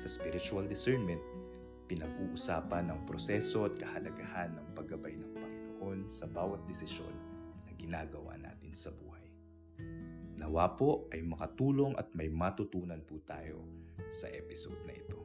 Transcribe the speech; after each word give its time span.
Sa 0.00 0.08
spiritual 0.08 0.64
discernment, 0.64 1.20
pinag-uusapan 1.84 2.88
ang 2.88 3.04
proseso 3.04 3.68
at 3.68 3.76
kahalagahan 3.76 4.56
ng 4.56 4.66
paggabay 4.72 5.12
ng 5.12 5.30
Panginoon 5.36 6.08
sa 6.08 6.24
bawat 6.24 6.64
desisyon 6.64 7.12
na 7.68 7.76
ginagawa 7.76 8.40
natin 8.40 8.72
sa 8.72 8.88
buhay. 8.96 9.28
Nawa 10.40 10.72
po 10.72 11.04
ay 11.12 11.20
makatulong 11.20 12.00
at 12.00 12.08
may 12.16 12.32
matutunan 12.32 13.04
po 13.04 13.20
tayo 13.28 13.60
sa 14.08 14.32
episode 14.32 14.80
na 14.88 14.96
ito. 14.96 15.20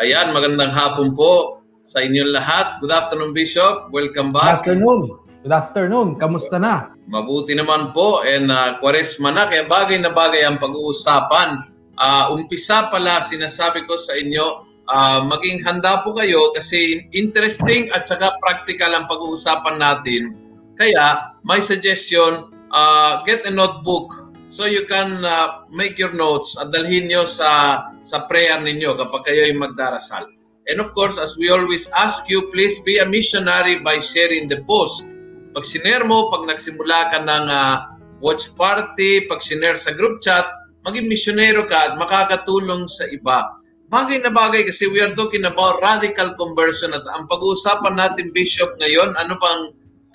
Ayan, 0.00 0.32
magandang 0.32 0.72
hapon 0.72 1.12
po 1.12 1.61
sa 1.92 2.00
inyong 2.00 2.32
lahat. 2.32 2.80
Good 2.80 2.88
afternoon, 2.88 3.36
Bishop. 3.36 3.92
Welcome 3.92 4.32
Good 4.32 4.40
back. 4.40 4.64
afternoon. 4.64 5.20
Good 5.44 5.52
afternoon. 5.52 6.08
Kamusta 6.16 6.56
na? 6.56 6.96
Mabuti 7.04 7.52
naman 7.52 7.92
po 7.92 8.24
and 8.24 8.48
uh, 8.48 8.80
kwaresma 8.80 9.28
na, 9.28 9.44
kaya 9.52 9.68
bagay 9.68 10.00
na 10.00 10.08
bagay 10.08 10.48
ang 10.48 10.56
pag-uusapan. 10.56 11.52
Ah, 12.00 12.32
umpisa 12.32 12.88
pala, 12.88 13.20
sinasabi 13.20 13.84
ko 13.84 14.00
sa 14.00 14.16
inyo, 14.16 14.46
ah, 14.88 15.20
maging 15.20 15.60
handa 15.60 16.00
po 16.00 16.16
kayo 16.16 16.56
kasi 16.56 17.04
interesting 17.12 17.92
at 17.92 18.08
saka 18.08 18.32
practical 18.40 18.96
ang 18.96 19.04
pag-uusapan 19.04 19.76
natin. 19.76 20.32
Kaya, 20.80 21.36
my 21.44 21.60
suggestion, 21.60 22.48
ah, 22.72 23.20
get 23.28 23.44
a 23.44 23.52
notebook 23.52 24.32
so 24.48 24.64
you 24.64 24.88
can 24.88 25.20
uh, 25.24 25.64
make 25.72 25.96
your 25.96 26.12
notes 26.12 26.60
at 26.60 26.68
dalhin 26.68 27.08
nyo 27.08 27.24
sa, 27.24 27.84
sa 28.04 28.28
prayer 28.28 28.60
ninyo 28.60 28.92
kapag 29.00 29.32
kayo 29.32 29.48
ay 29.48 29.56
magdarasal. 29.56 30.24
And 30.70 30.78
of 30.78 30.94
course, 30.94 31.18
as 31.18 31.34
we 31.34 31.50
always 31.50 31.90
ask 31.98 32.30
you, 32.30 32.50
please 32.54 32.78
be 32.86 32.98
a 33.02 33.06
missionary 33.06 33.82
by 33.82 33.98
sharing 33.98 34.46
the 34.46 34.62
post. 34.68 35.18
Pag 35.52 35.66
sinare 35.66 36.06
mo, 36.06 36.30
pag 36.30 36.46
nagsimula 36.46 37.10
ka 37.10 37.18
ng 37.22 37.46
ah, 37.50 37.98
watch 38.22 38.54
party, 38.54 39.26
pag 39.26 39.42
sinare 39.42 39.76
sa 39.76 39.90
group 39.90 40.22
chat, 40.22 40.46
maging 40.86 41.10
misyonero 41.10 41.66
ka 41.66 41.92
at 41.92 41.94
makakatulong 41.98 42.86
sa 42.86 43.06
iba. 43.10 43.58
Bagay 43.92 44.24
na 44.24 44.32
bagay 44.32 44.64
kasi 44.64 44.88
we 44.88 45.04
are 45.04 45.12
talking 45.12 45.44
about 45.44 45.82
radical 45.84 46.32
conversion 46.38 46.96
at 46.96 47.04
ang 47.12 47.28
pag-uusapan 47.28 47.98
natin, 47.98 48.32
Bishop, 48.32 48.78
ngayon, 48.80 49.12
ano 49.20 49.36
bang 49.36 49.62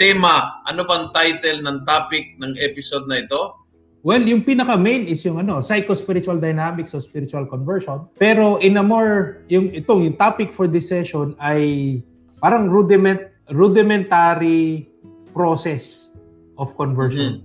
tema, 0.01 0.63
ano 0.65 0.81
bang 0.87 1.13
title 1.13 1.61
ng 1.61 1.85
topic 1.85 2.33
ng 2.41 2.57
episode 2.57 3.05
na 3.05 3.21
ito? 3.21 3.66
Well, 4.07 4.23
yung 4.23 4.47
pinaka-main 4.47 5.03
is 5.03 5.27
yung 5.27 5.35
ano, 5.43 5.59
psycho-spiritual 5.59 6.39
dynamics 6.39 6.95
of 6.95 7.03
spiritual 7.03 7.43
conversion. 7.43 8.07
Pero 8.15 8.55
in 8.63 8.79
a 8.79 8.83
more, 8.83 9.43
yung 9.51 9.67
itong 9.75 10.07
yung 10.07 10.15
topic 10.15 10.55
for 10.55 10.63
this 10.63 10.87
session 10.87 11.35
ay 11.43 11.99
parang 12.39 12.71
rudiment, 12.71 13.19
rudimentary 13.51 14.87
process 15.35 16.15
of 16.55 16.71
conversion. 16.79 17.43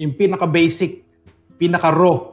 Yung 0.00 0.16
pinaka-basic, 0.16 1.04
pinaka-raw 1.60 2.32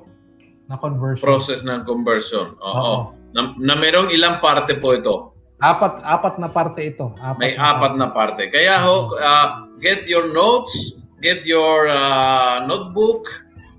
na 0.72 0.80
conversion. 0.80 1.28
Process 1.28 1.68
ng 1.68 1.84
conversion. 1.84 2.56
Oo. 2.64 2.80
Oo. 2.80 2.97
Na, 3.35 3.52
na 3.59 3.75
merong 3.75 4.08
ilang 4.08 4.40
parte 4.40 4.80
po 4.80 4.96
ito. 4.96 5.35
Apat, 5.59 6.00
apat 6.00 6.40
na 6.40 6.47
parte 6.47 6.80
ito. 6.80 7.12
Apat 7.19 7.44
May 7.44 7.59
apat 7.59 8.00
na 8.00 8.08
parte. 8.08 8.47
Kaya 8.47 8.80
ho, 8.88 9.19
uh, 9.19 9.68
get 9.84 10.08
your 10.08 10.31
notes, 10.31 11.03
get 11.19 11.44
your 11.44 11.91
uh, 11.91 12.64
notebook, 12.64 13.28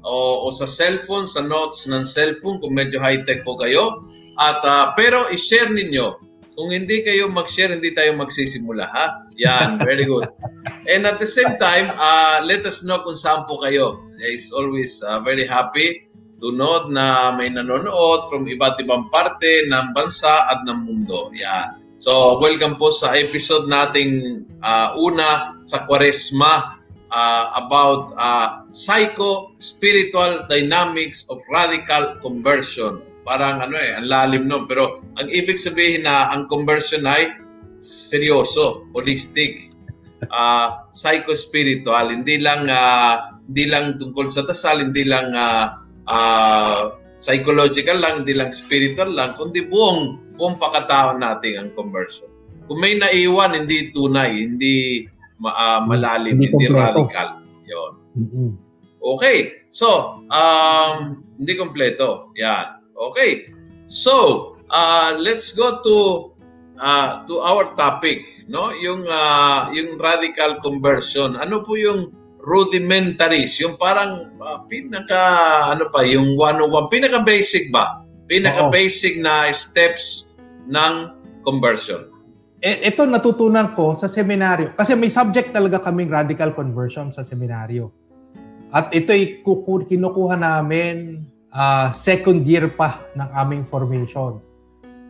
o, 0.06 0.46
o 0.46 0.54
sa 0.54 0.70
cellphone, 0.70 1.26
sa 1.26 1.42
notes 1.42 1.90
ng 1.90 2.06
cellphone 2.06 2.62
kung 2.62 2.78
medyo 2.78 3.02
high-tech 3.02 3.42
po 3.42 3.58
kayo. 3.58 4.06
At 4.38 4.62
uh, 4.62 4.94
pero 4.94 5.26
i-share 5.34 5.74
ninyo. 5.74 6.22
Kung 6.56 6.72
hindi 6.72 7.04
kayo 7.04 7.28
mag-share, 7.28 7.76
hindi 7.76 7.92
tayo 7.92 8.16
magsisimula, 8.16 8.88
ha? 8.88 9.28
Yan, 9.36 9.76
very 9.84 10.08
good. 10.08 10.24
And 10.88 11.04
at 11.04 11.20
the 11.20 11.28
same 11.28 11.60
time, 11.60 11.92
uh, 11.92 12.40
let 12.48 12.64
us 12.64 12.80
know 12.80 13.04
kung 13.04 13.18
saan 13.18 13.44
po 13.44 13.60
kayo. 13.60 14.00
It's 14.16 14.56
always 14.56 15.04
uh, 15.04 15.20
very 15.20 15.44
happy 15.44 16.08
to 16.40 16.56
know 16.56 16.88
na 16.88 17.36
may 17.36 17.52
nanonood 17.52 18.32
from 18.32 18.48
iba't 18.48 18.80
ibang 18.80 19.12
parte 19.12 19.68
ng 19.68 19.92
bansa 19.92 20.48
at 20.48 20.64
ng 20.64 20.88
mundo. 20.88 21.28
Yan. 21.36 21.76
So, 22.00 22.40
welcome 22.40 22.80
po 22.80 22.88
sa 22.92 23.12
episode 23.16 23.68
nating 23.68 24.44
uh, 24.60 24.96
una 24.96 25.60
sa 25.60 25.84
Kwaresma 25.84 26.75
uh, 27.10 27.44
about 27.58 28.14
uh, 28.18 28.66
psycho-spiritual 28.70 30.46
dynamics 30.50 31.26
of 31.30 31.38
radical 31.50 32.18
conversion. 32.22 33.02
Parang 33.26 33.62
ano 33.62 33.74
eh, 33.74 33.98
ang 33.98 34.06
lalim 34.06 34.46
no. 34.46 34.64
Pero 34.70 35.02
ang 35.18 35.28
ibig 35.30 35.58
sabihin 35.58 36.06
na 36.06 36.30
ang 36.30 36.46
conversion 36.46 37.02
ay 37.06 37.34
seryoso, 37.82 38.86
holistic, 38.94 39.74
uh, 40.34 40.86
psycho-spiritual. 40.94 42.10
Hindi 42.14 42.38
lang 42.38 42.70
uh, 42.70 43.36
hindi 43.46 43.64
lang 43.70 43.98
tungkol 43.98 44.26
sa 44.30 44.42
dasal, 44.46 44.82
hindi 44.82 45.06
lang 45.06 45.34
uh, 45.34 45.66
uh, 46.06 46.82
psychological 47.22 47.98
lang, 47.98 48.22
hindi 48.22 48.34
lang 48.34 48.50
spiritual 48.54 49.10
lang, 49.10 49.34
kundi 49.34 49.66
buong 49.66 50.22
buong 50.38 50.56
pakatao 50.58 51.18
natin 51.18 51.62
ang 51.62 51.68
conversion. 51.74 52.30
Kung 52.66 52.82
may 52.82 52.98
naiwan, 52.98 53.54
hindi 53.54 53.94
tunay, 53.94 54.42
hindi 54.42 55.06
ma- 55.40 55.56
ah, 55.56 55.80
malalim, 55.84 56.40
Hindi 56.40 56.52
hindi, 56.52 56.66
radical. 56.72 57.44
Yun. 57.66 57.92
Okay. 59.02 59.66
So, 59.70 60.22
um, 60.32 61.22
hindi 61.36 61.52
kompleto. 61.54 62.32
Yan. 62.40 62.80
Okay. 62.96 63.52
So, 63.86 64.56
uh, 64.70 65.14
let's 65.20 65.52
go 65.54 65.78
to 65.84 65.96
uh, 66.80 67.22
to 67.28 67.40
our 67.40 67.76
topic, 67.76 68.24
no? 68.48 68.72
Yung 68.72 69.06
uh, 69.06 69.70
yung 69.70 70.00
radical 70.00 70.58
conversion. 70.64 71.36
Ano 71.36 71.62
po 71.62 71.76
yung 71.76 72.10
rudimentaries? 72.42 73.58
Yung 73.60 73.76
parang 73.76 74.32
uh, 74.40 74.62
pinaka 74.66 75.22
ano 75.74 75.90
pa, 75.90 76.06
yung 76.06 76.38
101, 76.38 76.88
pinaka 76.90 77.18
basic 77.22 77.68
ba? 77.70 78.02
Pinaka 78.26 78.70
basic 78.74 79.22
na 79.22 79.50
steps 79.54 80.34
ng 80.66 81.14
conversion. 81.46 82.10
E, 82.66 82.90
ito 82.90 83.06
natutunan 83.06 83.78
ko 83.78 83.94
sa 83.94 84.10
seminaryo. 84.10 84.74
Kasi 84.74 84.98
may 84.98 85.06
subject 85.06 85.54
talaga 85.54 85.78
kaming 85.78 86.10
radical 86.10 86.50
conversion 86.50 87.14
sa 87.14 87.22
seminaryo. 87.22 87.94
At 88.74 88.90
ito'y 88.90 89.46
kinukuha 89.86 90.34
namin 90.34 91.22
ah, 91.54 91.94
second 91.94 92.42
year 92.42 92.66
pa 92.74 93.06
ng 93.14 93.30
aming 93.38 93.62
formation. 93.70 94.42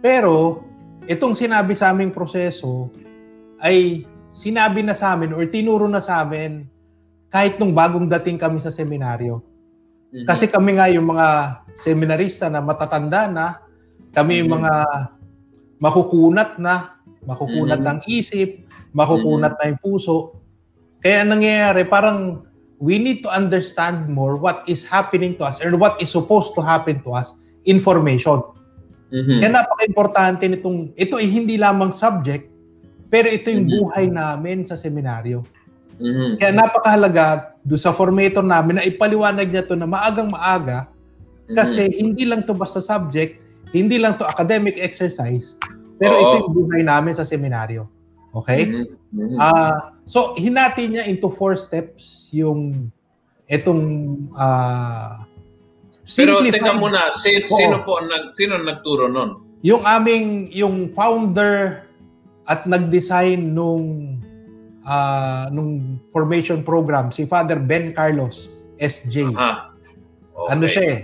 Pero 0.04 0.60
itong 1.08 1.32
sinabi 1.32 1.72
sa 1.72 1.96
aming 1.96 2.12
proseso 2.12 2.92
ay 3.64 4.04
sinabi 4.28 4.84
na 4.84 4.92
sa 4.92 5.16
amin 5.16 5.32
or 5.32 5.48
tinuro 5.48 5.88
na 5.88 6.04
sa 6.04 6.20
amin 6.20 6.68
kahit 7.32 7.56
nung 7.56 7.72
bagong 7.72 8.04
dating 8.20 8.36
kami 8.36 8.60
sa 8.60 8.68
seminaryo. 8.68 9.40
Mhm. 10.12 10.28
Kasi 10.28 10.44
kami 10.44 10.76
nga 10.76 10.92
yung 10.92 11.08
mga 11.08 11.26
seminarista 11.72 12.52
na 12.52 12.60
matatanda 12.60 13.32
na, 13.32 13.46
kami 14.12 14.44
yung 14.44 14.52
Mhm. 14.52 14.56
mga 14.60 14.72
makukunat 15.80 16.60
na, 16.60 16.95
makukunat 17.26 17.82
Mhm. 17.82 17.86
ng 17.86 17.98
isip, 18.08 18.62
makukunat 18.94 19.58
na 19.58 19.74
yung 19.74 19.80
puso. 19.82 20.38
Kaya 21.02 21.26
ang 21.26 21.36
nangyayari, 21.36 21.84
parang 21.84 22.46
we 22.78 22.96
need 22.96 23.24
to 23.24 23.30
understand 23.32 24.08
more 24.08 24.36
what 24.36 24.62
is 24.68 24.84
happening 24.84 25.36
to 25.36 25.44
us 25.44 25.60
or 25.60 25.72
what 25.76 25.96
is 26.00 26.08
supposed 26.08 26.52
to 26.54 26.60
happen 26.60 27.00
to 27.04 27.12
us, 27.12 27.36
information. 27.64 28.40
Mhm. 29.12 29.38
Kaya 29.42 29.50
napaka-importante 29.52 30.44
nitong, 30.46 30.92
ito 30.94 31.16
ay 31.16 31.28
hindi 31.30 31.56
lamang 31.56 31.94
subject, 31.94 32.48
pero 33.08 33.30
ito 33.30 33.48
yung 33.48 33.70
Mhm. 33.70 33.74
buhay 33.80 34.04
namin 34.10 34.66
sa 34.66 34.74
seminaryo. 34.74 35.46
Mhm. 35.96 36.36
Kaya 36.42 36.52
napakahalaga 36.52 37.56
do 37.64 37.78
sa 37.80 37.94
formator 37.94 38.44
namin 38.44 38.78
na 38.78 38.84
ipaliwanag 38.84 39.48
niya 39.48 39.64
to 39.64 39.74
na 39.78 39.88
maagang 39.88 40.28
maaga 40.28 40.90
kasi 41.54 41.86
hindi 41.96 42.26
lang 42.26 42.44
to 42.44 42.52
basta 42.52 42.82
subject, 42.82 43.38
hindi 43.72 43.96
lang 43.96 44.18
to 44.18 44.26
academic 44.26 44.76
exercise, 44.82 45.54
pero 45.96 46.14
Oo. 46.16 46.22
ito 46.22 46.34
yung 46.44 46.52
buhay 46.52 46.82
namin 46.84 47.12
sa 47.16 47.24
seminaryo. 47.24 47.88
Okay? 48.36 48.68
Mhm. 48.68 48.84
Mhm. 49.16 49.36
Ah, 49.40 49.96
so 50.04 50.36
hinati 50.36 50.92
niya 50.92 51.08
into 51.08 51.32
four 51.32 51.56
steps 51.56 52.28
yung 52.36 52.92
itong 53.48 53.82
ah 54.36 55.24
Pero 56.06 56.38
teka 56.46 56.78
muna, 56.78 57.10
si, 57.10 57.42
Oo. 57.42 57.50
sino 57.50 57.76
po 57.82 57.98
ang 57.98 58.06
nag 58.06 58.30
sino 58.30 58.54
nagturo 58.62 59.10
nun? 59.10 59.46
yung 59.66 59.82
aming 59.82 60.52
yung 60.54 60.94
founder 60.94 61.82
at 62.46 62.62
nag-design 62.70 63.50
nung 63.50 64.16
ah, 64.86 65.50
nung 65.50 65.98
formation 66.14 66.62
program, 66.62 67.10
si 67.10 67.26
Father 67.26 67.58
Ben 67.58 67.90
Carlos 67.90 68.54
SJ. 68.78 69.34
Ah, 69.34 69.74
okay. 70.30 70.50
Ano 70.54 70.64
siya 70.70 70.84
eh? 70.86 71.00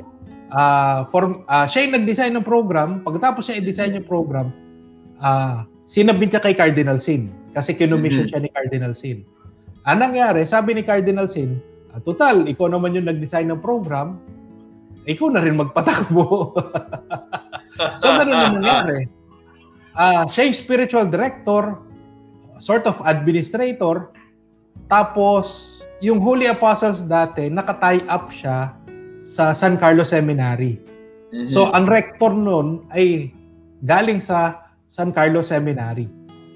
Ah, 0.55 1.09
form, 1.11 1.43
ah, 1.51 1.67
siya 1.67 1.91
yung 1.91 1.95
nag-design 1.99 2.33
ng 2.39 2.47
program. 2.47 3.03
Pagkatapos 3.03 3.51
siya 3.51 3.59
i-design 3.59 3.99
yung 3.99 4.07
program, 4.07 4.55
ah, 5.23 5.65
sinabit 5.87 6.35
niya 6.35 6.43
kay 6.43 6.53
Cardinal 6.53 6.99
Sin. 6.99 7.31
Kasi 7.55 7.77
kinumission 7.79 8.27
Mhm. 8.27 8.31
siya 8.33 8.41
ni 8.43 8.51
Cardinal 8.51 8.95
Sin. 8.99 9.23
Anong 9.87 10.13
nangyari? 10.15 10.43
Sabi 10.45 10.75
ni 10.75 10.83
Cardinal 10.83 11.31
Sin, 11.31 11.63
ah, 11.95 12.03
total, 12.03 12.45
ikaw 12.51 12.67
naman 12.67 12.93
yung 12.99 13.07
nag-design 13.07 13.51
ng 13.55 13.63
program, 13.63 14.19
ikaw 15.07 15.31
na 15.31 15.43
rin 15.43 15.59
magpatakbo. 15.59 16.55
so, 18.01 18.07
ganun 18.19 18.35
yung 18.35 18.57
nangyari. 18.63 19.07
Ah, 19.93 20.25
siya 20.25 20.49
yung 20.49 20.57
spiritual 20.57 21.07
director, 21.11 21.77
sort 22.63 22.87
of 22.87 22.97
administrator, 23.05 24.15
tapos 24.87 25.79
yung 26.01 26.23
Holy 26.23 26.47
Apostles 26.47 27.03
dati, 27.05 27.51
nakatie 27.51 28.07
up 28.07 28.31
siya 28.31 28.73
sa 29.19 29.51
San 29.55 29.79
Carlos 29.79 30.11
Seminary. 30.11 30.79
Mhm. 31.35 31.51
So, 31.51 31.69
ang 31.75 31.91
rector 31.91 32.31
nun 32.31 32.87
ay 32.95 33.35
galing 33.83 34.23
sa 34.23 34.62
San 34.93 35.09
Carlos 35.09 35.49
Seminary. 35.49 36.05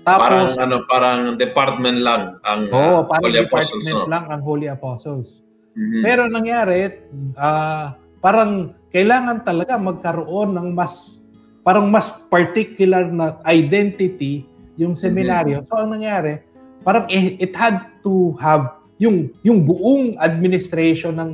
parang 0.04 0.44
Tapos, 0.44 0.60
ano, 0.60 0.84
parang 0.84 1.40
department 1.40 2.04
lang 2.04 2.36
ang 2.44 2.68
oh, 2.68 3.00
uh, 3.00 3.08
parang 3.08 3.32
Holy 3.32 3.40
Apostles. 3.40 3.80
department 3.80 3.96
no? 3.96 4.12
lang 4.12 4.24
ang 4.28 4.40
Holy 4.44 4.68
Apostles. 4.68 5.40
Mhm. 5.72 6.00
Pero 6.04 6.28
nangyari, 6.28 7.00
ah, 7.40 7.96
parang 8.20 8.76
kailangan 8.92 9.40
talaga 9.40 9.80
magkaroon 9.80 10.52
ng 10.52 10.68
mas 10.76 11.24
parang 11.64 11.88
mas 11.88 12.12
particular 12.28 13.08
na 13.08 13.40
identity 13.48 14.44
yung 14.76 14.92
seminaryo. 14.92 15.64
So 15.66 15.80
ang 15.80 15.96
nangyari, 15.96 16.38
parang 16.84 17.08
it, 17.08 17.40
it 17.40 17.52
had 17.56 17.88
to 18.04 18.36
have 18.38 18.78
yung 19.00 19.32
yung 19.42 19.64
buong 19.64 20.14
administration 20.20 21.16
ng 21.16 21.32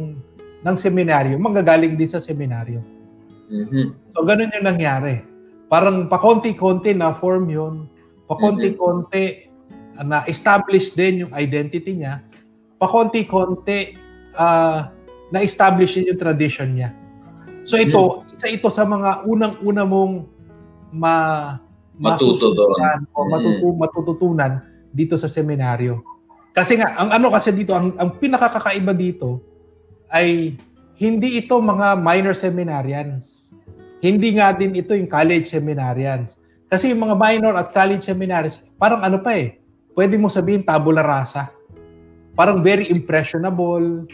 ng 0.62 0.76
seminaryo 0.78 1.34
manggagaling 1.36 1.98
din 1.98 2.08
sa 2.08 2.22
seminaryo. 2.22 2.78
Mhm. 3.50 4.14
So 4.14 4.22
ganun 4.22 4.54
yung 4.54 4.70
nangyari. 4.70 5.31
Parang 5.72 6.04
pakonti-konti 6.04 6.92
na 6.92 7.16
form 7.16 7.48
yun. 7.48 7.88
Pakonti-konti 8.28 9.48
na 10.04 10.20
establish 10.28 10.92
din 10.92 11.24
yung 11.24 11.32
identity 11.32 11.96
niya. 11.96 12.20
Pakonti-konti 12.76 13.96
ah, 14.36 14.92
na-establish 15.32 15.96
din 15.96 16.12
yung 16.12 16.20
tradition 16.20 16.76
niya. 16.76 16.92
So 17.64 17.80
ito, 17.80 18.28
isa 18.36 18.52
ito 18.52 18.68
sa 18.68 18.84
mga 18.84 19.24
unang-una 19.24 19.88
mong 19.88 20.28
ma 20.92 21.16
masusundan 21.96 23.08
o 23.16 23.24
Mm. 23.24 23.30
matutu, 23.32 23.66
matututunan 23.72 24.52
dito 24.92 25.16
sa 25.16 25.30
seminaryo. 25.30 26.04
Kasi 26.52 26.76
nga, 26.76 26.92
ang 27.00 27.16
ano 27.16 27.32
kasi 27.32 27.48
dito, 27.54 27.72
ang, 27.72 27.96
ang 27.96 28.12
pinakakakaiba 28.20 28.92
dito 28.92 29.40
ay 30.12 30.52
hindi 31.00 31.40
ito 31.40 31.56
mga 31.56 31.96
minor 31.96 32.36
seminarians. 32.36 33.56
Hindi 34.02 34.34
nga 34.34 34.50
din 34.50 34.74
ito 34.74 34.98
yung 34.98 35.06
college 35.06 35.46
seminarians. 35.46 36.34
Kasi 36.66 36.90
yung 36.90 37.06
mga 37.06 37.14
minor 37.14 37.54
at 37.54 37.70
college 37.70 38.02
seminaries, 38.02 38.58
parang 38.74 38.98
ano 38.98 39.22
pa 39.22 39.38
eh, 39.38 39.62
pwede 39.94 40.18
mo 40.18 40.26
sabihin 40.26 40.66
tabula 40.66 41.06
rasa. 41.06 41.54
Parang 42.34 42.64
very 42.64 42.90
impressionable, 42.90 44.08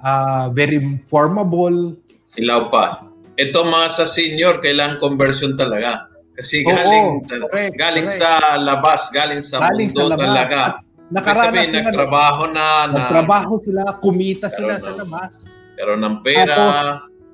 ah, 0.00 0.48
very 0.48 0.80
formable. 1.12 1.98
Ilaw 2.40 2.72
pa. 2.72 3.04
Ito 3.36 3.60
mga 3.60 3.88
sa 3.92 4.08
senior, 4.08 4.64
kailangan 4.64 4.96
conversion 4.96 5.52
talaga. 5.52 6.08
Kasi 6.32 6.64
Oo, 6.64 6.72
galing 6.72 7.06
correct, 7.28 7.72
galing 7.76 8.08
correct. 8.08 8.20
sa 8.20 8.56
labas, 8.56 9.08
galing 9.10 9.40
sa 9.44 9.60
Galing 9.60 9.88
mundo 9.88 10.00
sa 10.00 10.10
labas. 10.16 10.24
talaga. 10.24 10.60
At 10.64 10.76
Nakaranas 11.06 11.54
sila, 11.54 11.76
nagtrabaho 11.86 12.42
na, 12.50 12.66
na 12.90 12.94
nagtrabaho 12.98 13.54
sila, 13.62 13.82
kumita 14.02 14.50
sila 14.50 14.74
Pero 14.74 14.82
sa 14.82 14.92
labas. 14.96 15.32
pero 15.76 15.92
ng 15.94 16.16
pera. 16.20 16.56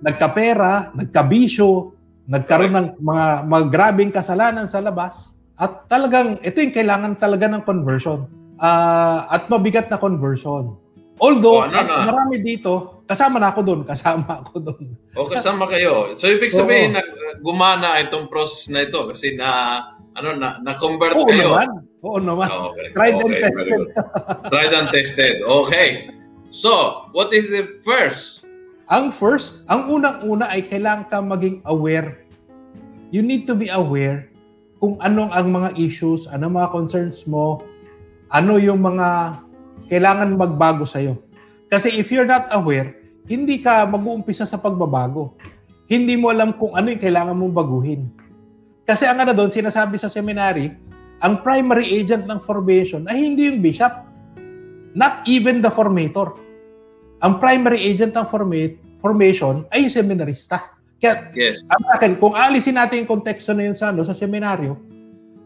Nagkapera, 0.03 0.91
nagkabisyo, 0.93 1.95
nagkaroon 2.27 2.75
ng 2.75 2.89
mga, 2.99 3.27
mga 3.47 3.65
grabing 3.71 4.11
kasalanan 4.11 4.67
sa 4.67 4.83
labas. 4.83 5.35
At 5.55 5.87
talagang, 5.87 6.43
ito 6.43 6.59
yung 6.59 6.75
kailangan 6.75 7.15
talaga 7.17 7.47
ng 7.47 7.63
conversion. 7.63 8.27
Ah, 8.59 9.27
at 9.31 9.47
mabigat 9.47 9.87
na 9.89 9.97
conversion. 9.97 10.75
Although, 11.19 11.63
Oh, 11.63 11.67
ano 11.67 11.77
at 11.77 11.87
na? 11.87 12.11
marami 12.11 12.43
dito, 12.43 13.03
kasama 13.07 13.39
na 13.39 13.51
ako 13.51 13.61
doon, 13.63 13.81
kasama 13.83 14.43
ako 14.43 14.59
doon. 14.59 14.85
O 15.15 15.29
kasama 15.29 15.69
kayo. 15.69 16.17
So 16.17 16.27
ibig 16.27 16.51
sabihin 16.51 16.97
nag 16.97 17.07
gumana 17.45 18.01
itong 18.01 18.27
process 18.27 18.67
na 18.67 18.83
ito 18.83 19.07
kasi 19.07 19.37
na 19.37 19.79
ano 20.17 20.35
na 20.35 20.59
na-convert 20.65 21.15
Oo 21.15 21.29
kayo. 21.29 21.53
naman. 21.53 21.69
Oo 22.03 22.19
naman. 22.19 22.49
Oh, 22.49 22.73
okay. 22.73 22.91
Tried 22.97 23.15
and 23.15 23.23
Okay, 23.23 23.39
very 23.39 23.43
tested. 23.45 23.81
Tried 24.51 24.73
and 24.73 24.89
tested. 24.91 25.35
Okay. 25.45 25.89
So, 26.51 26.71
what 27.13 27.31
is 27.31 27.49
the 27.49 27.79
first? 27.81 28.49
Ang 28.91 29.15
first, 29.15 29.63
ang 29.71 29.87
unang-una 29.87 30.51
ay 30.51 30.67
kailangan 30.67 31.07
ka 31.07 31.23
maging 31.23 31.63
aware. 31.71 32.27
You 33.15 33.23
need 33.23 33.47
to 33.47 33.55
be 33.55 33.71
aware 33.71 34.27
kung 34.83 34.99
anong 34.99 35.31
ang 35.31 35.55
mga 35.55 35.79
issues, 35.79 36.27
ano 36.27 36.51
mga 36.51 36.75
concerns 36.75 37.23
mo, 37.31 37.63
ano 38.35 38.59
yung 38.59 38.83
mga 38.83 39.39
kailangan 39.87 40.35
magbago 40.35 40.83
sa'yo. 40.83 41.15
Kasi 41.71 41.95
if 41.95 42.11
you're 42.11 42.27
not 42.27 42.51
aware, 42.51 42.99
hindi 43.31 43.63
ka 43.63 43.87
mag-uumpisa 43.87 44.43
sa 44.43 44.59
pagbabago. 44.59 45.39
Hindi 45.87 46.19
mo 46.19 46.35
alam 46.35 46.59
kung 46.59 46.75
ano 46.75 46.91
yung 46.91 46.99
kailangan 46.99 47.39
mong 47.39 47.55
baguhin. 47.55 48.11
Kasi 48.83 49.07
ang 49.07 49.23
ano 49.23 49.31
doon, 49.31 49.55
sinasabi 49.55 49.95
sa 49.95 50.11
seminary, 50.11 50.75
ang 51.23 51.39
primary 51.47 51.87
agent 51.87 52.27
ng 52.27 52.43
formation 52.43 53.07
ay 53.07 53.23
hindi 53.23 53.47
yung 53.47 53.63
bishop. 53.63 53.95
Not 54.99 55.23
even 55.31 55.63
the 55.63 55.71
formator 55.71 56.35
ang 57.23 57.39
primary 57.39 57.79
agent 57.79 58.13
ng 58.13 58.27
format, 58.27 58.75
formation 58.99 59.63
ay 59.71 59.87
yung 59.87 59.95
seminarista. 59.95 60.75
Kaya, 60.99 61.31
Yes. 61.35 61.63
ang 61.67 61.83
akin, 61.95 62.19
kung 62.19 62.35
alisin 62.35 62.79
natin 62.79 63.07
yung 63.07 63.11
konteksto 63.11 63.55
na 63.55 63.67
yun 63.67 63.75
sa, 63.75 63.91
ano, 63.91 64.03
sa 64.03 64.15
seminaryo, 64.15 64.75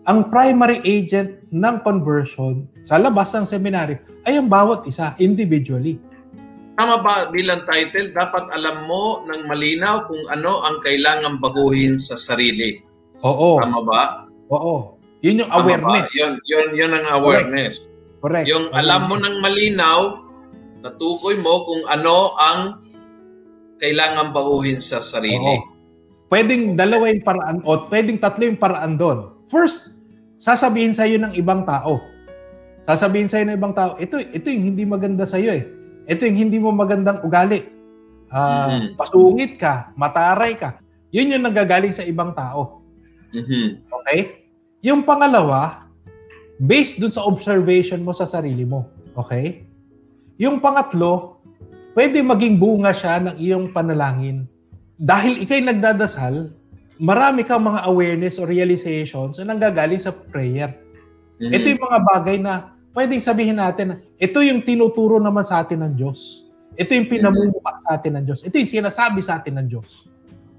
ang 0.04 0.28
primary 0.28 0.80
agent 0.84 1.40
ng 1.48 1.76
conversion 1.82 2.64
sa 2.84 2.96
labas 2.96 3.32
ng 3.32 3.44
seminaryo 3.44 3.96
ay 4.24 4.36
ang 4.36 4.48
bawat 4.48 4.84
isa, 4.84 5.16
individually. 5.18 5.96
Tama 6.76 7.00
ba 7.00 7.32
bilang 7.32 7.64
title, 7.64 8.12
dapat 8.12 8.44
alam 8.52 8.84
mo 8.84 9.24
ng 9.24 9.48
malinaw 9.48 10.04
kung 10.04 10.20
ano 10.28 10.60
ang 10.62 10.76
kailangan 10.84 11.40
baguhin 11.40 11.96
sa 11.96 12.14
sarili. 12.14 12.80
Oo, 13.24 13.56
Tama 13.56 13.80
ba? 13.80 14.02
oo. 14.52 15.00
Yun 15.24 15.40
yung 15.40 15.50
Tama 15.50 15.64
awareness. 15.64 16.08
Ba? 16.12 16.16
Yun, 16.20 16.32
yun, 16.44 16.66
yun 16.76 16.92
ang 16.92 17.06
awareness. 17.10 17.80
Correct. 18.20 18.44
Yung 18.44 18.68
alam 18.76 19.08
mo 19.08 19.16
ng 19.16 19.40
malinaw, 19.40 20.25
natukoy 20.86 21.34
mo 21.42 21.66
kung 21.66 21.82
ano 21.90 22.38
ang 22.38 22.78
kailangan 23.82 24.30
baguhin 24.30 24.78
sa 24.78 25.02
sarili. 25.02 25.58
Oo. 25.58 25.74
Pwedeng 26.26 26.74
dalawa 26.74 27.10
yung 27.10 27.22
paraan 27.22 27.58
o 27.62 27.86
pwedeng 27.90 28.18
tatlo 28.18 28.46
yung 28.50 28.58
paraan 28.58 28.98
doon. 28.98 29.30
First, 29.46 29.94
sasabihin 30.38 30.94
sa 30.94 31.06
iyo 31.06 31.22
ng 31.22 31.34
ibang 31.38 31.62
tao. 31.62 32.02
Sasabihin 32.82 33.30
sa 33.30 33.38
iyo 33.42 33.50
ng 33.50 33.58
ibang 33.58 33.74
tao, 33.74 33.94
ito 33.98 34.18
ito 34.18 34.46
yung 34.50 34.74
hindi 34.74 34.82
maganda 34.82 35.22
sa 35.22 35.38
iyo 35.38 35.54
eh. 35.54 35.66
Ito 36.06 36.26
yung 36.26 36.38
hindi 36.38 36.58
mo 36.62 36.70
magandang 36.70 37.22
ugali. 37.26 37.66
Ah, 38.30 38.70
Mhm. 38.70 38.98
pasungit 38.98 39.52
ka, 39.58 39.94
mataray 39.94 40.58
ka. 40.58 40.82
Yun 41.14 41.34
yung 41.34 41.46
nanggagaling 41.46 41.94
sa 41.94 42.02
ibang 42.02 42.34
tao. 42.34 42.82
Mhm. 43.30 43.86
Okay? 43.86 44.50
Yung 44.82 45.06
pangalawa, 45.06 45.86
based 46.58 46.98
dun 46.98 47.10
sa 47.10 47.26
observation 47.26 48.02
mo 48.02 48.10
sa 48.10 48.26
sarili 48.26 48.66
mo. 48.66 48.86
Okay? 49.14 49.65
Yung 50.36 50.60
pangatlo, 50.60 51.40
pwede 51.96 52.20
maging 52.20 52.60
bunga 52.60 52.92
siya 52.92 53.24
ng 53.24 53.34
iyong 53.40 53.72
panalangin. 53.72 54.44
Dahil 55.00 55.40
ikay 55.40 55.64
nagdadasal, 55.64 56.52
marami 57.00 57.44
kang 57.44 57.64
mga 57.64 57.88
awareness 57.88 58.36
o 58.40 58.48
realizations 58.48 59.40
na 59.40 59.52
nanggagaling 59.52 60.00
sa 60.00 60.12
prayer. 60.12 60.76
Mhm. 61.40 61.52
Ito 61.52 61.66
yung 61.72 61.82
mga 61.84 61.98
bagay 62.04 62.36
na 62.40 62.76
pwedeng 62.96 63.20
sabihin 63.20 63.60
natin, 63.60 63.84
na 63.92 63.96
ito 64.16 64.40
yung 64.40 64.64
tinuturo 64.64 65.20
naman 65.20 65.44
sa 65.44 65.60
atin 65.60 65.84
ng 65.84 65.92
Diyos. 65.96 66.48
Ito 66.76 66.92
yung 66.92 67.08
pinamumuka 67.08 67.76
sa 67.80 67.96
atin 67.96 68.20
ng 68.20 68.24
Diyos. 68.28 68.40
Ito 68.44 68.56
yung 68.56 68.72
sinasabi 68.72 69.20
sa 69.24 69.40
atin 69.40 69.60
ng 69.60 69.66
Diyos. 69.68 70.08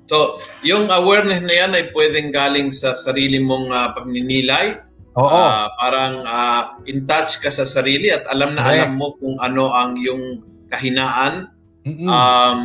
So, 0.08 0.40
yung 0.64 0.88
awareness 0.88 1.44
na 1.44 1.54
yan 1.54 1.72
ay 1.76 1.92
pwedeng 1.92 2.32
galing 2.32 2.70
sa 2.74 2.96
sarili 2.96 3.38
mong 3.44 3.70
ah, 3.70 3.92
pagninilay. 3.94 4.87
Oo. 5.18 5.34
Ah, 5.34 5.74
parang 5.82 6.22
ah, 6.24 6.78
in 6.86 7.10
touch 7.10 7.42
ka 7.42 7.50
sa 7.50 7.66
sarili 7.66 8.14
at 8.14 8.30
alam 8.30 8.54
na 8.54 8.62
Correct. 8.62 8.78
alam 8.86 8.92
mo 9.02 9.18
kung 9.18 9.42
ano 9.42 9.74
ang 9.74 9.98
yung 9.98 10.46
kahinaan. 10.70 11.50
Mm-mm. 11.82 12.06
Um, 12.06 12.62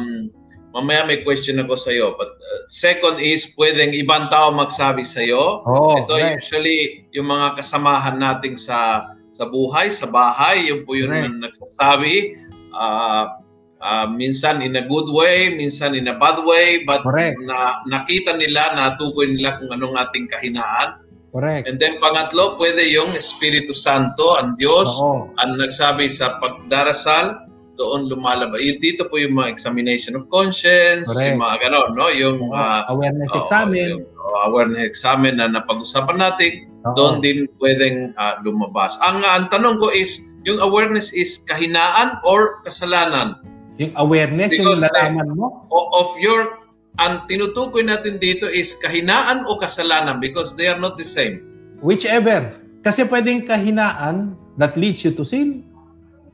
mamaya 0.77 1.09
may 1.09 1.25
question 1.25 1.61
ako 1.65 1.81
sa 1.81 1.93
iyo. 1.93 2.13
But 2.17 2.33
uh, 2.37 2.61
second 2.69 3.21
is 3.25 3.53
pwedeng 3.57 3.97
ibang 3.97 4.29
tao 4.29 4.53
magsabi 4.53 5.05
sa 5.09 5.25
iyo. 5.25 5.65
Oo, 5.65 5.97
Ito 6.05 6.13
correct. 6.13 6.45
usually 6.45 7.09
yung 7.17 7.33
mga 7.33 7.57
kasamahan 7.61 8.21
nating 8.21 8.61
sa 8.61 9.09
sa 9.33 9.49
buhay, 9.49 9.89
sa 9.89 10.13
bahay, 10.13 10.69
yung 10.69 10.85
po 10.85 10.93
yun 10.93 11.09
na 11.09 11.49
nagsasabi. 11.49 12.37
Ah, 12.77 13.41
ah, 13.81 14.07
minsan 14.09 14.61
in 14.61 14.77
a 14.77 14.85
good 14.85 15.09
way, 15.09 15.49
minsan 15.53 15.97
in 15.97 16.09
a 16.09 16.17
bad 16.21 16.37
way, 16.45 16.85
but 16.85 17.01
Correct. 17.01 17.41
na 17.41 17.81
nakita 17.89 18.37
nila, 18.37 18.77
natukoy 18.77 19.33
nila 19.33 19.57
kung 19.57 19.73
anong 19.73 19.97
ating 19.97 20.29
kahinaan. 20.29 21.01
Correct. 21.33 21.65
And 21.65 21.81
then 21.81 21.97
pangatlo, 21.97 22.61
pwede 22.61 22.85
yung 22.93 23.09
Espiritu 23.17 23.73
Santo, 23.73 24.37
ang 24.37 24.53
Diyos, 24.61 25.01
Oo. 25.01 25.33
ang 25.41 25.57
nagsabi 25.57 26.13
sa 26.13 26.37
pagdarasal, 26.37 27.49
doon 27.81 28.13
lumalabas. 28.13 28.61
Yung 28.61 28.81
dito 28.85 29.09
po 29.09 29.17
yung 29.17 29.41
mga 29.41 29.49
examination 29.49 30.13
of 30.13 30.29
conscience, 30.29 31.09
Correct. 31.09 31.33
yung 31.33 31.41
mga 31.41 31.57
ganon, 31.65 31.91
no? 31.97 32.13
Yung 32.13 32.53
ah, 32.53 32.85
awareness 32.93 33.33
oo, 33.33 33.41
examen. 33.41 33.97
yung, 33.97 34.05
oh, 34.21 34.39
awareness 34.45 34.85
examen 34.85 35.41
na 35.41 35.49
napag-usapan 35.49 36.21
natin, 36.21 36.69
Oo. 36.85 36.95
doon 37.01 37.15
din 37.25 37.49
pwedeng 37.65 38.13
ah, 38.21 38.37
lumabas. 38.45 39.01
Ang, 39.01 39.25
ang 39.25 39.49
tanong 39.49 39.81
ko 39.81 39.89
is, 39.89 40.37
yung 40.45 40.61
awareness 40.61 41.17
is 41.17 41.41
kahinaan 41.49 42.21
or 42.29 42.61
kasalanan? 42.61 43.41
Yung 43.81 43.97
awareness, 43.97 44.53
yung 44.53 44.69
Because 44.69 44.85
nalaman 44.85 45.33
mo. 45.33 45.65
Of 45.73 46.13
your 46.21 46.61
ang 47.01 47.25
tinutukoy 47.25 47.81
natin 47.87 48.21
dito 48.21 48.45
is 48.45 48.77
kahinaan 48.77 49.49
o 49.49 49.57
kasalanan 49.57 50.21
because 50.21 50.53
they 50.53 50.69
are 50.69 50.77
not 50.77 51.01
the 51.01 51.07
same. 51.07 51.41
Whichever. 51.81 52.61
Kasi 52.85 53.09
pwedeng 53.09 53.49
kahinaan 53.49 54.37
that 54.61 54.77
leads 54.77 55.01
you 55.07 55.15
to 55.17 55.25
sin. 55.25 55.65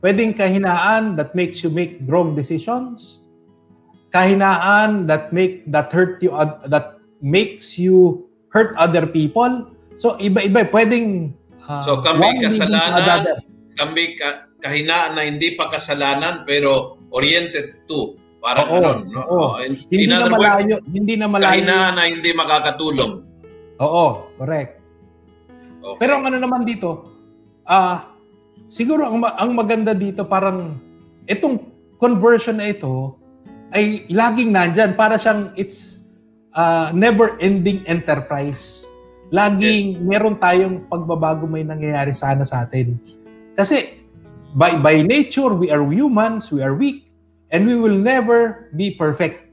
Pwedeng 0.03 0.35
kahinaan 0.35 1.15
that 1.15 1.31
makes 1.31 1.63
you 1.63 1.71
make 1.71 2.03
wrong 2.11 2.35
decisions. 2.35 3.23
Kahinaan 4.11 5.07
that 5.07 5.31
make 5.31 5.63
that 5.69 5.93
hurt 5.93 6.19
you 6.19 6.33
that 6.67 6.99
makes 7.23 7.79
you 7.79 8.27
hurt 8.51 8.75
other 8.75 9.07
people. 9.07 9.69
So 9.95 10.19
iba-iba 10.19 10.67
pwedeng 10.73 11.35
ah, 11.63 11.85
So, 11.87 12.03
kami 12.03 12.43
kasalanan. 12.43 13.39
Kami 13.79 14.19
ka, 14.19 14.51
kahinaan 14.59 15.15
na 15.15 15.23
hindi 15.23 15.55
pa 15.55 15.71
kasalanan 15.71 16.43
pero 16.43 16.99
oriented 17.15 17.87
to. 17.87 18.18
Parang 18.39 18.67
Oo, 18.71 18.75
ganun. 18.79 18.99
No? 19.11 19.21
oo. 19.27 19.47
In, 19.59 19.71
Hindi 19.91 20.03
in 20.03 20.09
na 20.09 20.17
other 20.23 20.31
words, 20.39 20.59
malayo, 20.63 20.77
hindi 20.87 21.13
na 21.19 21.27
malayo. 21.27 21.49
kahinaan 21.51 21.93
na 21.99 22.03
hindi 22.07 22.29
makakatulong. 22.31 23.11
Oo, 23.79 24.05
correct. 24.39 24.79
Okay. 25.79 25.97
Pero 25.99 26.11
ang 26.19 26.23
ano 26.27 26.37
naman 26.39 26.63
dito, 26.63 27.07
ah 27.67 28.11
siguro 28.67 29.07
ang, 29.07 29.23
ang 29.23 29.51
maganda 29.55 29.91
dito 29.91 30.23
parang 30.23 30.79
itong 31.27 31.67
conversion 31.99 32.59
na 32.59 32.71
ito 32.71 33.15
ay 33.75 34.07
laging 34.07 34.55
nandyan 34.55 34.95
para 34.95 35.19
siyang 35.19 35.51
it's 35.59 35.99
ah, 36.55 36.89
never 36.95 37.35
ending 37.43 37.83
enterprise. 37.85 38.87
Laging 39.29 40.01
meron 40.01 40.39
tayong 40.41 40.89
pagbabago 40.89 41.45
may 41.45 41.61
nangyayari 41.61 42.15
sana 42.15 42.47
sa 42.47 42.65
atin. 42.65 42.97
Kasi 43.53 43.99
by 44.55 44.79
by 44.79 45.03
nature 45.05 45.53
we 45.53 45.69
are 45.69 45.83
humans, 45.85 46.49
we 46.49 46.63
are 46.63 46.73
weak 46.73 47.08
and 47.49 47.65
we 47.65 47.75
will 47.75 47.95
never 47.95 48.69
be 48.73 48.93
perfect. 48.93 49.45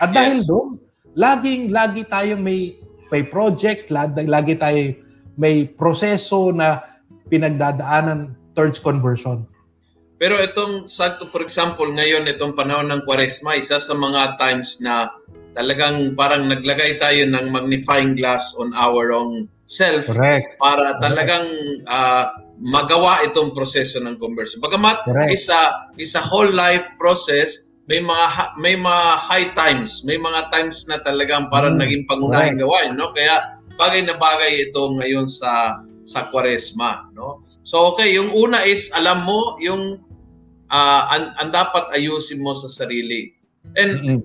At 0.00 0.12
dahil 0.12 0.42
Yes. 0.42 0.48
doon, 0.48 0.68
laging 1.16 1.72
lagi 1.72 2.02
tayong 2.08 2.42
may 2.42 2.76
may 3.12 3.22
project, 3.24 3.92
lagi, 3.92 4.24
lagi 4.24 4.56
tayo 4.56 4.96
may 5.36 5.68
proseso 5.68 6.52
na 6.52 6.80
pinagdadaanan 7.28 8.32
towards 8.56 8.80
conversion. 8.80 9.44
Pero 10.16 10.38
itong, 10.38 10.86
sakto 10.86 11.26
for 11.26 11.42
example, 11.42 11.88
ngayon 11.90 12.24
itong 12.30 12.54
panahon 12.54 12.88
ng 12.88 13.02
Kwaresma, 13.04 13.58
isa 13.58 13.82
sa 13.82 13.94
mga 13.96 14.38
times 14.38 14.78
na 14.78 15.10
talagang 15.52 16.16
parang 16.16 16.48
naglagay 16.48 16.96
tayo 16.96 17.26
ng 17.28 17.52
magnifying 17.52 18.16
glass 18.16 18.54
on 18.56 18.72
our 18.72 19.12
own 19.12 19.50
self 19.68 20.08
Correct. 20.08 20.56
para 20.56 20.96
talagang 21.02 21.44
ah, 21.88 22.32
magawa 22.60 23.24
itong 23.24 23.56
proseso 23.56 24.02
ng 24.02 24.20
conversion. 24.20 24.60
Bagamat 24.60 25.08
Correct. 25.08 25.30
isa 25.32 25.88
isa 25.96 26.20
whole 26.20 26.50
life 26.52 26.84
process, 27.00 27.72
may 27.88 27.98
mga 27.98 28.26
may 28.60 28.76
mga 28.78 29.06
high 29.26 29.48
times, 29.56 30.04
may 30.04 30.20
mga 30.20 30.52
times 30.52 30.86
na 30.86 31.00
talagang 31.02 31.48
parang 31.50 31.74
Mm, 31.76 31.82
naging 31.82 32.04
pangunahing 32.06 32.58
gawain, 32.60 32.94
no? 32.94 33.10
Kaya 33.10 33.42
bagay 33.74 34.06
na 34.06 34.14
bagay 34.14 34.70
ito 34.70 34.82
ngayon 34.98 35.26
sa 35.26 35.82
sa 36.02 36.30
Kwaresma, 36.30 37.10
no? 37.14 37.42
So 37.66 37.94
okay, 37.94 38.14
yung 38.14 38.30
una 38.30 38.62
is 38.62 38.90
alam 38.94 39.26
mo 39.26 39.58
yung 39.58 39.98
ah, 40.70 41.10
ang, 41.12 41.24
ang 41.38 41.50
dapat 41.50 41.90
ayusin 41.92 42.40
mo 42.40 42.54
sa 42.54 42.70
sarili. 42.70 43.34
And 43.74 43.90
Mm-mm. 43.98 44.20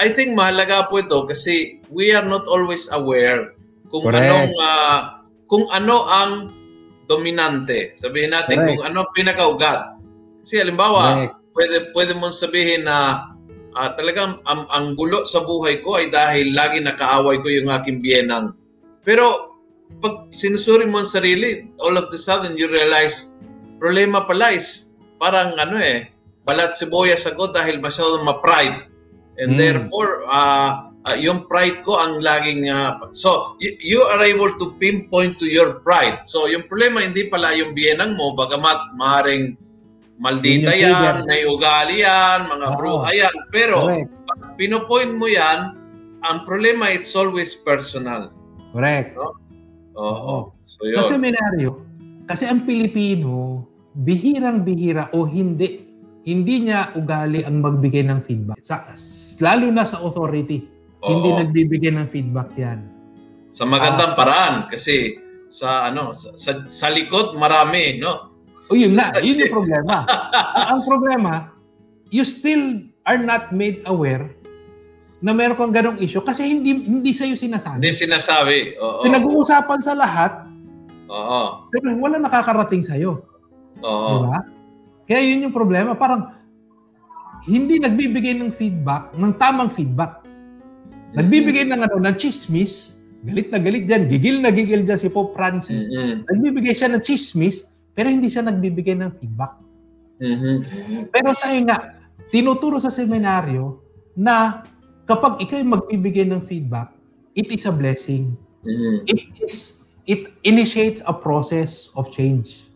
I 0.00 0.12
think 0.12 0.36
mahalaga 0.36 0.88
po 0.88 1.00
ito 1.00 1.28
kasi 1.28 1.80
we 1.92 2.12
are 2.12 2.24
not 2.24 2.48
always 2.48 2.88
aware 2.92 3.56
kung 3.88 4.06
Correct. 4.06 4.22
anong 4.26 4.52
ah, 4.60 5.00
kung 5.50 5.66
ano 5.70 6.06
ang 6.06 6.32
dominante. 7.10 7.98
Sabihin 7.98 8.30
natin 8.30 8.62
Correct. 8.62 8.70
kung 8.78 8.82
ano 8.86 8.96
ang 9.02 9.10
pinakaugat. 9.10 9.80
Kasi 10.46 10.62
halimbawa, 10.62 11.26
Correct. 11.26 11.34
pwede 11.50 11.76
pwede 11.90 12.12
mong 12.14 12.36
sabihin 12.38 12.86
na 12.86 13.26
ah, 13.74 13.90
talagang 13.98 14.38
ang, 14.46 14.70
ang 14.70 14.94
gulo 14.94 15.26
sa 15.26 15.42
buhay 15.42 15.82
ko 15.82 15.98
ay 15.98 16.06
dahil 16.06 16.54
lagi 16.54 16.78
nakaaway 16.78 17.42
ko 17.42 17.50
yung 17.50 17.70
aking 17.74 17.98
biyenang. 17.98 18.54
Pero 19.02 19.58
pag 19.98 20.30
sinusuri 20.30 20.86
mo 20.86 21.02
ang 21.02 21.10
sarili, 21.10 21.66
all 21.82 21.98
of 21.98 22.14
the 22.14 22.18
sudden 22.18 22.54
you 22.54 22.70
realize 22.70 23.34
problema 23.82 24.22
pala 24.22 24.54
is 24.54 24.86
parang 25.18 25.58
ano 25.58 25.82
eh, 25.82 26.06
balat 26.46 26.78
sibuyas 26.78 27.26
ako 27.26 27.50
dahil 27.50 27.82
masyadong 27.82 28.22
ma-pride. 28.22 28.86
And 29.40 29.56
Mm. 29.56 29.58
therefore, 29.58 30.10
ah, 30.28 30.89
ah, 31.10 31.18
yung 31.18 31.50
pride 31.50 31.82
ko 31.82 31.98
ang 31.98 32.22
laging... 32.22 32.70
ah, 32.70 32.96
so, 33.10 33.58
y- 33.58 33.76
you 33.82 34.00
are 34.06 34.22
able 34.22 34.54
to 34.56 34.72
pinpoint 34.78 35.34
to 35.42 35.50
your 35.50 35.82
pride. 35.82 36.22
So, 36.24 36.46
yung 36.46 36.70
problema 36.70 37.02
hindi 37.02 37.26
pala 37.26 37.50
yung 37.52 37.74
biyenang 37.74 38.14
mo, 38.14 38.38
bagamat 38.38 38.94
maaaring 38.94 39.58
maldita 40.20 40.70
yan, 40.76 41.24
may 41.24 41.48
ugali 41.48 42.04
yan, 42.04 42.46
mga 42.46 42.68
Oo. 42.70 42.76
bruha 42.76 43.08
yan. 43.16 43.34
Pero, 43.50 43.88
Correct. 43.88 44.10
pag 44.28 44.40
pinopoint 44.60 45.12
mo 45.16 45.26
yan, 45.26 45.74
ang 46.20 46.38
problema, 46.44 46.92
it's 46.92 47.16
always 47.16 47.56
personal. 47.56 48.28
Correct. 48.76 49.16
Oo. 49.96 50.52
So, 50.68 50.78
yun. 50.86 50.96
Sa 51.00 51.02
seminaryo, 51.08 51.82
kasi 52.28 52.46
ang 52.46 52.62
Pilipino, 52.68 53.64
bihirang-bihira 53.96 55.10
o 55.16 55.26
hindi, 55.26 55.82
hindi 56.28 56.68
niya 56.68 56.94
ugali 56.94 57.42
ang 57.42 57.64
magbigay 57.64 58.06
ng 58.06 58.20
feedback. 58.22 58.60
Sa, 58.62 58.84
lalo 59.40 59.72
na 59.72 59.88
sa 59.88 60.04
authority, 60.04 60.68
hindi 61.00 61.28
Oo. 61.28 61.38
nagbibigay 61.38 61.92
ng 61.92 62.08
feedback 62.08 62.50
yan. 62.54 62.80
sa 63.48 63.64
magandang 63.64 64.14
paraan 64.14 64.70
kasi 64.70 65.18
sa 65.50 65.90
ano 65.90 66.14
sa, 66.14 66.30
sa, 66.38 66.50
sa 66.70 66.86
likod 66.86 67.34
marami 67.34 67.98
no 67.98 68.30
O 68.66 68.78
yun 68.78 68.94
na, 68.94 69.10
yun 69.18 69.34
yung 69.36 69.50
problema. 69.52 70.06
ang 70.54 70.66
ang 70.72 70.80
problema, 70.80 71.50
you 72.06 72.22
still 72.22 72.78
are 73.02 73.18
not 73.18 73.50
made 73.50 73.82
aware 73.84 74.30
na 75.18 75.34
meron 75.34 75.58
kang 75.58 75.74
ganong 75.74 75.98
issue 75.98 76.22
kasi 76.22 76.46
hindi 76.46 76.78
hindi 76.78 77.10
sa'yo 77.10 77.34
sinasabi. 77.34 77.82
hindi 77.82 77.90
sinasabi 77.90 78.78
oo 78.78 79.02
Pinag-uusapan 79.02 79.80
sa 79.82 79.92
lahat, 79.92 80.46
oo 81.04 81.66
pero 81.68 81.98
wala 81.98 82.16
nakakarating 82.16 82.80
sa'yo. 82.80 83.18
oo 83.80 84.06
Di 84.06 84.16
ba? 84.22 84.38
Kaya 85.04 85.26
yun 85.26 85.42
yung 85.42 85.52
problema. 85.52 85.98
Parang 85.98 86.30
hindi 87.42 87.82
nagbibigay 87.82 88.38
ng 88.38 88.54
feedback, 88.54 89.10
ng 89.12 89.34
tamang 89.34 89.74
feedback. 89.74 90.19
Nagbibigay 91.14 91.66
ng 91.66 91.80
ano, 91.82 91.96
ng 91.98 92.16
chismis. 92.16 93.00
Galit 93.26 93.52
na 93.52 93.58
galit 93.60 93.84
dyan. 93.84 94.08
Gigil 94.08 94.40
na 94.40 94.48
gigil 94.54 94.86
dyan 94.86 94.96
si 94.96 95.12
Pope 95.12 95.36
Francis. 95.36 95.90
Mhm. 95.90 96.24
Nagbibigay 96.30 96.72
siya 96.72 96.88
ng 96.88 97.02
chismis, 97.02 97.68
pero 97.92 98.08
hindi 98.08 98.32
siya 98.32 98.46
nagbibigay 98.46 98.96
ng 98.96 99.12
feedback. 99.20 99.58
Mhm. 100.22 100.56
Mhm. 100.64 101.00
Pero 101.12 101.28
tayo 101.36 101.58
nga, 101.68 101.78
tinuturo 102.30 102.78
sa 102.80 102.88
seminaryo 102.88 103.82
na 104.16 104.64
kapag 105.04 105.42
ikaw 105.42 105.60
magbibigay 105.60 106.24
ng 106.24 106.40
feedback, 106.46 106.94
it 107.34 107.50
is 107.50 107.66
a 107.66 107.74
blessing. 107.74 108.32
Mhm. 108.64 109.04
It 109.10 109.20
is, 109.42 109.76
it 110.06 110.30
initiates 110.46 111.04
a 111.04 111.12
process 111.12 111.92
of 111.98 112.08
change. 112.08 112.70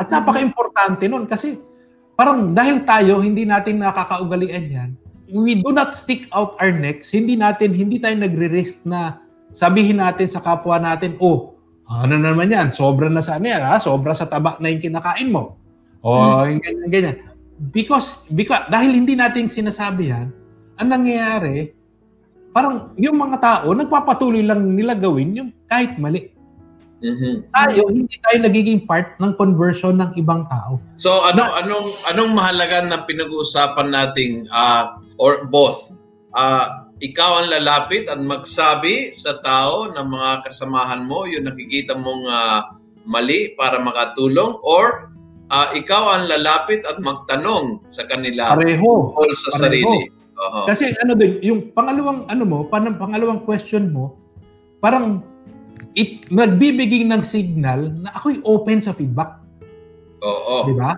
At 0.00 0.10
napaka-importante 0.10 1.06
nun 1.08 1.28
kasi 1.28 1.60
parang 2.16 2.56
dahil 2.56 2.82
tayo 2.82 3.20
hindi 3.20 3.44
natin 3.44 3.80
nakakaugalian 3.80 4.66
yan, 4.66 4.90
we 5.30 5.58
do 5.58 5.70
not 5.74 5.94
stick 5.94 6.30
out 6.30 6.54
our 6.62 6.70
necks, 6.70 7.10
hindi 7.10 7.34
natin, 7.34 7.74
hindi 7.74 7.98
tayo 7.98 8.14
nagre-risk 8.18 8.86
na 8.86 9.22
sabihin 9.56 9.98
natin 9.98 10.30
sa 10.30 10.42
kapwa 10.42 10.78
natin, 10.78 11.18
oh, 11.18 11.56
ano 11.86 12.18
naman 12.18 12.50
yan, 12.50 12.68
sobra 12.74 13.06
na 13.06 13.22
sa 13.22 13.38
ano 13.38 13.46
yan, 13.46 13.62
ha? 13.62 13.78
sobra 13.78 14.12
sa 14.12 14.26
taba 14.26 14.58
na 14.58 14.70
yung 14.70 14.82
kinakain 14.82 15.30
mo. 15.30 15.56
O, 16.02 16.42
yung 16.46 16.62
ganyan, 16.62 16.88
ganyan. 16.90 17.16
Because, 17.72 18.26
because, 18.30 18.68
dahil 18.68 18.92
hindi 18.92 19.16
natin 19.16 19.48
sinasabi 19.48 20.12
yan, 20.12 20.28
ang 20.76 20.88
nangyayari, 20.92 21.72
parang 22.52 22.92
yung 23.00 23.16
mga 23.16 23.36
tao, 23.40 23.72
nagpapatuloy 23.72 24.44
lang 24.44 24.76
nila 24.76 24.92
gawin 24.94 25.34
yung 25.34 25.50
kahit 25.66 25.96
mali. 25.96 26.35
Mhm. 26.96 27.52
Tayo, 27.52 27.80
hindi 27.92 28.16
tayo 28.24 28.38
nagiging 28.40 28.88
part 28.88 29.20
ng 29.20 29.36
conversion 29.36 30.00
ng 30.00 30.16
ibang 30.16 30.48
tao. 30.48 30.80
So 30.96 31.20
ano 31.28 31.44
anong 31.60 31.86
anong 32.08 32.32
mahalaga 32.32 32.80
na 32.88 33.04
pinag-uusapan 33.04 33.92
nating 33.92 34.48
ah, 34.48 34.96
or 35.20 35.44
both 35.44 35.92
Ah, 36.36 36.84
ikaw 37.00 37.40
ang 37.40 37.48
lalapit 37.48 38.12
at 38.12 38.20
magsabi 38.20 39.08
sa 39.08 39.40
tao 39.40 39.88
ng 39.88 40.04
mga 40.04 40.44
kasamahan 40.44 41.08
mo 41.08 41.24
yung 41.24 41.48
nakikita 41.48 41.96
mong 41.96 42.28
ah, 42.28 42.76
mali 43.08 43.56
para 43.56 43.80
makatulong 43.80 44.60
or 44.60 45.08
ah, 45.48 45.72
ikaw 45.72 46.12
ang 46.12 46.28
lalapit 46.28 46.84
at 46.84 47.00
magtanong 47.00 47.80
sa 47.88 48.04
kanila 48.04 48.52
Pareho. 48.52 49.08
tungkol 49.08 49.32
sa 49.32 49.48
Pareho. 49.56 49.64
sarili. 49.88 50.00
Oo. 50.36 50.68
Kasi 50.68 50.92
ano 51.00 51.16
din, 51.16 51.40
yung 51.40 51.72
pangalawang 51.72 52.28
ano 52.28 52.44
mo, 52.44 52.58
pan- 52.68 53.00
pangalawang 53.00 53.40
question 53.48 53.88
mo, 53.88 54.20
parang 54.84 55.24
it 55.96 56.28
nagbibigay 56.28 57.02
ng 57.02 57.24
signal 57.24 57.90
na 57.96 58.12
ako'y 58.12 58.38
open 58.44 58.78
sa 58.78 58.92
feedback. 58.92 59.40
Oo. 60.20 60.68
Di 60.68 60.76
ba? 60.76 60.92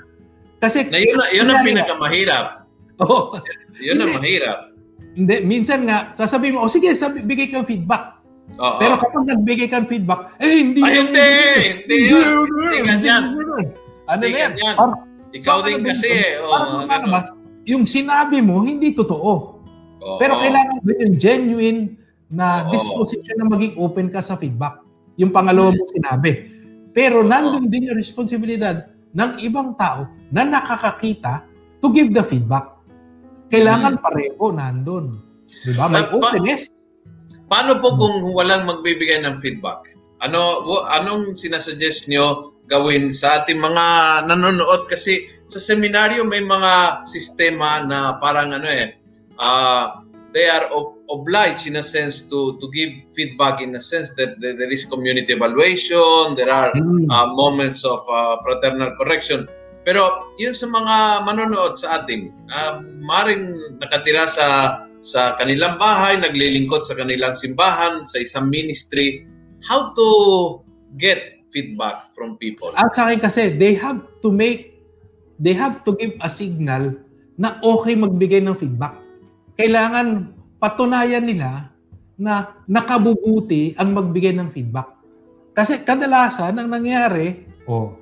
Kasi, 0.59 0.90
Na 0.90 0.99
yun, 0.99 1.14
na- 1.14 1.31
yun 1.31 1.47
ang 1.47 1.62
pinakamahirap. 1.62 2.67
oh, 3.00 3.38
Yun 3.78 3.95
ang 3.97 4.11
Hindi. 4.11 4.19
mahirap. 4.19 4.59
hindi, 5.14 5.35
minsan 5.43 5.83
nga, 5.83 6.11
sasabihin 6.12 6.55
mo, 6.55 6.67
oh 6.67 6.71
sige, 6.71 6.90
sabi, 6.93 7.23
bigay 7.23 7.47
kang 7.49 7.62
feedback. 7.62 8.19
Oo. 8.55 8.78
Pero 8.78 8.99
kapag 8.99 9.23
nagbigay 9.25 9.67
kang 9.67 9.87
feedback, 9.87 10.35
eh, 10.38 10.62
hindi. 10.62 10.83
Ay, 10.83 10.95
yun, 10.95 11.07
hindi! 11.07 11.31
Hindi 11.78 11.97
yun! 12.07 12.26
Hindi 12.45 12.78
ganyan. 12.83 13.23
Ano 14.05 14.19
Hindi 14.19 14.28
na 14.28 14.38
yan? 14.40 14.52
Ikaw 15.28 15.57
din 15.61 15.78
ano 15.78 15.87
kasi 15.87 16.09
eh. 16.09 16.40
Oo, 16.40 16.49
ganun. 16.49 16.75
lumalabas, 16.83 17.26
yung 17.67 17.85
sinabi 17.85 18.40
mo, 18.40 18.64
hindi 18.64 18.90
totoo. 18.90 19.31
Oo. 20.00 20.17
Pero 20.17 20.40
kailangan 20.40 20.81
doon 20.81 20.99
yung 20.99 21.17
genuine 21.17 21.81
na 22.26 22.64
Oo. 22.64 22.73
disposition 22.73 23.37
na 23.37 23.47
maging 23.47 23.76
open 23.76 24.09
ka 24.09 24.19
sa 24.19 24.35
feedback. 24.35 24.81
Yung 25.18 25.34
pangalawa 25.34 25.75
mo 25.75 25.84
sinabi. 25.90 26.48
Pero 26.94 27.26
nandun 27.26 27.68
din 27.68 27.90
yung 27.90 27.98
responsibilidad 27.98 28.88
ng 29.12 29.42
ibang 29.42 29.75
tao 29.75 30.06
na 30.30 30.46
nakakakita 30.46 31.44
to 31.82 31.90
give 31.90 32.14
the 32.14 32.22
feedback. 32.25 32.78
Kailangan 33.50 33.98
pareho 33.98 34.54
nandun. 34.54 35.18
Di 35.48 35.72
ba? 35.75 35.88
May 35.88 36.04
openness. 36.08 36.70
Paano 37.48 37.80
po 37.80 37.96
kung 37.96 38.32
walang 38.37 38.68
magbibigay 38.68 39.25
ng 39.25 39.40
feedback? 39.40 39.96
Ano 40.20 40.66
anong 40.90 41.38
sinasuggest 41.38 42.10
nyo 42.10 42.56
gawin 42.68 43.08
sa 43.14 43.40
ating 43.40 43.56
mga 43.56 43.84
nanonood 44.28 44.84
kasi 44.90 45.25
sa 45.48 45.56
seminaryo 45.56 46.28
may 46.28 46.44
mga 46.44 47.02
sistema 47.08 47.80
na 47.80 48.20
parang 48.20 48.52
ano 48.52 48.68
eh 48.68 49.00
ah, 49.40 50.04
they 50.38 50.47
are 50.47 50.71
ob- 50.71 50.95
obliged 51.11 51.66
in 51.66 51.83
a 51.83 51.85
sense 51.85 52.23
to 52.30 52.54
to 52.62 52.71
give 52.71 52.95
feedback 53.11 53.59
in 53.59 53.75
a 53.75 53.83
sense 53.83 54.14
that, 54.14 54.38
that 54.38 54.54
there 54.54 54.71
is 54.71 54.87
community 54.87 55.35
evaluation 55.35 56.38
there 56.38 56.54
are 56.54 56.71
Mm. 56.78 57.11
uh, 57.11 57.26
moments 57.35 57.83
of 57.83 57.99
uh, 58.07 58.38
fraternal 58.47 58.95
correction. 59.02 59.50
Pero 59.83 60.30
yun 60.38 60.54
sa 60.54 60.68
mga 60.68 61.26
manonood 61.26 61.75
sa 61.80 62.04
atin, 62.04 62.30
uh, 62.52 62.85
maring 63.02 63.50
nakatira 63.83 64.28
sa 64.30 64.47
sa 65.00 65.35
kanilang 65.40 65.80
bahay, 65.80 66.21
naglilingkod 66.21 66.85
sa 66.85 66.92
kanilang 66.92 67.33
simbahan, 67.33 68.04
sa 68.04 68.21
isang 68.21 68.52
ministry, 68.52 69.25
how 69.64 69.90
to 69.97 70.09
get 71.00 71.40
feedback 71.54 71.97
from 72.12 72.37
people. 72.37 72.68
At 72.76 72.92
sa 72.92 73.09
akin 73.09 73.21
kasi, 73.23 73.57
they 73.57 73.73
have 73.78 74.04
to 74.21 74.28
make, 74.28 74.76
they 75.40 75.57
have 75.57 75.80
to 75.88 75.97
give 75.97 76.18
a 76.21 76.28
signal 76.28 76.92
na 77.40 77.57
okay 77.64 77.97
magbigay 77.97 78.45
ng 78.45 78.59
feedback. 78.59 78.92
Kailangan 79.59 80.07
patunayan 80.62 81.27
nila 81.27 81.75
na 82.15 82.55
nakabubuti 82.71 83.75
ang 83.75 83.91
magbigay 83.91 84.31
ng 84.35 84.55
feedback. 84.55 84.95
Kasi 85.50 85.83
kadalasan 85.83 86.55
ang 86.55 86.71
nangyari, 86.71 87.43
oh, 87.67 87.99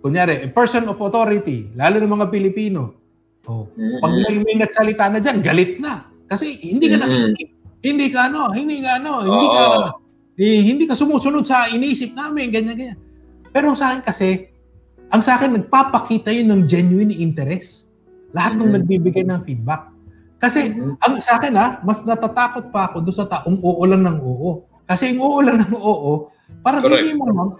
kunyari, 0.00 0.40
a 0.40 0.48
person 0.48 0.88
of 0.88 0.96
authority, 0.96 1.68
lalo 1.76 2.00
ng 2.00 2.08
mga 2.08 2.26
Pilipino, 2.32 2.96
oh, 3.44 3.68
pag 4.00 4.12
may, 4.16 4.40
may 4.40 4.56
nagsalita 4.56 5.12
na 5.12 5.20
dyan, 5.20 5.44
galit 5.44 5.76
na. 5.76 6.08
Kasi 6.24 6.56
hindi 6.56 6.88
ka 6.88 6.96
Mhm. 6.96 7.02
nakikinig. 7.04 7.48
Hindi 7.78 8.06
ka 8.08 8.32
ano, 8.32 8.50
hindi 8.50 8.80
ka 8.80 8.90
ano, 8.98 9.12
hindi 9.22 9.46
ka 9.46 9.62
eh, 10.38 10.60
hindi 10.64 10.84
ka 10.86 10.94
sumusunod 10.94 11.42
sa 11.44 11.66
inisip 11.68 12.14
namin, 12.14 12.48
ganyan 12.48 12.78
ganyan. 12.78 12.98
Pero 13.50 13.74
sa 13.74 13.92
akin 13.92 14.02
kasi, 14.06 14.48
ang 15.10 15.20
sa 15.20 15.36
akin 15.36 15.56
nagpapakita 15.56 16.30
yun 16.30 16.48
ng 16.48 16.62
genuine 16.64 17.12
interest. 17.12 17.90
Lahat 18.32 18.54
ng 18.56 18.70
Mhm. 18.70 18.74
nagbibigay 18.80 19.24
ng 19.24 19.40
feedback. 19.44 19.88
Kasi 20.38 20.70
Mhm. 20.70 21.02
ang 21.02 21.14
sa 21.18 21.36
akin 21.36 21.54
ha, 21.58 21.82
mas 21.82 22.06
natatakot 22.06 22.70
pa 22.70 22.90
ako 22.90 23.02
doon 23.02 23.16
sa 23.16 23.26
taong 23.26 23.58
oo 23.58 23.82
lang 23.84 24.06
ng 24.06 24.18
oo. 24.22 24.62
Kasi 24.86 25.12
yung 25.12 25.20
oo 25.20 25.38
lang 25.42 25.58
ng 25.60 25.74
oo, 25.74 26.30
parang 26.62 26.80
Correct. 26.80 27.02
hindi 27.04 27.18
mo 27.18 27.26
ma'am, 27.28 27.50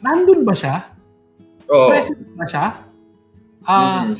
nandun 0.00 0.46
ba 0.46 0.54
siya? 0.54 0.86
Oo. 1.68 1.90
Present 1.90 2.22
ba 2.38 2.46
siya? 2.46 2.66
Ah, 3.66 4.06
Mhm. 4.06 4.14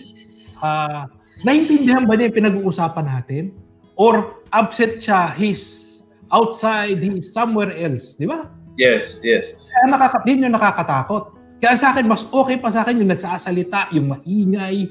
ah, 0.61 1.03
naintindihan 1.47 2.05
ba 2.05 2.19
niya 2.19 2.29
yung 2.29 2.39
pinag-uusapan 2.43 3.07
natin? 3.07 3.45
Or 3.95 4.43
absent 4.51 4.99
siya, 5.01 5.31
he's 5.33 5.87
outside, 6.29 6.99
he's 7.01 7.31
somewhere 7.31 7.71
else, 7.73 8.15
di 8.15 8.27
ba? 8.27 8.51
Yes, 8.77 9.23
yes. 9.23 9.59
Kaya 9.73 9.91
nakaka, 9.91 10.23
din 10.23 10.45
yung 10.45 10.55
nakakatakot. 10.55 11.35
Kaya 11.59 11.75
sa 11.75 11.91
akin, 11.91 12.07
mas 12.07 12.23
okay 12.31 12.55
pa 12.55 12.71
sa 12.71 12.87
akin 12.87 13.03
yung 13.03 13.11
nagsasalita, 13.11 13.91
yung 13.91 14.13
maingay, 14.13 14.87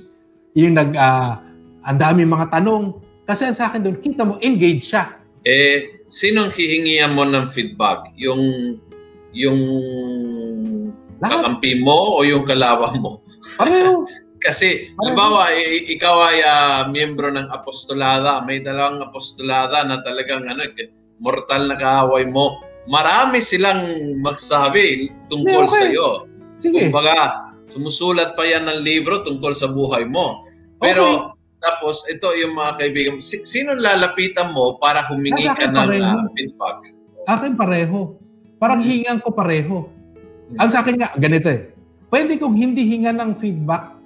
yung 0.55 0.75
nag, 0.75 0.91
ah, 0.95 1.39
ang 1.83 1.95
dami 1.95 2.23
mga 2.23 2.51
tanong. 2.51 2.99
Kasi 3.27 3.43
ang 3.43 3.57
sa 3.59 3.67
akin 3.67 3.83
doon, 3.83 3.97
kita 3.99 4.23
mo, 4.23 4.39
engaged 4.39 4.95
siya. 4.95 5.19
Eh, 5.43 5.99
sinong 6.07 6.55
hihingihan 6.55 7.11
mo 7.11 7.27
ng 7.27 7.51
feedback? 7.51 8.07
Yung 8.15 8.41
yung 9.35 9.59
Lahat, 11.21 11.43
kakampi 11.43 11.83
mo 11.83 12.17
o 12.17 12.23
yung 12.23 12.47
kalaban 12.47 13.03
mo? 13.03 13.21
pareho. 13.59 14.07
Kasi, 14.37 14.93
halimbawa, 15.01 15.49
ikaw 15.89 16.15
ay 16.29 16.39
ah, 16.45 16.85
miyembro 16.87 17.33
ng 17.33 17.49
apostolada, 17.49 18.45
may 18.45 18.61
dalawang 18.61 19.01
apostolada 19.01 19.81
na 19.81 19.99
talagang 20.05 20.45
ano, 20.45 20.61
mortal 21.17 21.65
na 21.67 21.75
kaaway 21.75 22.21
mo. 22.29 22.61
Marami 22.85 23.41
silang 23.41 23.81
magsabi 24.21 25.09
tungkol 25.27 25.65
Okay. 25.67 25.73
sa 25.73 25.85
iyo. 25.89 26.09
Sige. 26.61 26.87
Kumbaga, 26.87 27.49
sumusulat 27.67 28.37
pa 28.37 28.45
yan 28.45 28.69
ng 28.69 28.85
libro 28.85 29.25
tungkol 29.25 29.57
sa 29.57 29.67
buhay 29.67 30.05
mo. 30.05 30.37
Pero, 30.77 31.33
tapos, 31.57 32.05
ito 32.05 32.27
yung 32.37 32.53
mga 32.53 32.71
kaibigan, 32.77 33.17
si- 33.17 33.41
sino 33.43 33.73
lalapitan 33.73 34.53
mo 34.53 34.77
para 34.77 35.05
humingi 35.09 35.49
ka 35.49 35.65
ng 35.65 35.73
pareho. 35.73 36.05
ah, 36.05 36.29
feedback? 36.37 36.77
Akin 37.27 37.53
pareho. 37.57 37.99
Parang 38.57 38.81
Hmm. 38.81 38.89
hingan 38.89 39.17
ko 39.19 39.29
pareho. 39.33 39.89
Ang 40.55 40.69
sa 40.71 40.81
akin 40.81 40.95
nga, 40.95 41.11
ganito 41.17 41.49
eh. 41.49 41.73
Pwede 42.07 42.39
kong 42.39 42.55
hindi 42.55 42.87
hingan 42.87 43.19
ng 43.19 43.31
feedback 43.35 43.99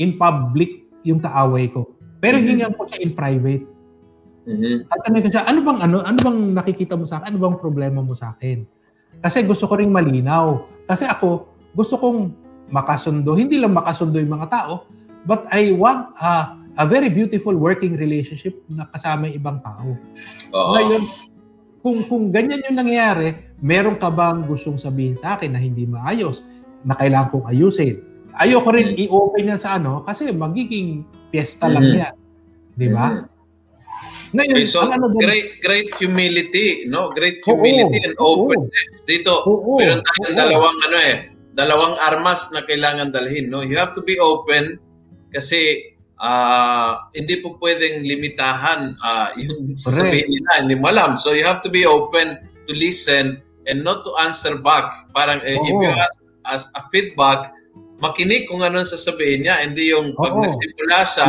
in 0.00 0.16
public 0.16 0.88
yung 1.04 1.20
kaaway 1.20 1.68
ko. 1.68 1.92
Pero 2.18 2.40
Mhm. 2.40 2.46
hingan 2.46 2.72
ko 2.72 2.88
siya 2.88 3.04
in 3.04 3.12
private. 3.12 3.64
Mhm. 4.44 4.88
At 4.88 4.98
tanong 5.04 5.22
ko 5.24 5.28
siya, 5.28 5.44
ano 5.44 5.60
bang 5.60 5.78
ano, 5.80 5.96
ano 6.00 6.18
bang 6.20 6.38
nakikita 6.56 6.96
mo 6.96 7.04
sa 7.04 7.20
akin? 7.20 7.32
Ano 7.32 7.38
bang 7.40 7.56
problema 7.60 8.00
mo 8.00 8.16
sa 8.16 8.32
akin? 8.32 8.64
Kasi 9.20 9.44
gusto 9.44 9.68
ko 9.68 9.76
ring 9.76 9.92
malinaw. 9.92 10.64
Kasi 10.84 11.04
ako, 11.04 11.48
gusto 11.72 11.96
kong 11.96 12.32
makasundo, 12.68 13.36
hindi 13.36 13.60
lang 13.60 13.76
makasundo 13.76 14.16
yung 14.16 14.36
mga 14.36 14.48
tao, 14.48 14.88
but 15.24 15.44
I 15.48 15.72
want 15.72 16.12
a, 16.16 16.63
a 16.74 16.84
very 16.84 17.06
beautiful 17.08 17.54
working 17.54 17.94
relationship 17.94 18.54
na 18.66 18.86
kasama 18.90 19.30
yung 19.30 19.36
ibang 19.38 19.58
tao. 19.62 19.94
Oo. 20.52 20.70
Ngayon, 20.74 21.02
kung 21.80 21.98
kung 22.08 22.24
ganyan 22.32 22.64
yung 22.66 22.78
nangyayari, 22.80 23.34
meron 23.60 23.94
ka 23.94 24.10
bang 24.10 24.42
gustong 24.42 24.80
sabihin 24.80 25.14
sa 25.14 25.38
akin 25.38 25.54
na 25.54 25.60
hindi 25.60 25.86
maayos, 25.86 26.42
na 26.84 26.92
kailangan 26.92 27.30
kong 27.30 27.46
ayusin? 27.48 27.96
Ayoko 28.34 28.74
rin 28.74 28.92
Mm. 28.92 29.06
i-open 29.06 29.50
yan 29.54 29.60
sa 29.60 29.78
ano, 29.78 30.02
kasi 30.02 30.28
magiging 30.34 31.06
piyesta 31.30 31.70
lang 31.70 31.86
Mhm. 31.86 31.96
yan. 31.96 32.14
Di 32.74 32.88
ba? 32.90 33.06
Mhm. 33.08 33.24
Ngayon, 34.34 34.56
Okay, 34.58 34.66
so 34.66 34.82
ang 34.82 34.98
ano 34.98 35.06
doon- 35.06 35.22
great 35.22 35.62
great 35.62 35.88
humility, 35.94 36.90
no? 36.90 37.14
Great 37.14 37.38
Oo, 37.46 37.54
humility 37.54 38.02
and 38.02 38.18
oo. 38.18 38.50
openness. 38.50 39.06
Dito, 39.06 39.46
Oo, 39.46 39.78
meron 39.78 40.02
tayong 40.02 40.34
oo. 40.34 40.40
dalawang 40.42 40.78
ano 40.82 40.96
eh, 40.98 41.14
dalawang 41.54 41.94
armas 42.02 42.50
na 42.50 42.66
kailangan 42.66 43.14
dalhin, 43.14 43.46
no? 43.46 43.62
You 43.62 43.78
have 43.78 43.94
to 43.94 44.02
be 44.02 44.18
open 44.18 44.82
kasi 45.30 45.93
ah 46.16 47.10
hindi 47.10 47.42
po 47.42 47.58
pwedeng 47.58 48.02
limitahan 48.02 48.94
ah, 49.00 49.34
yung 49.34 49.74
sasabihin 49.74 50.28
nila, 50.28 50.50
hindi 50.62 50.76
mo 50.78 50.88
alam. 50.88 51.18
So 51.18 51.34
you 51.34 51.42
have 51.42 51.58
to 51.62 51.70
be 51.70 51.84
open 51.84 52.38
to 52.64 52.72
listen 52.72 53.40
and 53.66 53.82
not 53.82 54.04
to 54.04 54.10
answer 54.20 54.56
back. 54.56 55.10
Parang 55.10 55.42
eh, 55.42 55.56
if 55.56 55.74
you 55.74 55.90
ask 55.90 56.16
as 56.44 56.62
a 56.76 56.82
feedback, 56.88 57.52
makinig 57.96 58.44
kung 58.46 58.60
anong 58.60 58.84
sasabihin 58.84 59.46
niya, 59.46 59.64
hindi 59.64 59.88
yung 59.88 60.12
pag 60.12 60.36
Oo. 60.36 60.44
nagsimula 60.44 60.98
siya, 61.08 61.28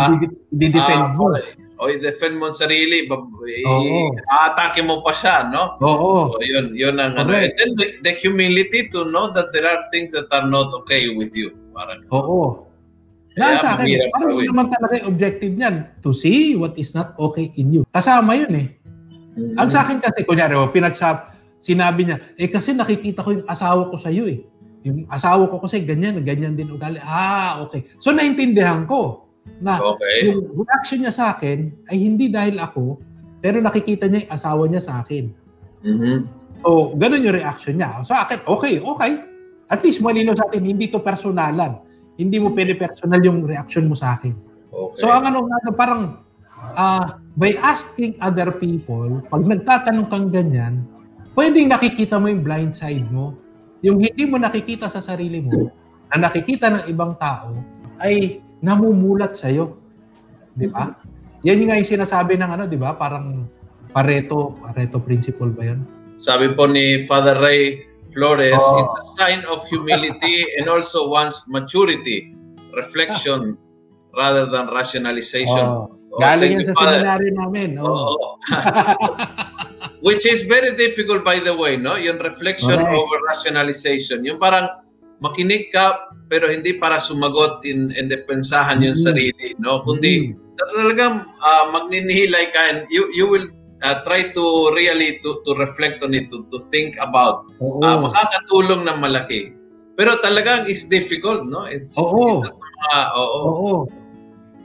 di-defend 0.51 1.05
Ah, 1.07 1.15
mo. 1.15 1.31
o 1.75 1.87
i-defend 1.87 2.35
mo 2.35 2.51
sarili, 2.51 3.07
bab- 3.07 3.31
i- 3.47 3.63
Oo. 3.63 4.11
aatake 4.27 4.83
mo 4.83 4.99
pa 4.99 5.15
siya, 5.15 5.47
no? 5.47 5.79
Oo. 5.79 6.35
So, 6.35 6.39
yun, 6.43 6.75
yun 6.75 6.99
ang 6.99 7.15
ano. 7.15 7.31
And 7.31 7.51
then 7.55 7.71
the, 7.79 7.87
the 8.03 8.13
humility 8.19 8.91
to 8.91 9.07
know 9.07 9.31
that 9.31 9.55
there 9.55 9.63
are 9.63 9.87
things 9.91 10.11
that 10.11 10.27
are 10.31 10.47
not 10.47 10.71
okay 10.83 11.07
with 11.15 11.31
you. 11.31 11.47
Parang, 11.71 12.03
Oo. 12.11 12.64
Na 13.35 13.59
sa 13.59 13.75
akin, 13.75 13.85
mahirap 13.87 14.11
parang 14.15 14.31
yun 14.39 14.47
naman 14.51 14.67
talaga 14.71 14.93
yung 14.99 15.07
objective 15.11 15.53
niyan. 15.53 15.75
To 15.99 16.15
see 16.15 16.55
what 16.55 16.75
is 16.79 16.95
not 16.95 17.15
okay 17.19 17.51
in 17.59 17.71
you. 17.71 17.83
Kasama 17.91 18.35
yun 18.39 18.53
eh. 18.55 18.67
Ang 19.59 19.67
sa 19.67 19.83
akin 19.83 19.99
kasi, 19.99 20.23
kunyari, 20.23 20.55
oh, 20.55 20.71
pinagsap, 20.71 21.35
sinabi 21.59 22.07
niya, 22.07 22.17
eh 22.39 22.47
kasi 22.47 22.71
nakikita 22.71 23.25
ko 23.25 23.35
yung 23.35 23.47
asawa 23.51 23.91
ko 23.91 23.95
sa 23.99 24.07
iyo 24.07 24.29
eh. 24.29 24.39
Yung 24.85 25.09
asawa 25.09 25.49
ko 25.49 25.59
kasi 25.59 25.81
ganyan, 25.81 26.21
ganyan 26.21 26.53
din 26.53 26.69
ugali. 26.69 27.01
Ah, 27.01 27.59
okay. 27.65 27.89
So 27.97 28.13
naintindihan 28.13 28.85
ko 28.85 29.25
na 29.59 29.81
okay. 29.81 30.29
yung 30.29 30.45
reaction 30.53 31.01
niya 31.01 31.13
sa 31.13 31.33
akin 31.33 31.73
ay 31.89 31.97
hindi 31.97 32.29
dahil 32.29 32.61
ako, 32.61 33.01
pero 33.41 33.57
nakikita 33.59 34.05
niya 34.05 34.29
yung 34.29 34.33
asawa 34.33 34.63
niya 34.69 34.81
sa 34.85 34.93
akin. 35.01 35.25
Mhm. 35.83 36.17
So, 36.65 36.97
ganun 36.97 37.21
yung 37.21 37.37
reaction 37.37 37.77
niya. 37.77 38.01
Sa 38.01 38.25
akin, 38.25 38.41
okay, 38.45 38.81
okay. 38.81 39.21
At 39.69 39.85
least 39.85 40.01
malino 40.01 40.33
sa 40.33 40.49
atin, 40.49 40.65
hindi 40.65 40.89
to 40.89 40.97
personalan. 40.97 41.77
Hindi 42.15 42.37
mo 42.39 42.55
pene-personal 42.55 43.19
yung 43.23 43.43
reaction 43.43 43.91
mo 43.91 43.95
sa 43.95 44.15
akin. 44.15 44.33
Okay. 44.71 45.03
So, 45.03 45.11
ang 45.11 45.27
ano, 45.27 45.43
ano, 45.47 45.69
parang, 45.75 46.01
ah, 46.75 47.19
by 47.35 47.59
asking 47.59 48.15
other 48.23 48.55
people, 48.55 49.19
pag 49.27 49.43
nagtatanong 49.43 50.07
kang 50.07 50.27
ganyan, 50.31 50.87
pwedeng 51.35 51.67
nakikita 51.67 52.15
mo 52.15 52.31
yung 52.31 52.43
blind 52.43 52.71
side 52.71 53.07
mo. 53.11 53.35
Yung 53.83 53.99
hindi 53.99 54.23
mo 54.23 54.39
nakikita 54.39 54.87
sa 54.87 55.03
sarili 55.03 55.43
mo, 55.43 55.69
na 56.09 56.31
nakikita 56.31 56.71
ng 56.71 56.83
ibang 56.87 57.19
tao, 57.19 57.59
ay 57.99 58.39
namumulat 58.63 59.35
sa'yo. 59.35 59.75
Di 60.55 60.71
ba? 60.71 60.95
Yan 61.43 61.67
nga 61.67 61.77
yung 61.77 61.85
sinasabi 61.87 62.39
ng 62.39 62.49
ano, 62.49 62.63
di 62.65 62.79
ba? 62.79 62.95
Parang 62.95 63.45
Pareto, 63.91 64.59
Pareto 64.63 64.97
principle 65.03 65.51
ba 65.51 65.63
yun? 65.71 65.83
Sabi 66.15 66.55
po 66.55 66.67
ni 66.67 67.03
Father 67.03 67.35
Ray 67.35 67.83
Flores, 68.15 68.55
Oh. 68.55 68.79
it's 68.79 68.95
a 68.95 69.05
sign 69.19 69.43
of 69.45 69.59
humility 69.67 70.47
and 70.55 70.71
also 70.71 71.11
one's 71.11 71.43
maturity, 71.51 72.31
reflection, 72.71 73.59
rather 74.15 74.47
than 74.47 74.71
rationalization. 74.71 75.59
Oh. 75.67 75.91
Oh, 75.91 76.19
Galing 76.23 76.55
yan 76.55 76.63
sa 76.63 76.73
Father. 76.79 77.03
seminary 77.03 77.31
namin. 77.35 77.69
Oh. 77.75 78.15
Oo. 78.15 78.39
Which 80.01 80.23
is 80.25 80.47
very 80.47 80.75
difficult 80.77 81.25
by 81.25 81.43
the 81.43 81.51
way, 81.51 81.75
no? 81.77 81.97
Yung 81.97 82.21
reflection 82.21 82.77
Correct. 82.79 82.95
over 82.95 83.17
rationalization. 83.27 84.23
Yung 84.23 84.37
parang 84.39 84.69
makinig 85.19 85.71
ka 85.73 86.07
pero 86.29 86.47
hindi 86.47 86.77
para 86.77 86.97
sumagot 86.99 87.63
in 87.65 87.91
in 87.95 88.07
depensahan 88.07 88.79
yung 88.79 88.95
Mm. 88.95 89.03
sarili, 89.03 89.47
no? 89.59 89.81
Kundi 89.83 90.31
talagang 90.71 91.19
uh, 91.19 91.65
magninihilay 91.73 92.45
ka 92.53 92.61
and 92.71 92.79
you 92.87 93.09
you 93.11 93.27
will 93.27 93.45
uh, 93.85 94.01
try 94.01 94.33
to 94.33 94.43
really 94.73 95.21
to 95.21 95.45
to 95.45 95.53
reflect 95.55 96.01
on 96.01 96.17
it 96.17 96.27
to, 96.33 96.41
to 96.49 96.57
think 96.73 96.97
about 96.97 97.45
Oo. 97.61 97.77
uh, 97.85 98.09
makakatulong 98.09 98.81
ng 98.81 98.97
malaki. 98.97 99.53
Pero 99.95 100.17
talagang 100.19 100.65
is 100.65 100.89
difficult, 100.89 101.45
no? 101.45 101.63
It's, 101.69 101.93
Oo. 101.95 102.41
isa 102.41 102.49
sa 102.49 102.65
mga, 102.65 102.99
oo. 103.15 103.39
Oo. 103.45 103.73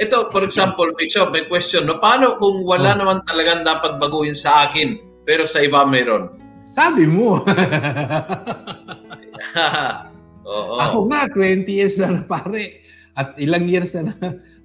Ito, 0.00 0.32
for 0.32 0.42
example, 0.42 0.88
Bishop, 0.96 1.28
may 1.30 1.44
question, 1.44 1.84
no? 1.84 2.00
Paano 2.00 2.40
kung 2.40 2.64
wala 2.64 2.96
Oh. 2.96 3.04
naman 3.04 3.18
talagang 3.28 3.62
dapat 3.62 4.00
baguhin 4.00 4.34
sa 4.34 4.66
akin, 4.66 4.96
pero 5.22 5.44
sa 5.44 5.60
iba 5.60 5.84
meron? 5.84 6.34
Sabi 6.64 7.04
mo. 7.06 7.38
Oo. 10.50 10.74
Ako 10.82 10.98
nga, 11.10 11.30
20 11.30 11.68
years 11.68 11.94
na 12.00 12.20
na 12.20 12.22
pare. 12.24 12.82
At 13.14 13.36
ilang 13.36 13.68
years 13.68 13.92
na 13.94 14.10
na. 14.10 14.14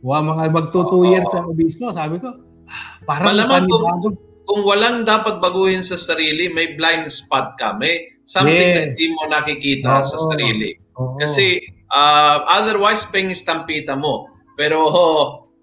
Wa 0.01 0.21
mga 0.21 0.49
magto 0.49 0.85
2 0.85 0.89
Oo. 0.89 1.05
years 1.13 1.29
na 1.29 1.45
obispo. 1.45 1.91
Sabi 1.93 2.17
ko, 2.17 2.29
ah, 2.65 2.97
parang 3.03 3.33
Malamang 3.33 3.69
kung-. 3.69 4.17
Kung 4.45 4.61
walang 4.61 5.03
dapat 5.03 5.41
baguhin 5.41 5.81
sa 5.81 5.97
sarili, 5.97 6.47
may 6.47 6.73
blind 6.73 7.09
spot 7.09 7.57
ka. 7.57 7.73
May 7.73 8.13
something 8.21 8.53
Yes. 8.53 8.73
na 8.73 8.81
hindi 8.93 9.05
mo 9.11 9.21
nakikita 9.25 10.01
sa 10.01 10.17
Oo. 10.17 10.25
sarili. 10.29 10.71
Oo. 10.95 11.17
Kasi 11.17 11.59
uh, 11.89 12.45
otherwise 12.47 13.05
pengistampita 13.09 13.93
mo. 13.93 14.29
Pero 14.55 14.79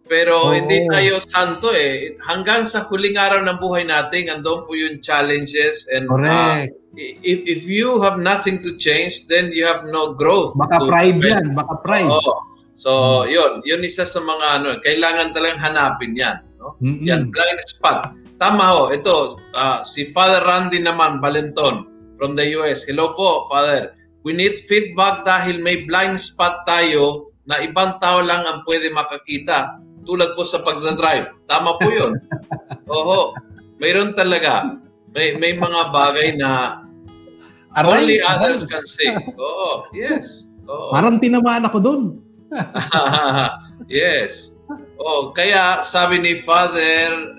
pero 0.05 0.51
Oo. 0.51 0.55
hindi 0.55 0.85
tayo 0.91 1.23
santo 1.23 1.73
eh. 1.73 2.13
Hanggang 2.21 2.69
sa 2.69 2.85
huling 2.85 3.17
araw 3.17 3.41
ng 3.43 3.59
buhay 3.59 3.87
natin, 3.87 4.29
andun 4.29 4.67
po 4.67 4.77
yung 4.77 5.01
challenges 5.01 5.89
and 5.89 6.05
uh, 6.05 6.13
Correct. 6.13 6.75
if, 6.99 7.39
if 7.49 7.61
you 7.65 7.97
have 8.03 8.21
nothing 8.21 8.61
to 8.61 8.77
change, 8.77 9.25
then 9.27 9.49
you 9.55 9.65
have 9.65 9.89
no 9.89 10.13
growth. 10.13 10.53
baka 10.59 10.85
to 10.85 10.91
pride 10.91 11.17
develop. 11.17 11.39
yan. 11.41 11.45
Baka 11.57 11.75
pride. 11.81 12.11
Oo. 12.13 12.35
So, 12.77 12.91
yun. 13.25 13.63
Yun 13.65 13.87
isa 13.87 14.05
sa 14.05 14.21
mga 14.21 14.47
ano, 14.61 14.69
kailangan 14.83 15.31
talagang 15.33 15.61
hanapin 15.63 16.13
yan. 16.13 16.43
No? 16.61 16.77
Mm-mm. 16.83 17.07
Yan, 17.07 17.31
blind 17.33 17.63
spot. 17.65 18.13
Tama 18.43 18.75
ho. 18.75 18.91
Ito, 18.91 19.39
ah, 19.55 19.87
si 19.87 20.03
Father 20.11 20.43
Randy 20.43 20.83
naman, 20.83 21.23
Valenton, 21.23 21.87
from 22.19 22.35
the 22.35 22.43
US. 22.59 22.83
Hello 22.83 23.15
po, 23.15 23.47
Father. 23.47 23.95
We 24.27 24.35
need 24.35 24.59
feedback 24.67 25.23
dahil 25.23 25.63
may 25.63 25.87
blind 25.87 26.19
spot 26.19 26.67
tayo 26.67 27.31
na 27.47 27.63
ibang 27.63 28.03
tao 28.03 28.19
lang 28.19 28.43
ang 28.43 28.67
pwede 28.67 28.91
makakita. 28.91 29.79
Tulad 30.03 30.35
po 30.35 30.43
sa 30.43 30.59
pagdadrive. 30.59 31.31
Tama 31.47 31.79
po 31.79 31.87
yun. 31.87 32.19
Oho. 32.99 33.31
Mayroon 33.79 34.11
talaga. 34.19 34.75
May, 35.15 35.39
may 35.39 35.55
mga 35.55 35.95
bagay 35.95 36.35
na 36.35 36.83
Aray, 37.79 37.95
only 37.95 38.19
others 38.27 38.67
can 38.67 38.83
see. 38.91 39.15
Oo. 39.39 39.87
Yes. 39.95 40.51
Oo. 40.67 40.91
Parang 40.91 41.23
tinamaan 41.23 41.63
ako 41.71 41.79
doon. 41.79 42.03
yes. 43.87 44.51
Oh, 44.99 45.31
kaya 45.31 45.87
sabi 45.87 46.19
ni 46.19 46.35
Father, 46.43 47.39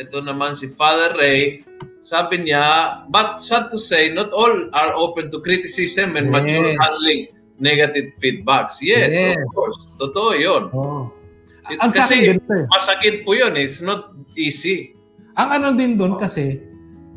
ito 0.00 0.24
naman 0.24 0.56
si 0.56 0.72
Father 0.72 1.12
Ray, 1.14 1.60
sabi 2.00 2.48
niya, 2.48 2.64
but 3.12 3.36
sad 3.38 3.68
to 3.68 3.76
say, 3.76 4.08
not 4.08 4.32
all 4.32 4.72
are 4.72 4.96
open 4.96 5.28
to 5.28 5.44
criticism 5.44 6.16
and 6.16 6.32
mature 6.32 6.72
Yes. 6.72 6.80
handling 6.80 7.20
negative 7.60 8.08
feedbacks. 8.16 8.80
Yes, 8.80 9.12
Yes. 9.12 9.36
of 9.36 9.52
course. 9.52 9.76
Totoo 10.00 10.32
yun. 10.32 10.62
Oo. 10.72 11.12
It- 11.68 11.76
Ang 11.84 11.92
akin 11.92 12.00
kasi 12.00 12.14
eh. 12.32 12.64
masakit 12.72 13.22
po 13.22 13.36
yun. 13.36 13.52
It's 13.60 13.84
not 13.84 14.16
easy. 14.32 14.96
Ang 15.36 15.48
ano 15.60 15.68
din 15.76 16.00
doon 16.00 16.16
kasi, 16.16 16.56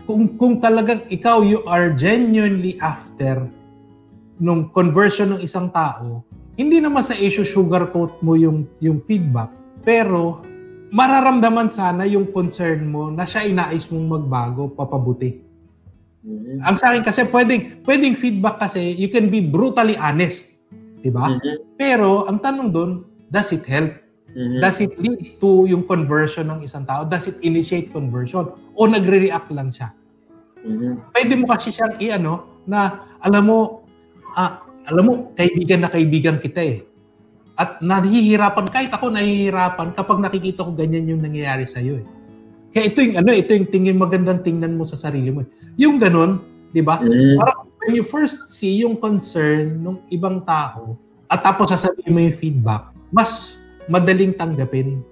kung, 0.03 0.35
kung 0.35 0.59
talagang 0.59 1.07
ikaw, 1.07 1.39
you 1.41 1.63
are 1.63 1.95
genuinely 1.95 2.75
after 2.83 3.47
nung 4.37 4.67
conversion 4.69 5.31
ng 5.31 5.41
isang 5.41 5.71
tao, 5.71 6.27
hindi 6.59 6.83
naman 6.83 7.01
sa 7.01 7.15
issue 7.15 7.47
sugarcoat 7.47 8.19
mo 8.19 8.35
yung, 8.35 8.67
yung 8.83 8.99
feedback, 9.07 9.49
pero 9.81 10.43
mararamdaman 10.93 11.73
sana 11.73 12.05
yung 12.05 12.29
concern 12.29 12.85
mo 12.85 13.09
na 13.09 13.25
siya 13.25 13.49
inais 13.49 13.89
mong 13.89 14.21
magbago, 14.21 14.69
papabuti. 14.69 15.41
Mhm. 16.21 16.61
Ang 16.63 16.75
sa 16.77 16.93
akin 16.93 17.03
kasi, 17.03 17.25
pwedeng, 17.33 17.81
pwedeng 17.83 18.15
feedback 18.15 18.61
kasi, 18.61 18.93
you 18.95 19.09
can 19.09 19.27
be 19.27 19.41
brutally 19.41 19.97
honest. 19.97 20.53
Diba? 21.01 21.35
Mhm. 21.35 21.75
Pero, 21.75 22.29
ang 22.29 22.39
tanong 22.39 22.69
doon, 22.71 22.91
does 23.27 23.51
it 23.51 23.65
help? 23.65 23.91
Mhm. 24.37 24.61
Does 24.61 24.79
it 24.79 24.93
lead 25.01 25.41
to 25.41 25.65
yung 25.67 25.83
conversion 25.83 26.47
ng 26.47 26.61
isang 26.63 26.85
tao? 26.85 27.03
Does 27.03 27.27
it 27.27 27.41
initiate 27.41 27.91
conversion? 27.91 28.53
O 28.77 28.85
nagre-react 28.85 29.49
lang 29.51 29.73
siya? 29.73 29.91
Mhm. 30.63 31.11
Pwede 31.11 31.33
mo 31.35 31.49
kasi 31.49 31.73
siyang 31.73 31.97
i-ano 31.99 32.61
na 32.69 33.03
alam 33.19 33.49
mo, 33.49 33.59
ah, 34.37 34.63
alam 34.87 35.03
mo, 35.09 35.13
kaibigan 35.35 35.83
na 35.83 35.89
kaibigan 35.91 36.37
kita 36.39 36.61
eh. 36.63 36.77
At 37.53 37.77
nahihirapan, 37.79 38.65
kahit 38.67 38.89
ako 38.89 39.13
nahihirapan 39.13 39.93
kapag 39.93 40.17
nakikita 40.17 40.65
ko 40.65 40.73
ganyan 40.73 41.05
yung 41.05 41.21
nangyayari 41.21 41.63
sa'yo 41.63 42.01
eh. 42.01 42.05
Kaya 42.73 42.89
ito 42.89 43.05
yung 43.05 43.15
ano, 43.21 43.29
ito 43.29 43.53
yung 43.53 43.69
tingin 43.69 43.93
magandang 43.95 44.41
tingnan 44.41 44.73
mo 44.73 44.81
sa 44.83 44.97
sarili 44.97 45.29
mo. 45.29 45.45
eh. 45.45 45.49
Yung 45.77 46.01
ganun, 46.01 46.41
di 46.73 46.81
ba? 46.81 46.97
Mhm. 46.97 47.37
Parang 47.37 47.69
when 47.79 47.93
you 47.93 48.01
first 48.01 48.49
see 48.49 48.81
yung 48.81 48.97
concern 48.97 49.77
ng 49.79 50.01
ibang 50.09 50.41
tao 50.41 50.97
at 51.29 51.45
tapos 51.45 51.69
sasabihin 51.69 52.09
mo 52.09 52.19
yung 52.19 52.33
feedback, 52.33 52.89
mas 53.13 53.53
madaling 53.85 54.33
tanggapin. 54.33 55.05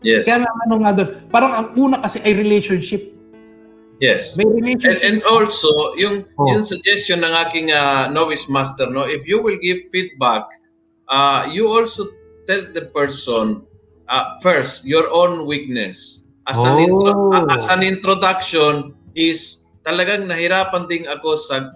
Yes. 0.00 0.24
Kaya 0.24 0.46
nga 0.46 0.52
ano 0.64 0.74
nga 0.80 0.92
doon, 0.94 1.08
parang 1.26 1.52
ang 1.52 1.66
una 1.74 1.98
kasi 1.98 2.22
ay 2.22 2.32
relationship. 2.32 3.10
Yes. 3.98 4.32
May 4.32 4.46
And, 4.46 4.54
relationship. 4.56 5.02
and 5.02 5.18
also, 5.26 5.68
yung 5.94 6.24
Oh. 6.38 6.48
yung 6.48 6.62
suggestion 6.62 7.20
ng 7.20 7.34
aking 7.44 7.68
uh, 7.68 8.08
novice 8.08 8.48
master, 8.48 8.88
no, 8.88 9.04
if 9.04 9.26
you 9.26 9.42
will 9.42 9.58
give 9.58 9.76
feedback, 9.90 10.46
uh, 11.10 11.50
you 11.50 11.66
also 11.68 12.06
tell 12.46 12.62
the 12.72 12.86
person 12.94 13.66
uh, 14.08 14.24
first 14.40 14.86
your 14.86 15.10
own 15.12 15.44
weakness. 15.46 16.24
As 16.48 16.58
an 16.62 16.78
intro, 16.80 17.12
Oh. 17.14 17.30
uh, 17.30 17.46
as 17.54 17.68
an 17.68 17.82
introduction 17.84 18.94
is 19.14 19.68
talagang 19.86 20.26
nahirapan 20.26 20.88
din 20.88 21.04
ako 21.06 21.36
sa 21.36 21.70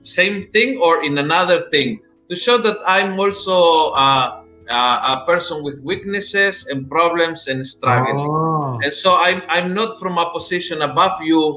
same 0.00 0.44
thing 0.52 0.76
or 0.80 1.04
in 1.04 1.16
another 1.18 1.68
thing 1.72 2.00
to 2.28 2.34
show 2.36 2.60
that 2.60 2.76
I'm 2.84 3.16
also 3.16 3.92
uh, 3.96 4.44
uh, 4.68 4.98
a 5.16 5.24
person 5.24 5.64
with 5.64 5.80
weaknesses 5.82 6.68
and 6.68 6.86
problems 6.90 7.48
and 7.48 7.64
struggling. 7.64 8.20
Oh. 8.20 8.76
And 8.84 8.92
so 8.92 9.16
I'm 9.16 9.40
I'm 9.48 9.72
not 9.72 9.96
from 9.96 10.20
a 10.20 10.28
position 10.30 10.84
above 10.84 11.18
you 11.24 11.56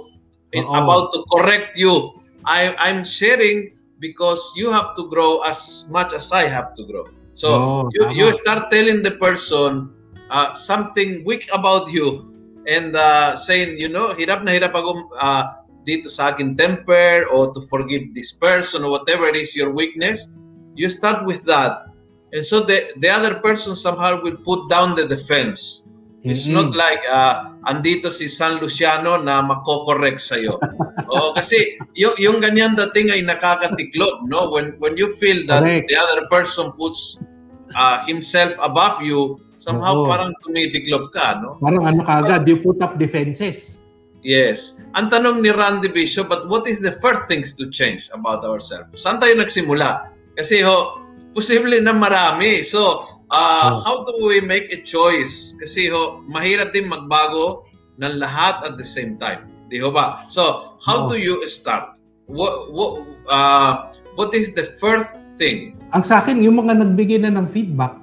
in 0.55 0.63
Oo. 0.63 0.71
about 0.79 1.11
to 1.11 1.27
correct 1.31 1.75
you. 1.75 2.15
I 2.47 2.71
I'm 2.79 3.03
sharing 3.03 3.75
because 3.99 4.41
you 4.55 4.71
have 4.71 4.95
to 4.95 5.05
grow 5.11 5.43
as 5.43 5.85
much 5.91 6.15
as 6.15 6.31
I 6.31 6.47
have 6.47 6.71
to 6.79 6.83
grow. 6.87 7.05
So 7.33 7.47
Oo, 7.47 7.89
you 7.95 8.03
tama. 8.03 8.15
you 8.15 8.27
start 8.35 8.61
telling 8.71 9.01
the 9.03 9.15
person 9.15 9.91
uh, 10.29 10.53
something 10.53 11.23
weak 11.23 11.47
about 11.51 11.91
you 11.91 12.27
and 12.67 12.95
uh, 12.95 13.35
saying, 13.35 13.79
you 13.79 13.89
know, 13.89 14.13
hirap 14.13 14.43
na 14.43 14.53
hirap 14.53 14.75
ako 14.75 15.09
uh, 15.17 15.61
dito 15.87 16.09
sa 16.09 16.33
akin 16.33 16.53
temper 16.53 17.25
or 17.33 17.49
to 17.53 17.61
forgive 17.71 18.13
this 18.13 18.31
person 18.31 18.85
or 18.85 18.93
whatever 18.93 19.25
it 19.25 19.37
is 19.37 19.55
your 19.55 19.73
weakness. 19.73 20.29
You 20.77 20.87
start 20.89 21.25
with 21.25 21.43
that. 21.49 21.89
And 22.31 22.45
so 22.45 22.63
the, 22.63 22.95
the 23.01 23.09
other 23.09 23.39
person 23.41 23.75
somehow 23.75 24.21
will 24.21 24.37
put 24.45 24.69
down 24.69 24.95
the 24.95 25.07
defense. 25.07 25.80
It's 26.21 26.45
Mm-mm. 26.45 26.53
not 26.53 26.69
like 26.77 27.01
uh, 27.09 27.49
andito 27.65 28.13
si 28.13 28.29
San 28.29 28.61
Luciano 28.61 29.17
na 29.17 29.41
mako-correct 29.41 30.21
sa 30.21 30.37
iyo. 30.37 30.61
Oo, 31.13 31.33
kasi 31.33 31.81
yung 31.97 32.13
yung 32.21 32.37
ganyan 32.37 32.77
dating 32.77 33.09
ay 33.09 33.25
nakakatiklop, 33.25 34.29
no? 34.29 34.53
When 34.53 34.77
when 34.77 34.93
you 35.01 35.09
feel 35.09 35.41
that 35.49 35.65
Correct. 35.65 35.89
the 35.89 35.97
other 35.97 36.29
person 36.29 36.69
puts 36.77 37.25
uh, 37.73 38.05
himself 38.05 38.53
above 38.61 39.01
you, 39.01 39.41
somehow 39.57 40.05
Oo. 40.05 40.05
parang 40.05 40.29
tumitiklop 40.45 41.09
ka, 41.09 41.41
no? 41.41 41.57
Parang 41.57 41.89
ano 41.89 42.05
kagad, 42.05 42.45
you 42.45 42.61
put 42.61 42.77
up 42.85 43.01
defenses. 43.01 43.81
Yes. 44.21 44.77
Ang 44.93 45.09
tanong 45.09 45.41
ni 45.41 45.49
Randy 45.49 45.89
Bishop, 45.89 46.29
but 46.29 46.45
what 46.45 46.69
is 46.69 46.77
the 46.77 46.93
first 47.01 47.25
things 47.25 47.57
to 47.57 47.65
change 47.73 48.05
about 48.13 48.45
ourselves? 48.45 48.93
Saan 48.93 49.17
tayo 49.17 49.33
nagsimula? 49.33 50.13
Kasi 50.37 50.61
ho, 50.61 51.01
posible 51.33 51.81
na 51.81 51.97
marami. 51.97 52.61
So, 52.61 53.09
uh, 53.31 53.67
Oh. 53.71 53.79
how 53.81 53.95
do 54.03 54.13
we 54.27 54.43
make 54.43 54.69
a 54.75 54.79
choice? 54.83 55.55
Kasi 55.57 55.87
ho, 55.89 56.21
mahirap 56.27 56.75
din 56.75 56.91
magbago 56.91 57.65
ng 57.97 58.19
lahat 58.19 58.61
at 58.67 58.75
the 58.75 58.85
same 58.85 59.15
time. 59.17 59.47
Di 59.71 59.79
ho 59.79 59.89
ba? 59.89 60.27
So, 60.27 60.75
how 60.83 61.07
Oo. 61.07 61.09
do 61.09 61.15
you 61.15 61.47
start? 61.47 61.95
What 62.27 62.71
what 62.71 62.91
uh, 63.27 63.91
what 64.15 64.31
is 64.31 64.51
the 64.55 64.63
first 64.79 65.11
thing? 65.35 65.79
Ang 65.91 66.03
sa 66.03 66.23
akin, 66.23 66.39
yung 66.43 66.59
mga 66.59 66.79
nagbigay 66.79 67.19
na 67.23 67.31
ng 67.31 67.47
feedback, 67.51 67.95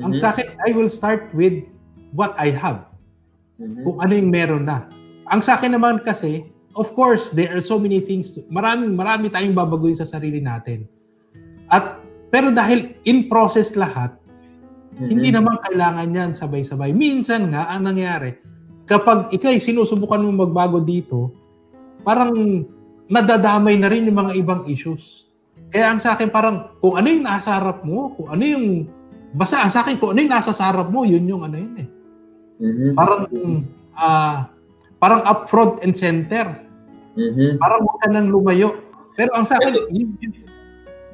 ang 0.00 0.12
Mhm. 0.16 0.20
sa 0.20 0.32
akin, 0.32 0.48
I 0.68 0.76
will 0.76 0.92
start 0.92 1.32
with 1.32 1.64
what 2.12 2.36
I 2.36 2.52
have. 2.52 2.84
Mhm. 3.56 3.84
Kung 3.84 3.96
ano 4.00 4.12
yung 4.12 4.30
meron 4.32 4.64
na. 4.68 4.88
Ang 5.32 5.40
sa 5.40 5.56
akin 5.56 5.72
naman 5.72 6.04
kasi, 6.04 6.44
of 6.76 6.92
course, 6.92 7.32
there 7.32 7.48
are 7.52 7.64
so 7.64 7.80
many 7.80 8.00
things. 8.00 8.36
Maraming, 8.52 8.92
marami 8.92 9.32
tayong 9.32 9.56
babaguhin 9.56 9.96
sa 9.96 10.04
sarili 10.04 10.40
natin. 10.40 10.84
At, 11.72 12.02
pero 12.28 12.52
dahil 12.52 12.98
in 13.08 13.30
process 13.30 13.72
lahat, 13.72 14.19
Mhm. 14.90 15.06
hindi 15.06 15.28
naman 15.30 15.56
kailangan 15.62 16.08
yan 16.10 16.30
sabay-sabay. 16.34 16.90
Minsan 16.90 17.54
nga, 17.54 17.70
ang 17.70 17.86
nangyari, 17.86 18.34
kapag 18.84 19.30
ikay 19.30 19.62
sinusubukan 19.62 20.18
mo 20.18 20.44
magbago 20.44 20.82
dito, 20.82 21.30
parang 22.02 22.34
nadadamay 23.06 23.78
na 23.78 23.86
rin 23.86 24.10
yung 24.10 24.18
mga 24.18 24.34
ibang 24.38 24.62
issues. 24.66 25.30
Kaya 25.70 25.94
ang 25.94 26.02
sa 26.02 26.18
akin 26.18 26.28
parang 26.28 26.74
kung 26.82 26.98
ano 26.98 27.06
yung 27.06 27.22
nasa 27.22 27.54
harap 27.54 27.86
mo, 27.86 28.14
kung 28.18 28.26
ano 28.26 28.42
yung 28.42 28.66
basta 29.30 29.62
ang 29.62 29.70
sa 29.70 29.86
akin 29.86 30.02
kung 30.02 30.10
ano 30.10 30.18
yung 30.18 30.32
nasa 30.34 30.50
sa 30.50 30.74
harap 30.74 30.90
mo, 30.90 31.06
yun 31.06 31.22
yung 31.22 31.46
ano 31.46 31.54
yun 31.54 31.74
eh. 31.78 31.88
Mhm. 32.58 32.98
Parang 32.98 33.20
ah 33.94 34.50
parang 34.98 35.22
up 35.22 35.46
front 35.46 35.78
and 35.86 35.94
center. 35.94 36.58
Mhm. 37.14 37.62
Parang 37.62 37.86
huwag 37.86 37.98
ka 38.02 38.08
nang 38.10 38.28
lumayo. 38.28 38.74
Pero 39.14 39.30
ang 39.38 39.46
sa 39.46 39.54
akin, 39.58 39.70
Ito- 39.70 39.90
yun, 39.94 40.10
yun, 40.18 40.32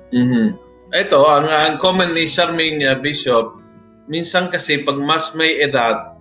Mhm. 0.07 0.47
Ito, 0.95 1.19
ang, 1.27 1.51
ang 1.51 1.77
comment 1.83 2.09
ni 2.15 2.25
Charmaine 2.25 2.79
uh, 2.87 2.95
Bishop, 2.95 3.59
minsan 4.07 4.51
kasi 4.51 4.83
pag 4.83 4.99
mas 4.99 5.35
may 5.35 5.63
edad, 5.63 6.17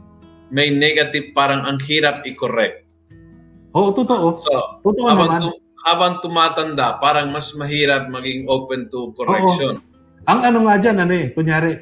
may 0.53 0.69
negative 0.69 1.33
parang 1.33 1.65
ang 1.65 1.81
hirap 1.85 2.21
i-correct. 2.25 3.01
Oo, 3.75 3.91
totoo. 3.91 4.39
So, 4.39 4.51
Totoo 4.85 5.07
naman. 5.11 5.27
habang, 5.27 5.41
tum- 5.41 5.61
habang 5.83 6.13
tumatanda, 6.21 6.87
parang 7.01 7.29
mas 7.33 7.51
mahirap 7.59 8.07
maging 8.07 8.47
open 8.47 8.87
to 8.89 9.11
correction. 9.17 9.81
Ang 10.25 10.39
ano 10.41 10.65
nga 10.65 10.79
dyan, 10.81 10.97
ano 11.03 11.13
eh, 11.13 11.29
kunyari, 11.35 11.75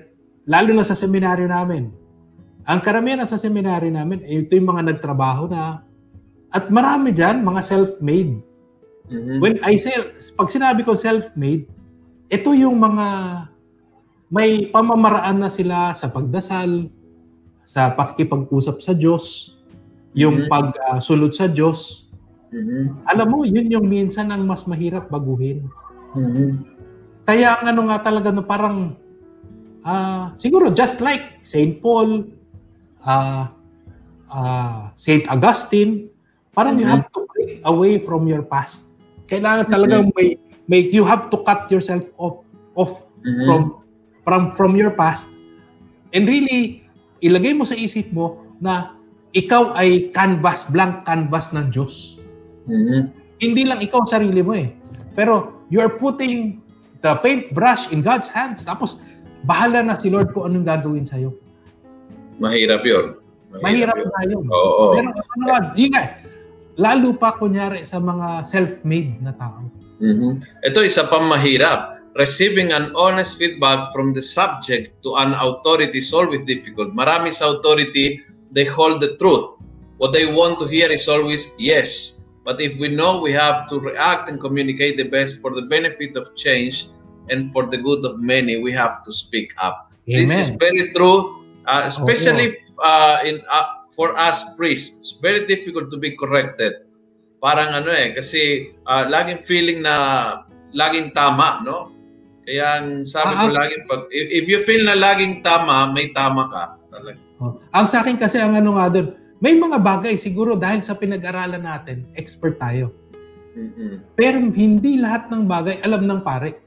lalo 0.49 0.71
na 0.75 0.83
sa 0.83 0.97
seminaryo 0.97 1.47
namin, 1.47 1.93
ang 2.67 2.79
karamihan 2.79 3.23
sa 3.27 3.39
seminaryo 3.39 3.91
namin, 3.91 4.23
eh, 4.23 4.43
ito 4.43 4.55
yung 4.55 4.71
mga 4.71 4.95
nagtrabaho 4.95 5.47
na, 5.51 5.83
at 6.51 6.67
marami 6.71 7.11
dyan, 7.11 7.43
mga 7.43 7.61
self-made. 7.61 8.39
Mhm. 9.11 9.37
When 9.43 9.59
I 9.63 9.75
say, 9.75 9.93
pag 10.35 10.49
sinabi 10.49 10.81
ko 10.83 10.95
self-made, 10.95 11.67
ito 12.31 12.49
yung 12.55 12.79
mga 12.79 13.07
may 14.33 14.73
pamamaraan 14.73 15.45
na 15.45 15.49
sila 15.53 15.93
sa 15.93 16.09
pagdasal, 16.09 16.89
sa 17.61 17.93
pakikipag-usap 17.93 18.81
sa 18.81 18.97
Diyos, 18.97 19.53
yung 20.17 20.45
Mhm. 20.45 20.49
pagsunod 20.49 21.37
sa 21.37 21.45
Diyos. 21.45 22.09
Mhm. 22.49 23.05
Alam 23.05 23.27
mo, 23.29 23.37
yun 23.45 23.69
yung 23.69 23.85
minsan 23.85 24.33
ang 24.33 24.49
mas 24.49 24.65
mahirap 24.65 25.05
baguhin. 25.13 25.69
Mhm. 26.17 26.65
Kaya 27.29 27.61
ang 27.61 27.77
ano 27.77 27.81
nga 27.93 28.09
talaga 28.09 28.33
no 28.33 28.41
parang 28.43 28.97
ah 29.85 30.33
siguro 30.35 30.73
just 30.73 30.97
like 30.99 31.39
St. 31.45 31.77
Paul, 31.77 32.25
ah 33.05 33.53
ah 34.33 34.89
St. 34.97 35.29
Augustine, 35.29 36.09
parang 36.51 36.81
you 36.81 36.89
Mhm. 36.89 36.93
have 36.93 37.05
to 37.13 37.21
break 37.31 37.61
away 37.69 38.01
from 38.01 38.25
your 38.25 38.41
past. 38.41 38.89
Kailangan 39.29 39.69
talagang 39.69 40.09
may 40.17 40.35
may 40.65 40.89
you 40.89 41.05
have 41.05 41.29
to 41.29 41.37
cut 41.45 41.69
yourself 41.69 42.05
off 42.17 42.41
off 42.75 43.05
Mhm. 43.23 43.45
from 43.45 43.61
from 44.23 44.55
from 44.55 44.75
your 44.75 44.91
past 44.95 45.27
and 46.11 46.27
really 46.27 46.83
ilagay 47.19 47.55
mo 47.55 47.63
sa 47.63 47.75
isip 47.75 48.11
mo 48.11 48.39
na 48.59 48.95
ikaw 49.33 49.73
ay 49.75 50.11
canvas, 50.13 50.67
blank 50.69 51.03
canvas 51.03 51.49
ng 51.51 51.67
Diyos 51.71 52.19
Mhm. 52.63 52.99
hindi 53.43 53.61
lang 53.67 53.83
ikaw 53.83 54.03
ang 54.03 54.11
sarili 54.11 54.39
mo 54.39 54.55
eh. 54.55 54.71
Pero 55.13 55.65
you 55.67 55.83
are 55.83 55.91
putting 55.91 56.63
the 57.03 57.11
paintbrush 57.19 57.91
in 57.91 57.99
God's 57.99 58.31
hands. 58.31 58.63
Tapos, 58.63 58.97
bahala 59.43 59.83
na 59.83 59.99
si 59.99 60.07
Lord 60.07 60.31
kung 60.31 60.47
anong 60.47 60.63
gagawin 60.63 61.03
sa'yo. 61.03 61.35
Mahirap 62.39 62.87
yun. 62.87 63.19
Mahirap 63.59 63.99
yun. 63.99 64.09
na 64.09 64.21
yun. 64.25 64.45
Oo. 64.47 64.95
Pero 64.95 65.11
ano 65.11 65.75
yun 65.75 65.91
nga, 65.91 66.03
lalo 66.79 67.13
pa 67.13 67.35
kunyari 67.35 67.83
sa 67.83 67.99
mga 67.99 68.47
self-made 68.47 69.19
na 69.19 69.35
tao. 69.35 69.67
Mhm. 69.99 70.63
Ito 70.63 70.79
isa 70.81 71.05
pang 71.05 71.27
mahirap. 71.27 71.92
Receiving 72.15 72.71
an 72.71 72.93
honest 72.95 73.37
feedback 73.41 73.91
from 73.91 74.13
the 74.13 74.21
subject 74.21 75.01
to 75.01 75.15
an 75.17 75.33
authority 75.33 75.97
is 75.97 76.13
always 76.13 76.45
difficult. 76.45 76.93
Marami 76.93 77.33
sa 77.33 77.57
authority, 77.57 78.21
they 78.53 78.65
hold 78.65 79.01
the 79.01 79.17
truth. 79.17 79.65
What 79.97 80.13
they 80.13 80.29
want 80.29 80.59
to 80.61 80.69
hear 80.69 80.91
is 80.91 81.09
always 81.09 81.57
yes. 81.57 82.21
But 82.45 82.61
if 82.61 82.77
we 82.77 82.89
know 82.89 83.17
we 83.17 83.31
have 83.33 83.65
to 83.73 83.79
react 83.79 84.29
and 84.29 84.39
communicate 84.39 84.97
the 84.97 85.09
best 85.09 85.41
for 85.41 85.55
the 85.55 85.63
benefit 85.63 86.13
of 86.13 86.35
change 86.35 86.93
and 87.29 87.49
for 87.49 87.65
the 87.65 87.77
good 87.77 88.05
of 88.05 88.19
many, 88.19 88.61
we 88.61 88.71
have 88.73 89.01
to 89.03 89.11
speak 89.11 89.53
up. 89.57 89.89
This 90.05 90.29
is 90.29 90.49
Amen. 90.51 90.59
very 90.59 90.91
true, 90.91 91.47
uh, 91.65 91.83
especially 91.87 92.57
uh, 92.83 93.23
in 93.23 93.41
uh, 93.49 93.87
for 93.95 94.17
us 94.19 94.53
priests. 94.53 95.17
Very 95.21 95.47
difficult 95.47 95.89
to 95.91 95.97
be 95.97 96.19
corrected. 96.19 96.83
Parang 97.39 97.71
ano 97.71 97.89
eh, 97.89 98.11
kasi 98.11 98.75
uh, 98.85 99.07
laging 99.07 99.39
feeling 99.39 99.79
na 99.81 100.43
laging 100.75 101.15
tama, 101.15 101.63
no? 101.63 101.95
Kaya 102.43 102.83
ang 102.83 103.07
sabi 103.07 103.31
ko 103.39 103.45
Ah, 103.47 103.51
ah. 103.51 103.55
lagi 103.55 103.75
pag 103.87 104.01
if 104.11 104.45
you 104.51 104.59
feel 104.67 104.83
na 104.83 104.99
laging 104.99 105.39
tama, 105.39 105.91
may 105.95 106.11
tama 106.11 106.51
ka 106.51 106.75
talaga. 106.91 107.19
Oh. 107.39 107.55
Ang 107.71 107.87
sa 107.87 108.03
akin 108.03 108.19
kasi 108.19 108.39
ang 108.39 108.53
ano 108.53 108.75
nga 108.75 108.91
doon, 108.91 109.15
may 109.39 109.55
mga 109.55 109.79
bagay 109.79 110.15
siguro 110.15 110.55
dahil 110.55 110.83
sa 110.83 110.95
pinag-aralan 110.95 111.63
natin, 111.63 112.07
expert 112.15 112.59
tayo. 112.59 112.91
Mhm. 113.53 114.15
Pero 114.15 114.39
hindi 114.39 114.99
lahat 114.99 115.27
ng 115.31 115.47
bagay 115.47 115.83
alam 115.83 116.03
ng 116.03 116.19
pare. 116.23 116.59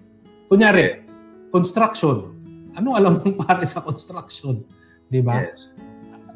Kunyari, 0.49 1.03
construction. 1.51 2.33
Ano 2.77 2.93
alam 2.93 3.21
ng 3.21 3.35
pare 3.41 3.65
sa 3.65 3.81
construction? 3.81 4.61
Di 5.09 5.21
ba? 5.21 5.45
Yes. 5.45 5.73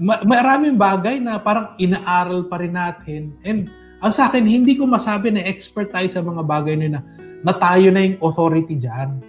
ma- 0.00 0.24
maraming 0.24 0.80
bagay 0.80 1.20
na 1.20 1.36
parang 1.36 1.76
inaaral 1.76 2.48
pa 2.48 2.56
rin 2.56 2.72
natin. 2.72 3.36
And 3.44 3.68
ang 4.00 4.16
sa 4.16 4.32
akin, 4.32 4.48
hindi 4.48 4.72
ko 4.72 4.88
masabi 4.88 5.28
na 5.28 5.44
expert 5.44 5.92
tayo 5.92 6.08
sa 6.08 6.24
mga 6.24 6.40
bagay 6.40 6.72
na, 6.88 7.04
na 7.44 7.52
tayo 7.52 7.92
na 7.92 8.00
yung 8.00 8.16
authority 8.24 8.80
dyan. 8.80 9.20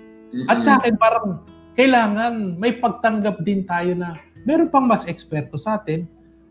At 0.47 0.63
sa 0.63 0.79
akin, 0.79 0.95
parang 0.95 1.43
kailangan 1.75 2.59
may 2.59 2.75
pagtanggap 2.75 3.43
din 3.43 3.63
tayo 3.63 3.95
na 3.95 4.19
meron 4.47 4.71
pang 4.71 4.87
mas 4.87 5.07
eksperto 5.07 5.55
sa 5.55 5.79
atin, 5.79 6.07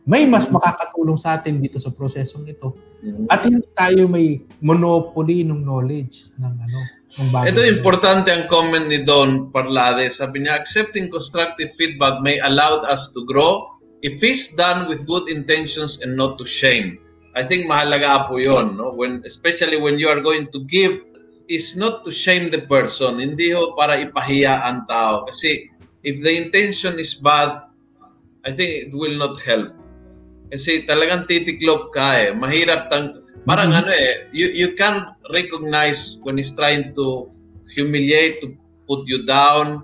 may 0.08 0.24
mas 0.24 0.48
makakatulong 0.48 1.20
sa 1.20 1.36
atin 1.36 1.60
dito 1.60 1.76
sa 1.76 1.92
prosesong 1.92 2.48
ito. 2.48 2.72
At 3.32 3.48
hindi 3.48 3.64
tayo 3.72 4.04
may 4.08 4.44
monopoly 4.60 5.40
ng 5.44 5.64
knowledge 5.64 6.28
ng 6.36 6.54
ano, 6.56 6.80
ng 7.16 7.28
bagay. 7.32 7.48
Ito 7.52 7.60
importante 7.64 8.28
ang 8.28 8.44
comment 8.48 8.84
ni 8.84 9.00
Don 9.04 9.48
Parlade. 9.48 10.08
Sabi 10.12 10.44
niya, 10.44 10.60
accepting 10.60 11.08
constructive 11.08 11.72
feedback 11.72 12.20
may 12.20 12.36
allow 12.44 12.84
us 12.84 13.12
to 13.16 13.24
grow 13.24 13.80
if 14.04 14.20
it's 14.20 14.52
done 14.56 14.88
with 14.88 15.04
good 15.08 15.28
intentions 15.32 16.00
and 16.04 16.16
not 16.16 16.36
to 16.36 16.44
shame. 16.44 17.00
I 17.32 17.46
think 17.46 17.70
mahalaga 17.70 18.26
po 18.26 18.36
yon, 18.42 18.76
no? 18.76 18.90
When 18.92 19.22
especially 19.22 19.78
when 19.78 19.96
you 19.96 20.10
are 20.10 20.20
going 20.20 20.50
to 20.50 20.60
give 20.66 21.06
is 21.50 21.74
not 21.74 22.06
to 22.06 22.14
shame 22.14 22.46
the 22.54 22.62
person, 22.62 23.18
hindi 23.18 23.50
ho 23.50 23.74
para 23.74 23.98
ipahiya 23.98 24.62
ang 24.70 24.86
tao 24.86 25.26
kasi 25.26 25.66
if 26.06 26.22
the 26.22 26.30
intention 26.30 26.94
is 27.02 27.18
bad, 27.18 27.66
I 28.46 28.54
think 28.54 28.86
it 28.86 28.90
will 28.94 29.18
not 29.18 29.34
help. 29.42 29.74
Kasi 30.46 30.86
talagang 30.86 31.26
titiklop 31.26 31.90
ka 31.90 32.14
eh. 32.16 32.30
Mahirap 32.30 32.86
tang 32.86 33.26
parang 33.42 33.74
Mhm. 33.74 33.80
ano 33.82 33.90
eh, 33.90 34.30
you 34.30 34.46
you 34.54 34.78
can't 34.78 35.10
recognize 35.34 36.22
when 36.22 36.38
he's 36.38 36.54
trying 36.54 36.94
to 36.94 37.26
humiliate, 37.74 38.38
to 38.42 38.54
put 38.86 39.02
you 39.10 39.26
down. 39.26 39.82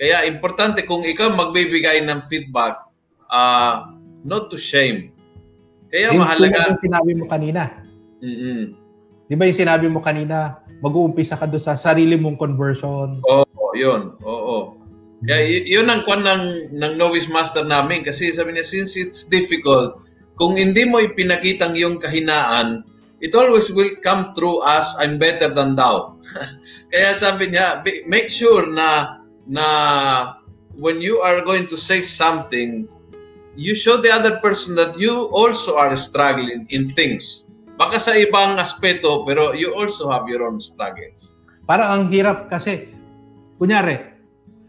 Kaya 0.00 0.24
importante 0.26 0.82
kung 0.88 1.04
ikaw 1.04 1.32
magbibigay 1.32 2.00
ng 2.08 2.24
feedback, 2.26 2.80
ah 3.28 3.92
not 4.24 4.48
to 4.48 4.56
shame. 4.56 5.12
Kaya 5.92 6.08
Yung 6.12 6.24
mahalaga. 6.24 6.72
tulad 6.72 6.72
ng 6.72 6.82
sinabi 6.82 7.12
mo 7.12 7.24
kanina. 7.28 7.62
Mm-mm. 8.22 8.60
Di 9.28 9.34
ba 9.36 9.44
yung 9.48 9.60
sinabi 9.60 9.86
mo 9.88 10.00
kanina, 10.04 10.61
mag-uumpisa 10.82 11.38
ka 11.38 11.46
doon 11.46 11.62
sa 11.62 11.78
sarili 11.78 12.18
mong 12.18 12.34
conversion. 12.34 13.22
Oo, 13.22 13.70
yun. 13.78 14.18
Oo. 14.26 14.74
Kaya 15.22 15.46
y- 15.46 15.78
yun 15.78 15.86
ang 15.86 16.02
kwan 16.02 16.26
ng, 16.26 16.74
ng 16.74 16.92
novice 16.98 17.30
master 17.30 17.62
namin 17.62 18.02
kasi 18.02 18.34
sabi 18.34 18.52
niya, 18.52 18.66
since 18.66 18.98
it's 18.98 19.30
difficult, 19.30 20.02
kung 20.34 20.58
hindi 20.58 20.82
mo 20.82 20.98
ipinakitang 20.98 21.78
yung 21.78 22.02
kahinaan, 22.02 22.82
it 23.22 23.30
always 23.38 23.70
will 23.70 23.94
come 24.02 24.34
through 24.34 24.58
as 24.66 24.98
I'm 24.98 25.22
better 25.22 25.54
than 25.54 25.78
thou. 25.78 26.18
Kaya 26.90 27.14
sabi 27.14 27.54
niya, 27.54 27.86
"Be- 27.86 28.02
make 28.10 28.26
sure 28.26 28.66
na 28.66 29.22
na 29.46 29.66
when 30.74 30.98
you 30.98 31.22
are 31.22 31.46
going 31.46 31.70
to 31.70 31.78
say 31.78 32.02
something, 32.02 32.90
you 33.54 33.78
show 33.78 34.00
the 34.02 34.10
other 34.10 34.42
person 34.42 34.74
that 34.74 34.98
you 34.98 35.30
also 35.30 35.78
are 35.78 35.94
struggling 35.94 36.66
in 36.74 36.90
things. 36.90 37.51
Baka 37.82 37.98
sa 37.98 38.14
ibang 38.14 38.54
aspeto, 38.62 39.26
pero 39.26 39.58
you 39.58 39.74
also 39.74 40.06
have 40.06 40.22
your 40.30 40.46
own 40.46 40.62
struggles. 40.62 41.34
Parang 41.66 41.88
ang 41.90 42.04
hirap 42.14 42.46
kasi, 42.46 42.94
kunyari, 43.58 43.98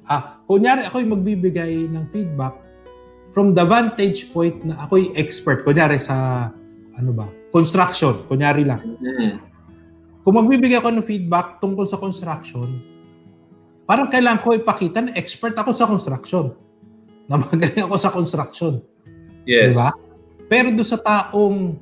ah, 0.10 0.42
kunyari 0.50 0.82
ako'y 0.82 1.06
magbibigay 1.06 1.94
ng 1.94 2.10
feedback 2.10 2.58
from 3.30 3.54
the 3.54 3.62
vantage 3.62 4.34
point 4.34 4.58
na 4.66 4.82
ako'y 4.82 5.14
expert. 5.14 5.62
Kunyari 5.62 6.02
sa, 6.02 6.50
ano 6.98 7.12
ba, 7.14 7.30
construction, 7.54 8.26
kunyari 8.26 8.66
lang. 8.66 8.82
Mm. 8.98 9.38
Kung 10.26 10.34
magbibigay 10.34 10.82
ako 10.82 10.98
ng 10.98 11.06
feedback 11.06 11.62
tungkol 11.62 11.86
sa 11.86 12.02
construction, 12.02 12.82
parang 13.86 14.10
kailangan 14.10 14.42
ko 14.42 14.58
ipakita 14.58 15.06
na 15.06 15.14
expert 15.14 15.54
ako 15.54 15.78
sa 15.78 15.86
construction. 15.86 16.58
Na 17.30 17.38
magaling 17.38 17.86
ako 17.86 17.96
sa 18.02 18.10
construction. 18.10 18.82
Yes. 19.46 19.78
Di 19.78 19.80
ba? 19.80 19.94
Pero 20.50 20.74
doon 20.74 20.90
sa 20.90 20.98
taong 20.98 21.78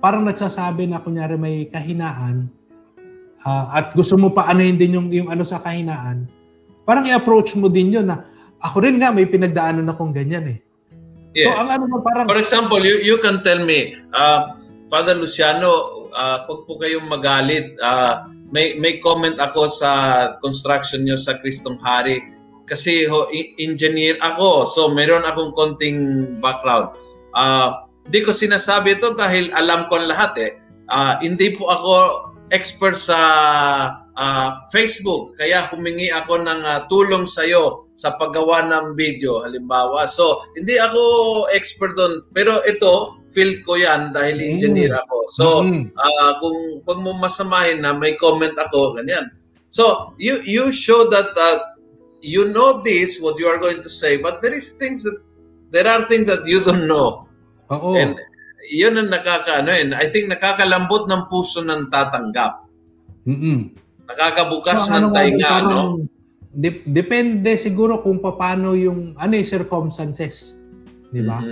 parang 0.00 0.24
nagsasabi 0.24 0.88
na 0.88 1.00
kunyari 1.00 1.36
may 1.36 1.66
kahinaan 1.68 2.48
ah, 3.44 3.72
at 3.72 3.92
gusto 3.96 4.16
mo 4.20 4.32
pa 4.32 4.48
anuhin 4.50 4.76
din 4.76 4.96
yung, 4.96 5.08
yung 5.12 5.28
ano 5.30 5.46
sa 5.46 5.62
kahinaan, 5.62 6.28
parang 6.86 7.06
i-approach 7.08 7.54
mo 7.56 7.70
din 7.70 7.94
yun 7.96 8.06
na 8.06 8.26
ako 8.60 8.84
rin 8.84 8.96
nga 8.96 9.12
may 9.12 9.28
pinagdaanan 9.28 9.88
akong 9.88 10.16
ganyan 10.16 10.56
eh. 10.56 10.58
Yes. 11.36 11.52
So 11.52 11.52
ang 11.52 11.68
ano 11.68 11.84
mo 11.92 12.00
parang 12.00 12.24
For 12.24 12.40
example, 12.40 12.80
you 12.80 12.96
you 13.04 13.20
can 13.20 13.44
tell 13.44 13.60
me, 13.60 13.92
uh, 14.16 14.56
Father 14.88 15.12
Luciano, 15.12 16.08
uh, 16.16 16.48
pag 16.48 16.58
po 16.64 16.80
kayong 16.80 17.04
magalit, 17.12 17.76
uh, 17.84 18.24
may 18.48 18.80
may 18.80 18.96
comment 19.04 19.36
ako 19.36 19.68
sa 19.68 19.90
construction 20.40 21.04
nyo 21.04 21.18
sa 21.20 21.36
Kristong 21.36 21.76
Hari 21.84 22.24
kasi 22.66 23.06
ho, 23.06 23.28
engineer 23.60 24.16
ako. 24.24 24.72
So 24.72 24.90
meron 24.90 25.28
akong 25.28 25.54
konting 25.54 26.26
background. 26.40 26.96
Uh, 27.36 27.85
hindi 28.06 28.22
ko 28.22 28.30
sinasabi 28.30 28.96
ito 28.96 29.14
dahil 29.18 29.50
alam 29.54 29.90
ko 29.90 29.98
ang 29.98 30.06
lahat 30.06 30.32
eh. 30.38 30.52
Uh, 30.86 31.18
hindi 31.18 31.50
po 31.58 31.66
ako 31.66 31.94
expert 32.54 32.94
sa 32.94 33.18
uh, 34.14 34.50
Facebook 34.70 35.34
kaya 35.34 35.66
humingi 35.74 36.14
ako 36.14 36.38
ng 36.46 36.62
uh, 36.62 36.86
tulong 36.86 37.26
sa 37.26 37.42
iyo 37.42 37.90
sa 37.98 38.14
paggawa 38.14 38.62
ng 38.70 38.94
video 38.94 39.42
halimbawa. 39.42 40.06
So, 40.06 40.44
hindi 40.54 40.78
ako 40.78 41.00
expert 41.50 41.98
doon 41.98 42.22
pero 42.30 42.62
ito 42.68 43.18
field 43.34 43.64
ko 43.66 43.74
'yan 43.74 44.14
dahil 44.14 44.38
Mm. 44.38 44.46
engineer 44.54 44.92
ako. 44.94 45.16
So, 45.34 45.46
ah, 45.98 46.38
kung 46.38 46.86
pag 46.86 47.02
mo 47.02 47.16
masamahin 47.18 47.82
na 47.82 47.96
may 47.96 48.14
comment 48.20 48.54
ako 48.54 48.94
ganyan. 48.94 49.26
So, 49.74 50.14
you 50.22 50.38
you 50.46 50.70
show 50.70 51.10
that 51.10 51.34
uh, 51.34 51.58
you 52.22 52.46
know 52.46 52.78
this 52.86 53.18
what 53.18 53.34
you 53.42 53.50
are 53.50 53.58
going 53.58 53.82
to 53.82 53.90
say 53.90 54.16
but 54.16 54.38
there 54.40 54.54
is 54.54 54.78
things 54.78 55.02
that 55.02 55.18
there 55.74 55.88
are 55.90 56.06
things 56.06 56.30
that 56.30 56.46
you 56.46 56.62
don't 56.62 56.86
know. 56.86 57.25
Oo. 57.70 57.94
And 57.96 58.16
yun 58.70 58.98
ang 58.98 59.10
nakakaano 59.10 59.70
eh. 59.70 59.86
I 59.94 60.06
think 60.10 60.26
nakakalambot 60.30 61.06
ng 61.06 61.30
puso 61.30 61.62
ng 61.62 61.86
tatanggap. 61.90 62.66
Mm-mm. 63.26 63.74
Nakakabukas 64.06 64.86
So, 64.86 64.94
ng 64.94 64.96
ano 64.96 65.06
nga, 65.10 65.16
tainga, 65.22 65.46
parang 65.46 65.70
no? 65.70 65.82
dep- 66.54 66.86
depende 66.86 67.50
siguro 67.58 68.02
kung 68.02 68.22
paano 68.22 68.78
yung 68.78 69.14
ano 69.18 69.32
yung 69.34 69.48
circumstances, 69.48 70.58
di 71.10 71.22
ba? 71.22 71.42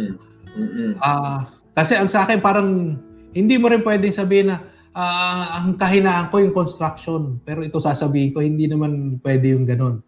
Mhm. 0.55 1.03
Ah, 1.03 1.50
kasi 1.74 1.98
ang 1.98 2.07
sa 2.07 2.22
akin 2.27 2.38
parang 2.38 2.98
hindi 3.35 3.59
mo 3.59 3.66
rin 3.66 3.83
pwedeng 3.83 4.14
sabihin 4.14 4.55
na 4.55 4.62
ah, 4.94 5.59
ang 5.59 5.74
kahinaan 5.74 6.31
ko 6.31 6.38
yung 6.38 6.55
construction, 6.55 7.42
pero 7.42 7.66
ito 7.66 7.83
sasabihin 7.83 8.31
ko 8.31 8.38
hindi 8.38 8.70
naman 8.70 9.18
pwede 9.27 9.50
yung 9.55 9.66
ganun. 9.66 9.98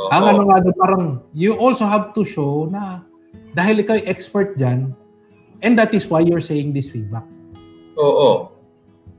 Oo. 0.00 0.08
Ang 0.08 0.24
ano 0.24 0.42
nga 0.48 0.64
doon, 0.64 0.76
parang 0.80 1.04
you 1.36 1.52
also 1.52 1.84
have 1.84 2.16
to 2.16 2.24
show 2.24 2.64
na 2.72 3.04
dahil 3.52 3.84
ikaw 3.84 4.00
yung 4.00 4.08
expert 4.08 4.56
diyan 4.56 4.96
and 5.62 5.78
that 5.78 5.94
is 5.94 6.06
why 6.10 6.20
you're 6.20 6.42
saying 6.42 6.74
this 6.74 6.90
feedback. 6.90 7.24
Oo. 7.96 8.50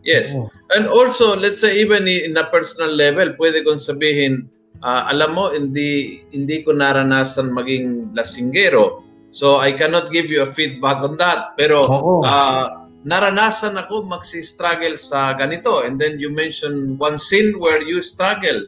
Yes. 0.03 0.35
Oo. 0.35 0.51
And 0.75 0.91
also, 0.91 1.33
let's 1.33 1.63
say 1.63 1.79
even 1.79 2.05
in 2.07 2.35
a 2.35 2.45
personal 2.51 2.91
level, 2.91 3.33
pwede 3.39 3.63
kong 3.63 3.79
sabihin, 3.79 4.51
ah, 4.83 5.07
alam 5.07 5.33
mo, 5.33 5.55
hindi 5.55 6.21
hindi 6.35 6.61
ko 6.61 6.75
naranasan 6.75 7.55
maging 7.55 8.11
lasinggero. 8.11 9.01
So 9.33 9.57
I 9.57 9.73
cannot 9.73 10.13
give 10.13 10.29
you 10.29 10.45
a 10.45 10.49
feedback 10.49 11.01
on 11.01 11.17
that. 11.17 11.55
Pero 11.55 11.87
Oo. 11.87 12.21
ah, 12.21 12.85
naranasan 13.07 13.79
ako 13.79 14.07
magsi-struggle 14.07 14.99
sa 14.99 15.33
ganito. 15.35 15.83
And 15.83 15.97
then 15.97 16.19
you 16.19 16.31
mention 16.31 16.99
one 16.99 17.17
scene 17.19 17.57
where 17.57 17.81
you 17.83 18.03
struggle. 18.03 18.67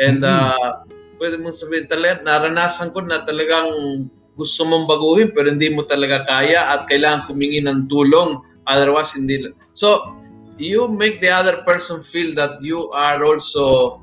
And 0.00 0.24
Mhm. 0.24 0.32
ah, 0.32 0.84
pwede 1.20 1.36
mong 1.36 1.56
sabihin 1.56 1.86
talaga, 1.86 2.24
naranasan 2.24 2.96
ko 2.96 3.04
na 3.04 3.20
talagang 3.28 4.08
gusto 4.40 4.64
mong 4.64 4.88
baguhin 4.88 5.28
pero 5.36 5.52
hindi 5.52 5.68
mo 5.68 5.84
talaga 5.84 6.24
kaya 6.24 6.72
at 6.72 6.88
kailangan 6.88 7.28
kumingi 7.28 7.60
ng 7.60 7.92
tulong. 7.92 8.40
Otherwise, 8.64 9.12
hindi. 9.12 9.52
So, 9.76 10.16
you 10.56 10.88
make 10.88 11.20
the 11.20 11.28
other 11.28 11.60
person 11.68 12.00
feel 12.00 12.32
that 12.40 12.56
you 12.64 12.88
are 12.96 13.20
also 13.24 14.00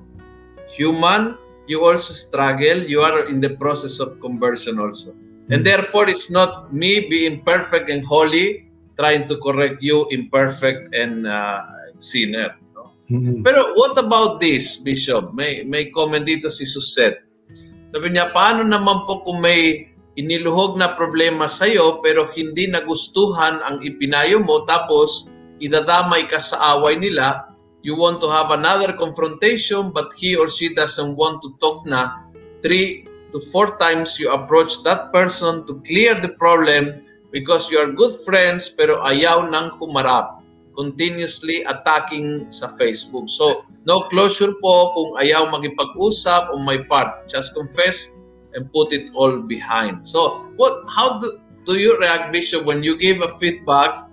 human, 0.70 1.38
you 1.66 1.82
also 1.82 2.14
struggle, 2.14 2.86
you 2.86 3.02
are 3.02 3.26
in 3.30 3.42
the 3.42 3.58
process 3.58 3.98
of 3.98 4.18
conversion 4.22 4.78
also. 4.78 5.18
And 5.48 5.64
Mm. 5.64 5.68
therefore, 5.68 6.12
it's 6.12 6.28
not 6.28 6.76
me 6.76 7.08
being 7.08 7.42
perfect 7.42 7.88
and 7.88 8.04
holy 8.04 8.68
trying 9.00 9.30
to 9.32 9.38
correct 9.40 9.80
you 9.80 10.10
imperfect 10.12 10.92
and 10.92 11.24
uh, 11.30 11.64
sinner. 12.02 12.58
No? 12.76 12.92
Mm-mm. 13.08 13.46
Pero 13.46 13.78
what 13.78 13.96
about 13.96 14.42
this, 14.42 14.82
Bishop? 14.82 15.32
May, 15.32 15.64
may 15.64 15.94
comment 15.94 16.26
dito 16.26 16.50
si 16.52 16.66
Suset. 16.68 17.24
Sabi 17.88 18.12
niya, 18.12 18.36
paano 18.36 18.68
naman 18.68 19.08
po 19.08 19.24
kung 19.24 19.40
may 19.40 19.88
iniluhog 20.18 20.82
na 20.82 20.98
problema 20.98 21.46
sa'yo 21.46 22.02
pero 22.02 22.34
hindi 22.34 22.66
nagustuhan 22.66 23.62
ang 23.62 23.78
ipinayo 23.86 24.42
mo 24.42 24.66
tapos 24.66 25.30
idadamay 25.62 26.26
ka 26.26 26.42
sa 26.42 26.78
away 26.78 26.98
nila, 26.98 27.54
you 27.86 27.94
want 27.94 28.18
to 28.18 28.28
have 28.28 28.50
another 28.50 28.94
confrontation 28.98 29.94
but 29.94 30.10
he 30.18 30.34
or 30.34 30.50
she 30.50 30.74
doesn't 30.74 31.14
want 31.14 31.40
to 31.46 31.54
talk 31.62 31.86
na, 31.86 32.26
three 32.66 33.06
to 33.30 33.38
four 33.54 33.78
times 33.78 34.18
you 34.18 34.34
approach 34.34 34.82
that 34.82 35.14
person 35.14 35.62
to 35.70 35.78
clear 35.86 36.18
the 36.18 36.34
problem 36.42 36.98
because 37.30 37.70
you 37.70 37.78
are 37.78 37.94
good 37.94 38.14
friends 38.26 38.74
pero 38.74 38.98
ayaw 39.06 39.46
nang 39.46 39.78
kumarap 39.78 40.42
continuously 40.78 41.66
attacking 41.66 42.46
sa 42.54 42.70
Facebook. 42.78 43.26
So, 43.26 43.66
no 43.90 44.06
closure 44.14 44.54
po 44.62 44.94
kung 44.94 45.18
ayaw 45.18 45.50
makipag-usap 45.50 46.54
on 46.54 46.62
my 46.62 46.78
part. 46.86 47.26
Just 47.26 47.58
confess 47.58 48.14
and 48.58 48.66
put 48.74 48.90
it 48.90 49.14
all 49.14 49.46
behind. 49.46 50.02
So, 50.02 50.50
what 50.58 50.82
how 50.90 51.22
do, 51.22 51.38
do 51.70 51.78
you 51.78 51.94
react, 52.02 52.34
Bishop, 52.34 52.66
when 52.66 52.82
you 52.82 52.98
give 52.98 53.22
a 53.22 53.30
feedback 53.38 54.10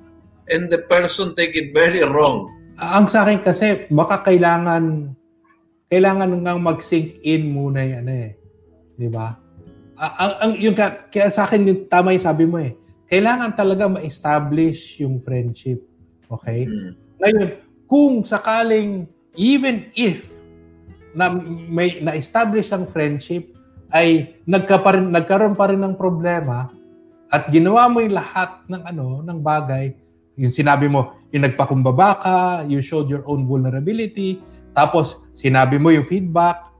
and 0.52 0.68
the 0.68 0.84
person 0.84 1.32
take 1.32 1.56
it 1.56 1.72
very 1.72 2.04
wrong? 2.04 2.52
Ang 2.76 3.08
sa 3.08 3.24
akin 3.24 3.40
kasi 3.40 3.88
baka 3.88 4.20
kailangan 4.20 5.16
kailangan 5.88 6.44
ngang 6.44 6.60
mag-sink 6.60 7.24
in 7.24 7.56
muna 7.56 7.80
ano 8.04 8.12
eh. 8.12 8.36
'Di 9.00 9.08
ba? 9.08 9.32
Ang, 9.96 10.32
ang 10.44 10.52
yung 10.60 10.76
ka- 10.76 11.08
kaya 11.08 11.32
sa 11.32 11.48
akin 11.48 11.64
yung 11.64 11.80
tama 11.88 12.12
yung 12.12 12.28
sabi 12.28 12.44
mo 12.44 12.60
eh. 12.60 12.76
Kailangan 13.08 13.56
talaga 13.56 13.88
ma-establish 13.88 15.00
yung 15.00 15.22
friendship. 15.22 15.80
Okay? 16.26 16.66
Mm. 16.66 16.92
Ngayon, 17.22 17.48
kung 17.86 18.26
sakaling 18.26 19.06
even 19.38 19.86
if 19.94 20.34
na 21.14 21.30
may 21.70 22.02
na-establish 22.02 22.74
ang 22.74 22.90
friendship 22.90 23.53
ay 23.92 24.38
nagka 24.48 24.80
pa 24.80 24.96
rin, 24.96 25.12
nagkaroon 25.12 25.56
pa 25.58 25.68
rin 25.68 25.80
ng 25.82 25.94
problema 25.98 26.70
at 27.28 27.50
ginawa 27.50 27.90
mo 27.90 28.00
yung 28.00 28.14
lahat 28.14 28.62
ng 28.70 28.82
ano 28.84 29.20
ng 29.20 29.38
bagay 29.42 29.92
yung 30.38 30.54
sinabi 30.54 30.86
mo 30.86 31.18
yung 31.34 31.44
nagpakumbaba 31.44 32.08
ka 32.22 32.36
you 32.70 32.80
showed 32.80 33.10
your 33.10 33.24
own 33.26 33.44
vulnerability 33.44 34.40
tapos 34.72 35.18
sinabi 35.34 35.76
mo 35.76 35.90
yung 35.90 36.06
feedback 36.06 36.70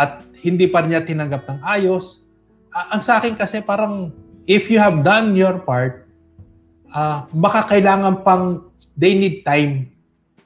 at 0.00 0.24
hindi 0.40 0.66
pa 0.66 0.80
niya 0.80 1.04
tinanggap 1.04 1.44
ng 1.46 1.60
ayos 1.62 2.24
A- 2.70 2.96
ang 2.96 3.02
sa 3.02 3.18
akin 3.18 3.34
kasi 3.36 3.60
parang 3.60 4.14
if 4.46 4.70
you 4.72 4.78
have 4.80 5.02
done 5.04 5.36
your 5.36 5.60
part 5.60 6.06
ah 6.90 7.26
baka 7.30 7.76
kailangan 7.76 8.24
pang 8.24 8.66
they 8.96 9.14
need 9.14 9.44
time 9.44 9.90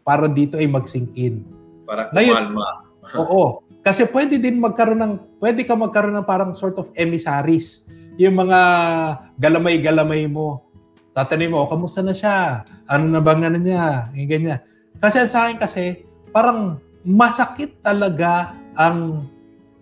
para 0.05 0.29
dito 0.29 0.61
ay 0.61 0.69
mag-sink 0.69 1.17
in. 1.17 1.41
Para 1.89 2.13
Ngayon- 2.13 2.53
kumalma. 2.53 2.69
Oo. 3.17 3.65
Kasi 3.85 4.09
pwede 4.09 4.41
din 4.41 4.65
magkaroon 4.65 5.01
ng, 5.05 5.15
pwede 5.45 5.61
ka 5.69 5.77
magkaroon 5.77 6.17
ng 6.17 6.27
parang 6.27 6.57
sort 6.57 6.81
of 6.81 6.89
emissaries. 6.97 7.85
Yung 8.17 8.41
mga 8.41 8.61
galamay-galamay 9.37 10.25
mo. 10.25 10.65
Tatanungin 11.13 11.53
mo, 11.53 11.63
"O, 11.63 11.71
kamusta 11.71 12.01
na 12.01 12.17
siya? 12.17 12.65
Ano 12.89 13.13
na 13.13 13.21
bang 13.21 13.45
ano 13.45 13.61
niya? 13.61 14.09
Yung 14.17 14.27
ganyan. 14.27 14.61
Kasi 14.99 15.29
sa 15.29 15.47
akin 15.47 15.61
kasi, 15.61 16.03
parang 16.33 16.81
masakit 17.05 17.77
talaga 17.85 18.57
ang 18.75 19.29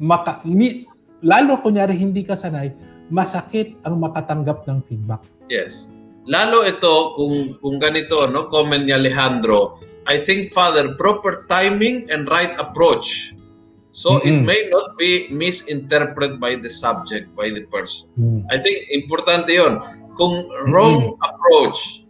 maka, 0.03 0.42
mi, 0.42 0.82
lalo 1.22 1.62
kunyari 1.62 1.94
hindi 1.94 2.26
ka 2.26 2.34
sanay, 2.34 2.74
masakit 3.07 3.78
ang 3.86 4.03
makatanggap 4.03 4.66
ng 4.66 4.82
feedback. 4.90 5.22
Yes. 5.46 5.86
Lalo 6.26 6.66
ito 6.66 7.14
kung 7.14 7.55
kung 7.62 7.76
ganito 7.78 8.26
no 8.26 8.50
comment 8.50 8.82
ni 8.82 8.90
Alejandro, 8.90 9.78
I 10.11 10.18
think 10.22 10.50
father 10.50 10.98
proper 10.98 11.46
timing 11.46 12.11
and 12.11 12.26
right 12.26 12.50
approach. 12.59 13.34
So 13.93 14.24
it 14.24 14.32
Mm-mm. 14.32 14.49
may 14.49 14.72
not 14.72 14.97
be 14.97 15.28
misinterpreted 15.28 16.40
by 16.40 16.57
the 16.57 16.72
subject 16.72 17.28
by 17.36 17.53
the 17.53 17.68
person. 17.68 18.09
Hmm. 18.16 18.40
I 18.49 18.57
think 18.57 18.88
importante 18.88 19.53
'yon. 19.53 19.84
Kung 20.16 20.49
wrong 20.72 21.20
approach, 21.20 22.09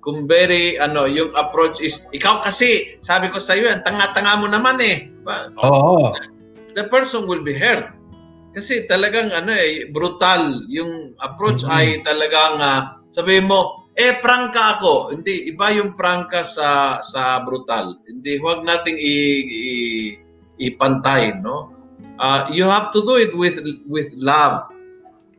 kung 0.00 0.24
very 0.24 0.80
ano, 0.80 1.04
yung 1.04 1.36
approach 1.36 1.84
is 1.84 2.08
ikaw 2.08 2.40
kasi 2.40 2.96
sabi 3.04 3.28
ko 3.28 3.36
sa 3.36 3.52
iyo, 3.52 3.68
ang 3.68 3.84
tanga-tanga 3.84 4.40
mo 4.40 4.48
naman 4.48 4.80
eh. 4.80 5.12
Ba- 5.20 5.52
Oo. 5.60 6.16
the 6.72 6.88
person 6.88 7.28
will 7.28 7.44
be 7.44 7.52
hurt. 7.52 7.92
Kasi 8.56 8.88
talagang 8.88 9.28
ano 9.30 9.52
eh, 9.52 9.92
brutal. 9.92 10.64
Yung 10.72 11.12
approach 11.20 11.62
Mhm. 11.62 11.70
ay 11.70 11.86
talagang 12.00 12.56
ah, 12.58 12.96
sabihin 13.12 13.44
mo, 13.44 13.86
eh 13.92 14.16
prangka 14.24 14.80
ako. 14.80 15.12
Hindi 15.12 15.52
iba 15.52 15.68
yung 15.76 15.92
prangka 15.92 16.48
sa 16.48 16.98
sa 17.04 17.44
brutal. 17.44 18.00
Hindi 18.08 18.40
huwag 18.40 18.64
nating 18.64 18.96
i, 18.96 19.14
i 19.44 19.62
ipantay, 20.60 21.40
no? 21.40 21.72
Uh, 22.20 22.44
you 22.52 22.68
have 22.68 22.92
to 22.92 23.00
do 23.00 23.16
it 23.16 23.32
with 23.32 23.56
with 23.88 24.12
love. 24.20 24.68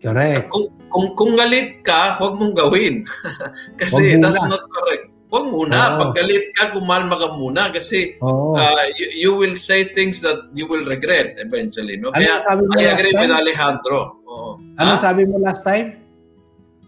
Correct. 0.01 0.49
Kung 0.49 0.73
kung, 0.89 1.13
kung 1.13 1.33
galit 1.37 1.85
ka, 1.85 2.17
huwag 2.17 2.41
mong 2.41 2.57
gawin. 2.57 3.05
kasi 3.81 4.17
that's 4.17 4.41
not 4.49 4.65
correct. 4.73 5.13
Huwag 5.31 5.47
muna. 5.47 5.95
Oh. 5.95 5.97
Pag 6.03 6.19
galit 6.19 6.51
ka, 6.57 6.75
kumalma 6.75 7.15
ka 7.15 7.37
muna 7.39 7.71
kasi 7.71 8.19
oh. 8.19 8.57
uh, 8.57 8.83
you, 8.99 9.07
you 9.29 9.31
will 9.31 9.55
say 9.55 9.87
things 9.87 10.19
that 10.19 10.51
you 10.51 10.67
will 10.67 10.83
regret 10.83 11.39
eventually. 11.39 11.95
No? 11.95 12.11
Kaya 12.11 12.43
ano 12.49 12.67
I 12.75 12.91
agree 12.91 13.15
with 13.15 13.31
Alejandro. 13.31 14.19
Oh. 14.27 14.59
Ano 14.81 14.97
ha? 14.97 14.99
sabi 14.99 15.23
mo 15.23 15.39
last 15.39 15.63
time? 15.63 16.01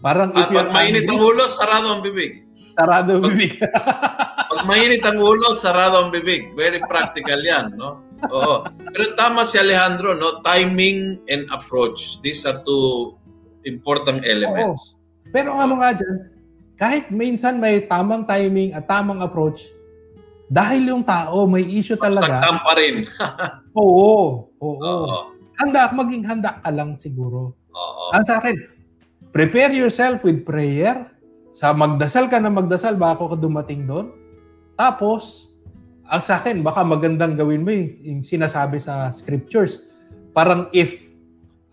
Parang 0.03 0.35
if 0.35 0.51
pag 0.51 0.75
mainit 0.75 1.07
ang 1.07 1.23
ulo, 1.23 1.47
sarado 1.47 1.95
ang 1.95 2.03
bibig. 2.03 2.43
Sarado 2.51 3.15
ang 3.15 3.23
bibig. 3.23 3.55
pag 4.51 4.61
mainit 4.67 4.99
ang 5.07 5.15
ulo, 5.15 5.55
sarado 5.55 6.03
ang 6.03 6.11
bibig. 6.11 6.51
Very 6.59 6.83
practical 6.83 7.39
yan, 7.39 7.71
no? 7.79 8.03
Oo. 8.31 8.63
Pero 8.93 9.03
tama 9.19 9.43
si 9.43 9.59
Alejandro, 9.59 10.15
no? 10.15 10.39
Timing 10.45 11.19
and 11.27 11.43
approach. 11.51 12.21
These 12.23 12.47
are 12.47 12.63
two 12.63 13.17
important 13.67 14.23
elements. 14.23 14.95
Oo. 14.95 15.31
Pero 15.33 15.55
ano 15.55 15.81
nga 15.81 15.97
dyan, 15.97 16.29
kahit 16.77 17.09
minsan 17.09 17.57
may 17.57 17.83
tamang 17.89 18.27
timing 18.27 18.75
at 18.75 18.85
tamang 18.85 19.23
approach, 19.23 19.63
dahil 20.53 20.93
yung 20.93 21.03
tao 21.03 21.49
may 21.49 21.65
issue 21.65 21.97
talaga. 21.97 22.39
Magsagtam 22.39 22.57
pa 22.61 22.73
rin. 22.77 22.95
oo, 23.79 24.45
oo. 24.61 24.77
Oo. 24.77 25.33
Handa, 25.57 25.89
maging 25.93 26.25
handa 26.25 26.61
ka 26.61 26.69
lang 26.69 26.93
siguro. 26.97 27.57
Oo. 27.73 28.03
Ang 28.13 28.25
sa 28.25 28.37
akin, 28.37 28.53
prepare 29.33 29.73
yourself 29.73 30.21
with 30.21 30.45
prayer. 30.45 31.09
Sa 31.53 31.73
magdasal 31.73 32.29
ka 32.29 32.41
na 32.41 32.49
magdasal 32.49 32.97
bago 32.97 33.29
ka 33.29 33.37
dumating 33.37 33.85
doon. 33.85 34.13
Tapos, 34.73 35.52
ang 36.09 36.23
sa 36.23 36.39
akin, 36.39 36.63
baka 36.63 36.83
magandang 36.83 37.39
gawin 37.39 37.63
mo 37.63 37.71
yung, 37.71 37.91
yung 38.03 38.21
sinasabi 38.23 38.79
sa 38.79 39.11
scriptures. 39.11 39.87
Parang 40.35 40.67
if 40.75 41.13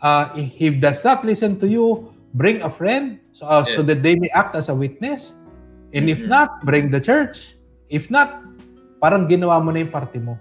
uh, 0.04 0.30
if 0.36 0.48
he 0.54 0.68
does 0.70 1.02
not 1.02 1.24
listen 1.26 1.58
to 1.58 1.66
you, 1.66 2.10
bring 2.34 2.62
a 2.62 2.70
friend 2.70 3.18
so, 3.32 3.46
uh, 3.46 3.64
yes. 3.66 3.74
so 3.74 3.80
that 3.82 4.02
they 4.02 4.14
may 4.14 4.30
act 4.36 4.54
as 4.54 4.68
a 4.70 4.74
witness. 4.74 5.34
And 5.90 6.06
mm-hmm. 6.06 6.22
if 6.22 6.30
not, 6.30 6.62
bring 6.62 6.94
the 6.94 7.02
church. 7.02 7.58
If 7.90 8.06
not, 8.10 8.46
parang 9.02 9.26
ginawa 9.26 9.58
mo 9.58 9.74
na 9.74 9.82
yung 9.82 9.90
party 9.90 10.22
mo. 10.22 10.38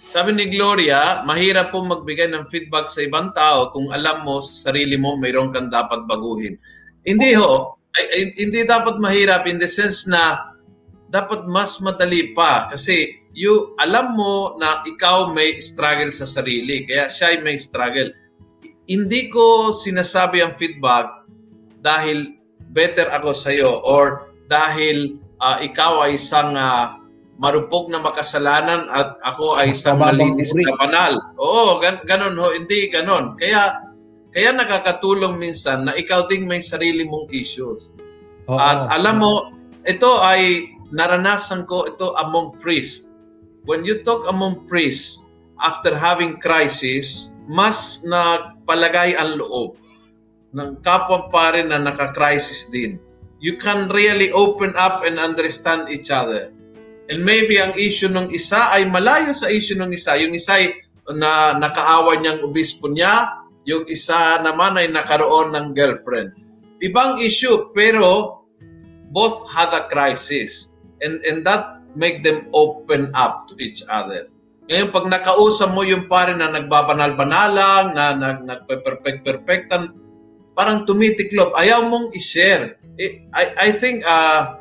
Sabi 0.00 0.32
ni 0.32 0.48
Gloria, 0.50 1.22
mahirap 1.26 1.74
po 1.74 1.82
magbigay 1.84 2.30
ng 2.32 2.48
feedback 2.48 2.88
sa 2.88 3.04
ibang 3.04 3.30
tao 3.36 3.70
kung 3.74 3.92
alam 3.92 4.24
mo 4.24 4.40
sa 4.40 4.70
sarili 4.70 4.96
mo 4.96 5.18
mayroon 5.18 5.52
kang 5.52 5.68
dapat 5.68 6.06
baguhin. 6.08 6.56
Hindi 7.04 7.36
ho, 7.36 7.78
ay, 7.94 8.32
hindi 8.38 8.64
dapat 8.64 8.96
mahirap 9.02 9.44
in 9.50 9.58
the 9.58 9.68
sense 9.68 10.06
na 10.06 10.49
dapat 11.10 11.44
mas 11.50 11.82
madali 11.82 12.32
pa 12.32 12.70
kasi 12.70 13.18
you 13.34 13.74
alam 13.82 14.14
mo 14.14 14.54
na 14.62 14.82
ikaw 14.86 15.30
may 15.34 15.58
struggle 15.58 16.14
sa 16.14 16.24
sarili 16.24 16.86
kaya 16.86 17.10
siya 17.10 17.34
ay 17.34 17.38
may 17.42 17.58
struggle 17.58 18.10
hindi 18.86 19.30
ko 19.30 19.74
sinasabi 19.74 20.42
ang 20.42 20.54
feedback 20.54 21.26
dahil 21.82 22.38
better 22.70 23.10
ako 23.10 23.30
sa 23.34 23.50
iyo 23.50 23.82
or 23.82 24.30
dahil 24.46 25.18
uh, 25.42 25.58
ikaw 25.62 26.06
ay 26.06 26.18
isang 26.18 26.54
uh, 26.54 26.98
marupok 27.40 27.88
na 27.88 28.02
makasalanan 28.02 28.86
at 28.92 29.16
ako 29.24 29.56
ay 29.56 29.72
isang 29.72 29.96
malinis 29.96 30.52
na 30.60 30.76
banal. 30.76 31.16
Oo, 31.40 31.80
gan- 31.80 32.04
ganun 32.04 32.36
ho, 32.36 32.52
hindi 32.52 32.92
ganun. 32.92 33.38
Kaya 33.40 33.80
kaya 34.30 34.52
nakakatulong 34.52 35.40
minsan 35.40 35.88
na 35.88 35.96
ikaw 35.96 36.28
ding 36.28 36.44
may 36.44 36.60
sarili 36.60 37.08
mong 37.08 37.32
issues. 37.32 37.88
Oo. 38.46 38.60
At 38.60 38.92
alam 38.92 39.24
mo, 39.24 39.48
ito 39.88 40.20
ay 40.20 40.68
naranasan 40.90 41.66
ko 41.66 41.86
ito 41.86 42.14
among 42.18 42.58
priests. 42.58 43.18
When 43.64 43.86
you 43.86 44.02
talk 44.02 44.26
among 44.26 44.66
priests, 44.66 45.22
after 45.60 45.92
having 45.92 46.40
crisis, 46.40 47.30
mas 47.44 48.02
na 48.08 48.56
palagay 48.64 49.14
ang 49.14 49.36
loob 49.36 49.76
ng 50.56 50.80
kapwa 50.82 51.28
pa 51.28 51.54
rin 51.54 51.70
na 51.70 51.78
naka-crisis 51.78 52.72
din. 52.72 52.98
You 53.40 53.56
can 53.56 53.88
really 53.92 54.32
open 54.34 54.76
up 54.76 55.06
and 55.06 55.16
understand 55.16 55.88
each 55.88 56.12
other. 56.12 56.52
And 57.08 57.24
maybe 57.24 57.56
ang 57.56 57.74
issue 57.76 58.10
ng 58.10 58.34
isa 58.34 58.70
ay 58.74 58.86
malayo 58.88 59.32
sa 59.32 59.48
issue 59.48 59.78
ng 59.78 59.90
isa. 59.94 60.18
Yung 60.20 60.36
isa 60.36 60.60
ay 60.60 60.76
na 61.10 61.56
nakaawa 61.56 62.18
niyang 62.20 62.44
obispo 62.46 62.86
niya, 62.86 63.42
yung 63.66 63.86
isa 63.90 64.38
naman 64.44 64.78
ay 64.78 64.92
nakaroon 64.92 65.50
ng 65.54 65.72
girlfriend. 65.74 66.30
Ibang 66.80 67.18
issue, 67.20 67.74
pero 67.74 68.40
both 69.10 69.50
had 69.50 69.74
a 69.74 69.90
crisis. 69.90 70.69
And, 71.00 71.20
and 71.24 71.42
that 71.48 71.80
make 71.96 72.22
them 72.22 72.46
open 72.52 73.10
up 73.16 73.48
to 73.50 73.58
each 73.58 73.82
other. 73.90 74.30
Ngayon, 74.70 74.94
pag 74.94 75.06
nakausap 75.10 75.74
mo 75.74 75.82
yung 75.82 76.06
pare 76.06 76.30
na 76.38 76.46
nagbabanal-banalang, 76.54 77.90
na 77.90 78.14
nagpe-perfect-perfectan, 78.38 79.90
parang 80.54 80.86
tumitiklop, 80.86 81.50
ayaw 81.58 81.90
mong 81.90 82.14
i-share. 82.14 82.78
I, 83.34 83.42
I 83.58 83.68
think 83.74 84.06
uh, 84.06 84.60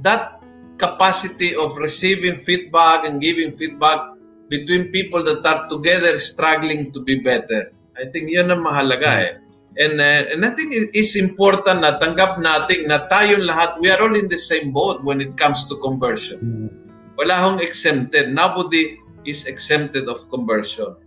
that 0.00 0.40
capacity 0.80 1.52
of 1.52 1.76
receiving 1.76 2.40
feedback 2.40 3.04
and 3.04 3.20
giving 3.20 3.52
feedback 3.52 4.16
between 4.48 4.88
people 4.88 5.20
that 5.28 5.44
are 5.44 5.68
together 5.68 6.16
struggling 6.16 6.88
to 6.96 7.04
be 7.04 7.20
better. 7.20 7.68
I 8.00 8.08
think 8.08 8.32
yun 8.32 8.48
ang 8.48 8.64
mahalaga 8.64 9.10
eh. 9.28 9.32
And, 9.78 10.02
uh, 10.02 10.34
and 10.34 10.42
I 10.42 10.50
think 10.50 10.74
it's 10.74 11.14
important 11.14 11.86
na 11.86 11.94
tanggap 12.02 12.42
natin 12.42 12.90
na 12.90 13.06
tayong 13.06 13.46
lahat, 13.46 13.78
we 13.78 13.86
are 13.86 14.02
all 14.02 14.18
in 14.18 14.26
the 14.26 14.40
same 14.40 14.74
boat 14.74 15.06
when 15.06 15.22
it 15.22 15.38
comes 15.38 15.62
to 15.70 15.78
conversion. 15.78 16.70
Wala 17.14 17.38
hong 17.38 17.62
exempted. 17.62 18.34
Nobody 18.34 18.98
is 19.22 19.46
exempted 19.46 20.10
of 20.10 20.26
conversion. 20.26 20.98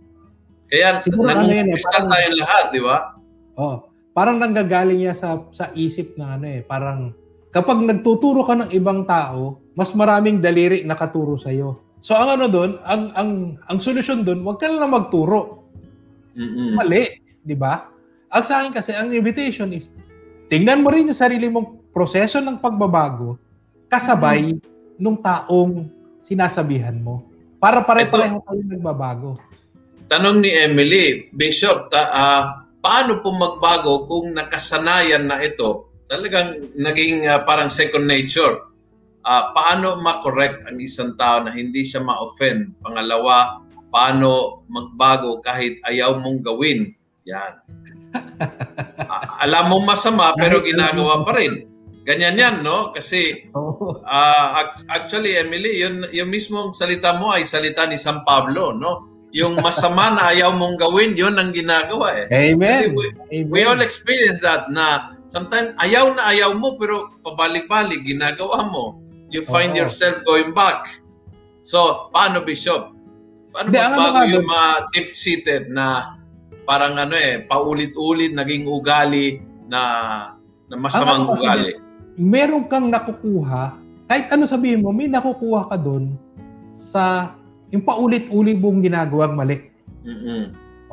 Kaya 0.72 0.98
nag-umpisa 1.04 1.98
eh, 2.00 2.08
tayong 2.08 2.38
lahat, 2.40 2.64
di 2.72 2.80
ba? 2.80 2.96
Oh, 3.60 3.86
parang 4.16 4.40
nanggagaling 4.40 5.04
niya 5.04 5.14
sa 5.14 5.44
sa 5.52 5.68
isip 5.76 6.16
na 6.16 6.40
ano 6.40 6.46
eh, 6.48 6.64
parang 6.64 7.12
kapag 7.52 7.84
nagtuturo 7.84 8.42
ka 8.42 8.58
ng 8.58 8.70
ibang 8.72 9.04
tao, 9.04 9.60
mas 9.76 9.92
maraming 9.92 10.40
daliri 10.40 10.82
nakaturo 10.82 11.36
sa 11.38 11.52
iyo. 11.52 11.84
So 12.02 12.16
ang 12.18 12.40
ano 12.40 12.46
doon, 12.50 12.80
ang 12.84 13.12
ang 13.14 13.30
ang 13.70 13.78
solusyon 13.78 14.24
doon, 14.24 14.42
wag 14.42 14.58
ka 14.58 14.66
na 14.66 14.82
lang 14.82 14.94
magturo. 14.94 15.68
Mm-mm. 16.34 16.74
Mali, 16.74 17.06
di 17.38 17.54
ba? 17.54 17.93
Ang 18.32 18.44
sa 18.44 18.62
akin 18.62 18.72
kasi 18.72 18.92
ang 18.96 19.12
invitation 19.12 19.68
is 19.74 19.92
tingnan 20.48 20.80
mo 20.80 20.92
rin 20.92 21.08
yung 21.08 21.16
sarili 21.16 21.50
mong 21.50 21.92
proseso 21.94 22.40
ng 22.40 22.58
pagbabago 22.58 23.38
kasabay 23.86 24.50
mm-hmm. 24.50 24.98
nung 24.98 25.18
taong 25.20 25.86
sinasabihan 26.24 26.96
mo. 26.98 27.28
Para 27.62 27.80
pare-pareho 27.80 28.42
kayo 28.44 28.62
nagbabago. 28.66 29.30
Tanong 30.10 30.44
ni 30.44 30.52
Emily, 30.52 31.24
Bishop, 31.32 31.88
ta, 31.88 32.12
uh, 32.12 32.42
paano 32.84 33.24
po 33.24 33.32
magbago 33.32 34.04
kung 34.04 34.36
nakasanayan 34.36 35.24
na 35.24 35.40
ito? 35.40 35.88
Talagang 36.04 36.76
naging 36.76 37.24
uh, 37.24 37.40
parang 37.48 37.72
second 37.72 38.04
nature. 38.04 38.68
Uh, 39.24 39.56
paano 39.56 39.96
ma-correct 40.04 40.68
ang 40.68 40.76
isang 40.76 41.16
tao 41.16 41.40
na 41.40 41.56
hindi 41.56 41.80
siya 41.80 42.04
ma-offend? 42.04 42.76
Pangalawa, 42.84 43.64
paano 43.88 44.60
magbago 44.68 45.40
kahit 45.40 45.80
ayaw 45.88 46.20
mong 46.20 46.44
gawin? 46.44 46.92
Yan. 47.24 47.64
Alam 49.44 49.64
mo 49.68 49.82
masama 49.82 50.32
pero 50.38 50.64
ginagawa 50.64 51.22
pa 51.22 51.36
rin. 51.36 51.68
Ganyan 52.04 52.36
yan, 52.36 52.54
no? 52.60 52.92
Kasi 52.92 53.48
uh, 54.04 54.48
actually, 54.92 55.40
Emily, 55.40 55.80
yun, 55.80 56.04
yung 56.12 56.28
mismong 56.28 56.76
salita 56.76 57.16
mo 57.16 57.32
ay 57.32 57.48
salita 57.48 57.88
ni 57.88 57.96
San 57.96 58.20
Pablo, 58.28 58.76
no? 58.76 59.08
Yung 59.32 59.56
masama 59.58 60.12
na 60.12 60.30
ayaw 60.30 60.52
mong 60.52 60.76
gawin, 60.78 61.16
yun 61.16 61.34
ang 61.40 61.50
ginagawa 61.50 62.12
eh. 62.22 62.52
Amen. 62.52 62.92
We, 62.92 63.08
Amen. 63.32 63.50
we 63.50 63.60
all 63.64 63.80
experience 63.80 64.38
that 64.44 64.68
na 64.68 65.16
sometimes 65.26 65.74
ayaw 65.80 66.12
na 66.14 66.28
ayaw 66.30 66.54
mo 66.54 66.76
pero 66.76 67.10
pabalik-balik 67.24 68.04
ginagawa 68.04 68.68
mo. 68.68 69.00
You 69.32 69.42
find 69.42 69.74
Oo. 69.74 69.88
yourself 69.88 70.22
going 70.28 70.52
back. 70.52 71.00
So, 71.64 72.12
paano, 72.12 72.44
Bishop? 72.44 72.92
Paano 73.50 73.72
magbago 73.72 74.28
yung 74.28 74.46
mga 74.46 74.70
deep-seated 74.92 75.72
na 75.72 76.20
parang 76.64 76.96
ano 76.96 77.14
eh, 77.16 77.44
paulit-ulit 77.44 78.32
naging 78.32 78.68
ugali 78.68 79.40
na 79.68 79.82
na 80.68 80.76
masamang 80.80 81.28
ang, 81.28 81.36
ugali? 81.36 81.72
meron 82.16 82.66
kang 82.66 82.88
nakukuha, 82.88 83.76
kahit 84.08 84.26
ano 84.32 84.48
sabihin 84.48 84.82
mo, 84.84 84.90
may 84.92 85.08
nakukuha 85.08 85.68
ka 85.70 85.76
doon 85.76 86.14
sa 86.74 87.34
yung 87.70 87.82
paulit-ulit 87.82 88.58
mong 88.58 88.84
ginagawang 88.84 89.34
mali. 89.34 89.70
Mm-hmm. 90.04 90.42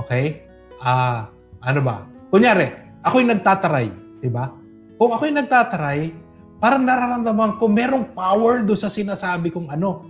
Okay? 0.01 0.47
Ah, 0.81 1.29
uh, 1.61 1.67
ano 1.67 1.79
ba? 1.85 2.07
Kunyari, 2.33 2.73
ako 3.05 3.21
yung 3.21 3.31
nagtataray, 3.37 3.87
di 4.23 4.29
ba? 4.31 4.49
Kung 4.97 5.13
ako 5.13 5.29
yung 5.29 5.39
nagtataray, 5.45 5.99
parang 6.57 6.85
nararamdaman 6.85 7.57
ko 7.57 7.69
merong 7.69 8.13
power 8.13 8.65
do 8.65 8.73
sa 8.77 8.89
sinasabi 8.89 9.49
kong 9.49 9.69
ano 9.69 10.05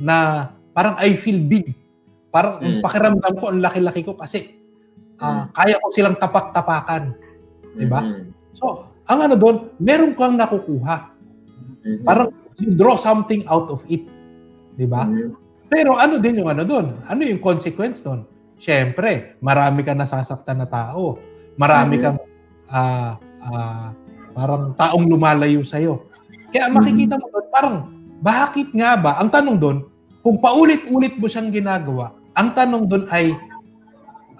na 0.00 0.48
parang 0.72 0.96
I 1.00 1.16
feel 1.16 1.40
big. 1.40 1.72
Parang 2.32 2.60
mm. 2.60 2.80
pakiramdam 2.80 3.34
ko 3.36 3.44
ang 3.52 3.60
laki-laki 3.60 4.00
ko 4.04 4.16
kasi 4.16 4.59
uh, 5.20 5.46
kaya 5.52 5.76
ko 5.78 5.86
silang 5.92 6.16
tapak-tapakan. 6.18 7.14
Di 7.76 7.86
ba? 7.86 8.00
Mm-hmm. 8.02 8.56
So, 8.56 8.90
ang 9.10 9.20
ano 9.26 9.34
doon, 9.34 9.74
meron 9.82 10.14
kang 10.14 10.38
nakukuha. 10.38 11.10
Mhm. 11.82 12.04
Parang 12.06 12.28
you 12.62 12.76
draw 12.76 12.94
something 12.94 13.42
out 13.50 13.66
of 13.72 13.82
it. 13.90 14.06
Di 14.78 14.86
ba? 14.86 15.06
Mhm. 15.06 15.34
Pero 15.70 15.94
ano 15.98 16.18
din 16.18 16.42
yung 16.42 16.50
ano 16.50 16.62
doon? 16.66 16.98
Ano 17.06 17.26
yung 17.26 17.42
consequence 17.42 18.02
doon? 18.02 18.26
Siyempre, 18.60 19.38
marami 19.42 19.82
kang 19.82 19.98
nasasaktan 19.98 20.62
na 20.62 20.68
tao. 20.68 21.18
Marami 21.58 21.98
Mhm. 21.98 22.02
kang 22.02 22.18
ah, 22.70 23.18
ah, 23.42 23.90
parang 24.30 24.78
taong 24.78 25.10
lumalayo 25.10 25.66
sa'yo. 25.66 26.06
Kaya 26.54 26.70
makikita 26.70 27.18
mo 27.18 27.26
doon, 27.34 27.46
parang 27.50 27.76
bakit 28.22 28.70
nga 28.70 28.94
ba? 28.94 29.18
Ang 29.18 29.30
tanong 29.34 29.58
doon, 29.58 29.78
kung 30.22 30.38
paulit-ulit 30.38 31.18
mo 31.18 31.26
siyang 31.26 31.50
ginagawa, 31.50 32.14
ang 32.38 32.54
tanong 32.54 32.86
doon 32.86 33.04
ay, 33.10 33.34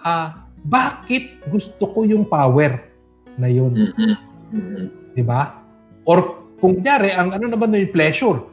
ah, 0.06 0.46
bakit 0.64 1.40
gusto 1.48 1.88
ko 1.88 2.04
yung 2.04 2.28
power 2.28 2.84
na 3.40 3.48
yun? 3.48 3.72
Mhm. 3.72 4.14
Mhm. 4.52 4.84
Di 5.16 5.22
ba? 5.24 5.60
Or 6.04 6.44
kung 6.60 6.80
kunyari, 6.80 7.12
ang 7.16 7.32
ano 7.32 7.48
naman 7.48 7.72
yung 7.72 7.94
pleasure, 7.94 8.44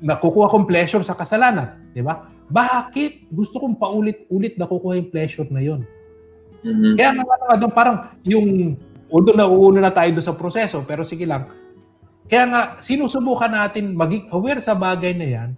nakukuha 0.00 0.48
kong 0.48 0.64
pleasure 0.64 1.04
sa 1.04 1.12
kasalanan, 1.12 1.76
di 1.92 2.00
ba? 2.00 2.24
Bakit 2.50 3.30
gusto 3.30 3.60
kong 3.60 3.76
paulit-ulit 3.76 4.56
nakukuha 4.56 4.96
yung 4.96 5.10
pleasure 5.12 5.46
na 5.52 5.60
yon? 5.60 5.84
Mhm. 6.64 6.96
Kaya 6.96 7.10
nga 7.16 7.24
nga 7.24 7.56
doon, 7.60 7.72
parang 7.72 7.96
yung, 8.24 8.76
although 9.12 9.36
nauuna 9.36 9.84
na 9.84 9.92
tayo 9.92 10.10
doon 10.16 10.24
sa 10.24 10.36
proseso, 10.36 10.80
pero 10.88 11.04
sige 11.04 11.28
lang, 11.28 11.44
kaya 12.30 12.46
nga 12.46 12.60
sinusubukan 12.78 13.50
natin 13.50 13.92
maging 13.98 14.30
aware 14.30 14.62
sa 14.62 14.78
bagay 14.78 15.12
na 15.18 15.26
yan 15.26 15.50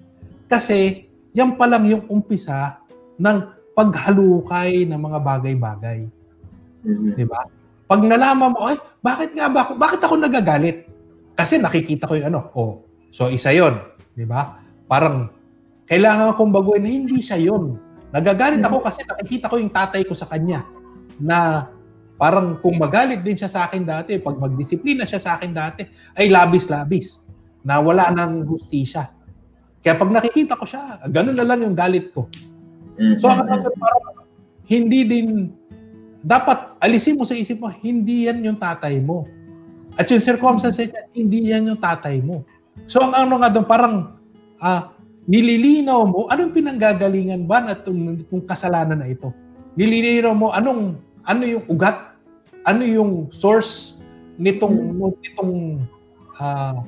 kasi 0.48 1.04
yan 1.36 1.52
pa 1.60 1.68
lang 1.68 1.84
yung 1.84 2.08
umpisa 2.08 2.80
ng 3.20 3.44
paghalukay 3.72 4.84
ng 4.88 5.00
mga 5.00 5.18
bagay-bagay. 5.20 5.98
Mhm. 6.84 7.16
Di 7.16 7.24
ba? 7.24 7.46
Pag 7.88 8.00
nalaman 8.08 8.56
mo, 8.56 8.64
ay, 8.68 8.76
bakit 9.04 9.36
nga 9.36 9.52
ba 9.52 9.68
ako, 9.68 9.72
bakit 9.76 10.00
ako 10.00 10.14
nagagalit? 10.16 10.88
Kasi 11.36 11.60
nakikita 11.60 12.08
ko 12.08 12.16
yung 12.16 12.32
ano, 12.32 12.40
oh, 12.56 12.84
so 13.12 13.28
isa 13.28 13.52
yon, 13.52 13.76
di 14.16 14.24
ba? 14.24 14.60
Parang, 14.88 15.28
kailangan 15.88 16.36
kong 16.36 16.52
baguhin 16.52 16.82
na 16.84 16.90
hindi 16.92 17.20
siya 17.20 17.36
yon. 17.36 17.76
Nagagalit 18.12 18.60
ako 18.60 18.84
kasi 18.84 19.04
nakikita 19.04 19.48
ko 19.48 19.56
yung 19.56 19.72
tatay 19.72 20.04
ko 20.04 20.12
sa 20.12 20.28
kanya 20.28 20.64
na 21.16 21.68
parang 22.20 22.60
kung 22.60 22.76
magalit 22.76 23.24
din 23.24 23.36
siya 23.36 23.48
sa 23.48 23.60
akin 23.68 23.84
dati, 23.84 24.20
pag 24.20 24.36
magdisiplina 24.36 25.08
siya 25.08 25.20
sa 25.20 25.30
akin 25.36 25.52
dati, 25.52 25.82
ay 26.16 26.28
labis-labis 26.28 27.24
na 27.64 27.80
wala 27.80 28.12
nang 28.12 28.44
hustisya. 28.44 29.10
Kaya 29.82 29.98
pag 29.98 30.10
nakikita 30.12 30.54
ko 30.54 30.64
siya, 30.64 31.02
ganun 31.10 31.34
na 31.34 31.42
lang 31.42 31.60
yung 31.66 31.74
galit 31.74 32.14
ko. 32.14 32.30
Mhm. 32.98 33.16
So, 33.20 33.28
ang 33.28 33.48
ano, 33.48 33.68
parang 33.76 34.26
hindi 34.68 35.04
din, 35.04 35.26
dapat 36.22 36.78
alisin 36.78 37.18
mo 37.18 37.26
sa 37.26 37.34
isip 37.34 37.58
mo, 37.58 37.68
hindi 37.68 38.28
yan 38.30 38.44
yung 38.44 38.58
tatay 38.58 39.02
mo. 39.02 39.26
At 39.98 40.08
yung 40.08 40.24
circumstances 40.24 40.88
niya, 40.88 41.02
hindi 41.12 41.38
yan 41.52 41.68
yung 41.68 41.80
tatay 41.80 42.22
mo. 42.24 42.46
So, 42.88 43.04
ang 43.04 43.12
ano 43.12 43.36
nga 43.42 43.52
doon, 43.52 43.66
parang 43.68 43.96
ah, 44.62 44.94
nililinaw 45.28 46.00
mo, 46.08 46.20
anong 46.30 46.54
pinanggagalingan 46.54 47.44
ba 47.44 47.60
na 47.60 47.76
itong, 47.76 48.24
itong 48.26 48.44
kasalanan 48.48 49.02
na 49.02 49.10
ito? 49.10 49.34
Nililinaw 49.76 50.32
mo, 50.32 50.48
anong, 50.54 50.96
ano 51.26 51.42
yung 51.44 51.64
ugat? 51.68 52.16
Ano 52.62 52.86
yung 52.86 53.12
source 53.34 53.98
nitong, 54.38 54.96
nitong 55.20 55.82
ah, 56.38 56.80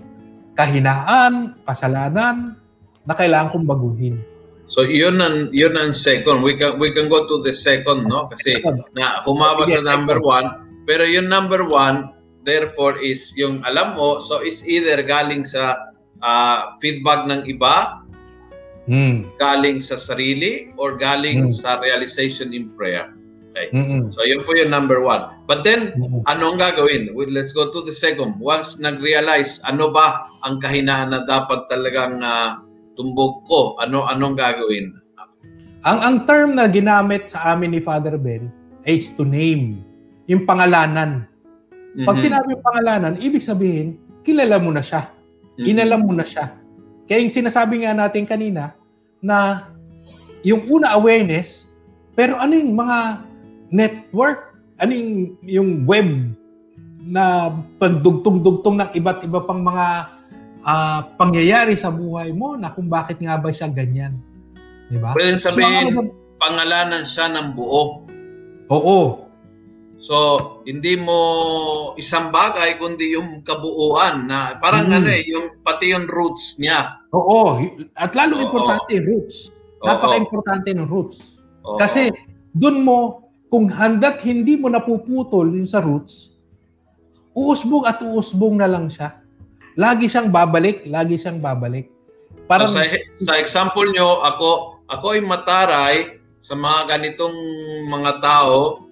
kahinaan, 0.54 1.58
kasalanan, 1.66 2.56
na 3.04 3.14
kailangan 3.14 3.52
kong 3.52 3.68
baguhin. 3.68 4.16
So 4.64 4.82
yun 4.82 5.20
ang 5.20 5.52
yun 5.52 5.76
ang 5.76 5.92
second. 5.92 6.40
We 6.40 6.56
can 6.56 6.80
we 6.80 6.92
can 6.96 7.12
go 7.12 7.28
to 7.28 7.44
the 7.44 7.52
second, 7.52 8.08
no? 8.08 8.32
Kasi 8.32 8.64
na 8.96 9.20
humaba 9.28 9.68
sa 9.68 9.84
number 9.84 10.20
one. 10.24 10.48
Pero 10.88 11.04
yung 11.04 11.28
number 11.28 11.64
one, 11.64 12.12
therefore, 12.44 13.00
is 13.00 13.32
yung 13.36 13.64
alam 13.64 13.96
mo. 13.96 14.20
So 14.20 14.40
it's 14.44 14.64
either 14.64 15.00
galing 15.04 15.44
sa 15.48 15.76
ah, 16.24 16.72
feedback 16.80 17.28
ng 17.28 17.44
iba, 17.48 18.00
Mm. 18.84 19.40
galing 19.40 19.80
sa 19.80 19.96
sarili, 19.96 20.68
or 20.76 21.00
galing 21.00 21.48
Mm. 21.48 21.52
sa 21.56 21.80
realization 21.80 22.52
in 22.52 22.68
prayer. 22.76 23.16
Mm-mm. 23.54 24.10
So 24.10 24.26
yun 24.26 24.42
po 24.42 24.52
yung 24.58 24.74
number 24.74 24.98
one. 24.98 25.30
But 25.46 25.62
then, 25.62 25.94
Mm-mm. 25.94 26.26
anong 26.26 26.58
gagawin? 26.58 27.14
Well, 27.14 27.30
let's 27.30 27.54
go 27.54 27.70
to 27.70 27.80
the 27.86 27.94
second. 27.94 28.36
Once 28.42 28.82
nag-realize, 28.82 29.62
ano 29.62 29.94
ba 29.94 30.26
ang 30.42 30.58
kahinaan 30.58 31.14
na 31.14 31.22
dapat 31.22 31.70
talagang 31.70 32.18
ah, 32.24 32.63
tumbog 32.94 33.44
ko? 33.46 33.74
Ano 33.82 34.06
anong 34.06 34.38
gagawin? 34.38 34.94
Ang 35.84 35.98
ang 36.00 36.16
term 36.24 36.56
na 36.56 36.64
ginamit 36.64 37.28
sa 37.28 37.52
amin 37.52 37.76
ni 37.76 37.80
Father 37.82 38.16
Ben 38.16 38.48
is 38.88 39.12
to 39.12 39.22
name, 39.26 39.84
yung 40.24 40.48
pangalanan. 40.48 41.28
Pag 42.08 42.16
Mhm. 42.18 42.24
sinabi 42.24 42.46
yung 42.56 42.64
pangalanan, 42.64 43.14
ibig 43.20 43.44
sabihin, 43.44 44.00
kilala 44.24 44.56
mo 44.58 44.72
na 44.72 44.80
siya. 44.80 45.12
Mhm. 45.60 45.66
Inalam 45.68 46.00
mo 46.02 46.12
na 46.16 46.24
siya. 46.24 46.56
Kaya 47.04 47.20
yung 47.20 47.34
sinasabi 47.34 47.84
nga 47.84 47.92
natin 47.92 48.24
kanina 48.24 48.72
na 49.20 49.68
yung 50.40 50.64
una 50.72 50.96
awareness, 50.96 51.68
pero 52.16 52.40
ano 52.40 52.56
yung 52.56 52.72
mga 52.72 52.98
network, 53.68 54.56
ano 54.80 54.92
yung, 54.92 55.12
yung 55.44 55.70
web 55.84 56.08
na 57.04 57.52
pagdugtong-dugtong 57.76 58.80
ng 58.80 58.90
iba't 58.96 59.20
iba 59.28 59.40
pang 59.44 59.60
mga 59.60 60.08
ah, 60.64 61.04
pangyayari 61.14 61.76
sa 61.76 61.88
buhay 61.88 62.32
mo 62.32 62.56
na 62.56 62.72
kung 62.72 62.88
bakit 62.88 63.20
nga 63.20 63.36
ba 63.36 63.52
siya 63.52 63.68
ganyan. 63.68 64.16
Di 64.88 64.96
ba? 64.96 65.12
Pwede 65.12 65.36
So, 65.36 65.52
sabihin, 65.52 65.92
ano- 65.92 66.12
pangalanan 66.36 67.04
siya 67.04 67.30
ng 67.30 67.52
buo. 67.52 68.04
oo. 68.68 69.00
So, 70.04 70.16
hindi 70.68 71.00
mo 71.00 71.16
isang 71.96 72.28
bagay, 72.28 72.76
kundi 72.76 73.16
yung 73.16 73.40
kabuuan 73.40 74.28
na 74.28 74.60
parang 74.60 74.84
Mm. 74.84 74.96
ano 75.00 75.08
eh, 75.08 75.22
yung, 75.24 75.46
pati 75.64 75.96
yung 75.96 76.04
roots 76.04 76.60
niya. 76.60 77.00
Oo. 77.08 77.56
At 77.96 78.12
lalo 78.12 78.36
Oo. 78.36 78.44
importante, 78.44 79.00
roots. 79.00 79.48
Oo. 79.80 79.88
Napaka-importante 79.88 80.76
ng 80.76 80.84
roots. 80.84 81.40
Oo. 81.64 81.80
Kasi 81.80 82.12
doon 82.52 82.84
mo, 82.84 82.98
kung 83.48 83.72
handat 83.72 84.20
hindi 84.20 84.60
mo 84.60 84.68
napuputol 84.68 85.48
yung 85.48 85.64
sa 85.64 85.80
roots, 85.80 86.36
uusbong 87.32 87.88
at 87.88 88.04
uusbong 88.04 88.60
na 88.60 88.68
lang 88.68 88.92
siya. 88.92 89.23
Lagi 89.74 90.06
siyang 90.06 90.30
babalik, 90.30 90.86
lagi 90.86 91.18
siyang 91.18 91.42
babalik. 91.42 91.90
Parang, 92.46 92.68
So, 92.70 92.78
sa, 92.78 92.86
sa 93.18 93.34
example 93.40 93.88
nyo, 93.90 94.22
ako, 94.22 94.80
ako 94.86 95.06
ay 95.16 95.22
mataray 95.24 95.96
sa 96.38 96.54
mga 96.54 96.94
ganitong 96.94 97.34
mga 97.88 98.20
tao 98.20 98.84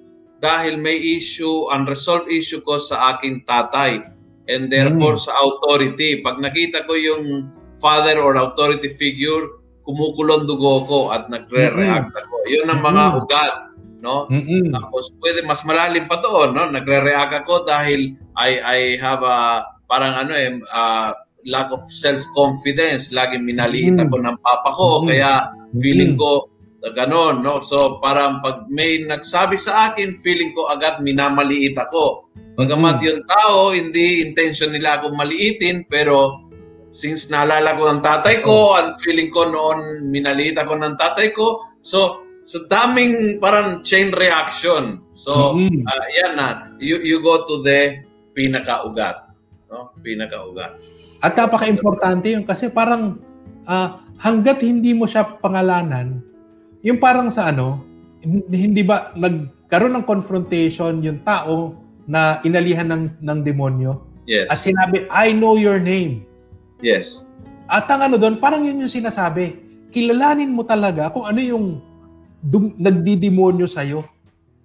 dahil 0.43 0.81
may 0.81 0.99
issue, 0.99 1.71
unresolved 1.71 2.27
issue 2.33 2.59
ko 2.65 2.81
sa 2.81 3.15
aking 3.15 3.47
tatay. 3.47 4.03
And 4.51 4.67
therefore, 4.67 5.15
Mm. 5.15 5.23
sa 5.23 5.33
authority. 5.39 6.19
Pag 6.19 6.43
nakita 6.43 6.83
ko 6.83 6.99
yung 6.99 7.47
father 7.79 8.19
or 8.19 8.35
authority 8.35 8.91
figure, 8.91 9.63
kumukulong 9.87 10.51
dugo 10.51 10.83
ko 10.87 10.99
at 11.15 11.31
nagre-react 11.31 12.11
ako. 12.11 12.35
Yun 12.51 12.67
ang 12.67 12.83
mga 12.83 13.05
Mm. 13.07 13.19
ugat. 13.23 13.55
No? 14.03 14.27
mm 14.27 14.75
Tapos 14.75 15.15
pwede 15.23 15.47
mas 15.47 15.63
malalim 15.63 16.11
pa 16.11 16.19
doon, 16.19 16.59
no? 16.59 16.67
Nagre-react 16.67 17.47
ako 17.47 17.63
dahil 17.63 18.19
I 18.35 18.51
I 18.59 18.79
have 18.99 19.23
a 19.23 19.63
parang 19.93 20.17
ano 20.17 20.33
eh 20.33 20.57
ah, 20.73 21.13
lack 21.45 21.69
of 21.69 21.83
self-confidence. 21.85 23.13
Laging 23.13 23.45
minaliit 23.45 23.99
Mm. 23.99 24.09
ako 24.09 24.17
ng 24.25 24.37
papa 24.41 24.71
ko 24.73 24.89
Mm. 25.03 25.07
kaya 25.13 25.31
feeling 25.77 26.15
Mm. 26.17 26.21
ko 26.23 26.31
uh, 26.83 26.93
ganon, 26.97 27.45
no? 27.45 27.61
So 27.61 28.01
parang 28.01 28.41
pag 28.41 28.67
may 28.73 29.05
nagsabi 29.05 29.61
sa 29.61 29.93
akin, 29.93 30.17
feeling 30.19 30.57
ko 30.57 30.67
agad 30.73 30.99
minamaliit 31.05 31.77
ako. 31.77 32.31
Bagamat 32.57 32.99
Mm. 32.99 33.05
yung 33.07 33.21
tao, 33.29 33.57
hindi 33.71 34.23
intention 34.25 34.73
nila 34.73 34.99
akong 34.99 35.15
maliitin, 35.15 35.85
pero 35.87 36.47
since 36.93 37.33
naalala 37.33 37.73
ko 37.79 37.89
ng 37.89 38.03
tatay 38.05 38.45
ko, 38.45 38.77
and 38.77 39.01
feeling 39.01 39.33
ko 39.33 39.49
noon 39.49 40.09
minaliit 40.13 40.57
ako 40.61 40.77
ng 40.77 40.95
tatay 41.01 41.33
ko, 41.33 41.65
so 41.81 42.21
so 42.43 42.67
daming 42.67 43.39
parang 43.39 43.81
chain 43.87 44.11
reaction. 44.13 45.01
So 45.15 45.55
Mm. 45.57 45.87
ah, 45.87 46.07
yan 46.19 46.33
na, 46.39 46.49
you 46.83 46.99
you 47.03 47.19
go 47.25 47.47
to 47.47 47.63
the 47.63 48.03
pinakaugat, 48.37 49.32
no? 49.73 49.89
Pinakaugat. 50.05 50.77
At 51.25 51.33
napaka-importante 51.33 52.29
yun 52.29 52.45
kasi 52.45 52.69
parang 52.69 53.17
ah, 53.65 54.05
hanggat 54.21 54.61
hindi 54.61 54.93
mo 54.93 55.09
siya 55.09 55.41
pangalanan, 55.41 56.21
yung 56.85 57.01
parang 57.01 57.33
sa 57.33 57.49
ano, 57.49 57.81
hindi 58.53 58.85
ba 58.85 59.11
nagkaroon 59.17 59.99
ng 59.99 60.07
confrontation 60.07 61.01
yung 61.01 61.25
tao 61.25 61.75
na 62.07 62.39
inalihan 62.45 62.87
ng, 62.87 63.05
ng 63.19 63.39
demonyo 63.43 64.13
Yes. 64.23 64.55
at 64.55 64.63
sinabi, 64.63 65.11
I 65.11 65.35
know 65.35 65.59
your 65.59 65.83
name. 65.83 66.23
yes. 66.79 67.27
At 67.73 67.89
ang 67.89 68.05
ano 68.05 68.21
doon, 68.21 68.37
parang 68.37 68.69
yun 68.69 68.85
yung 68.85 68.91
sinasabi. 68.93 69.57
Kilalanin 69.89 70.53
mo 70.53 70.61
talaga 70.61 71.09
kung 71.09 71.25
ano 71.25 71.41
yung 71.41 71.81
dum- 72.45 72.77
nagdidemonyo 72.77 73.65
sa'yo. 73.65 74.05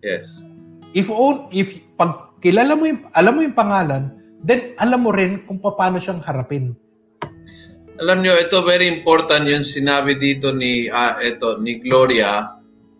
Yes. 0.03 0.43
If, 0.91 1.07
own, 1.07 1.47
if 1.55 1.79
pag 1.95 2.35
kilala 2.43 2.75
mo 2.75 2.83
yung, 2.83 3.07
alam 3.15 3.31
mo 3.31 3.41
yung 3.47 3.55
pangalan, 3.55 4.16
then 4.47 4.71
alam 4.79 5.03
mo 5.03 5.11
rin 5.11 5.43
kung 5.43 5.59
paano 5.59 5.99
siyang 5.99 6.23
harapin. 6.23 6.71
Alam 7.97 8.21
nyo, 8.23 8.37
ito 8.37 8.61
very 8.63 8.87
important 8.87 9.49
yung 9.49 9.65
sinabi 9.65 10.15
dito 10.15 10.55
ni 10.55 10.87
ah, 10.87 11.19
ito 11.19 11.59
ni 11.59 11.81
Gloria 11.83 12.57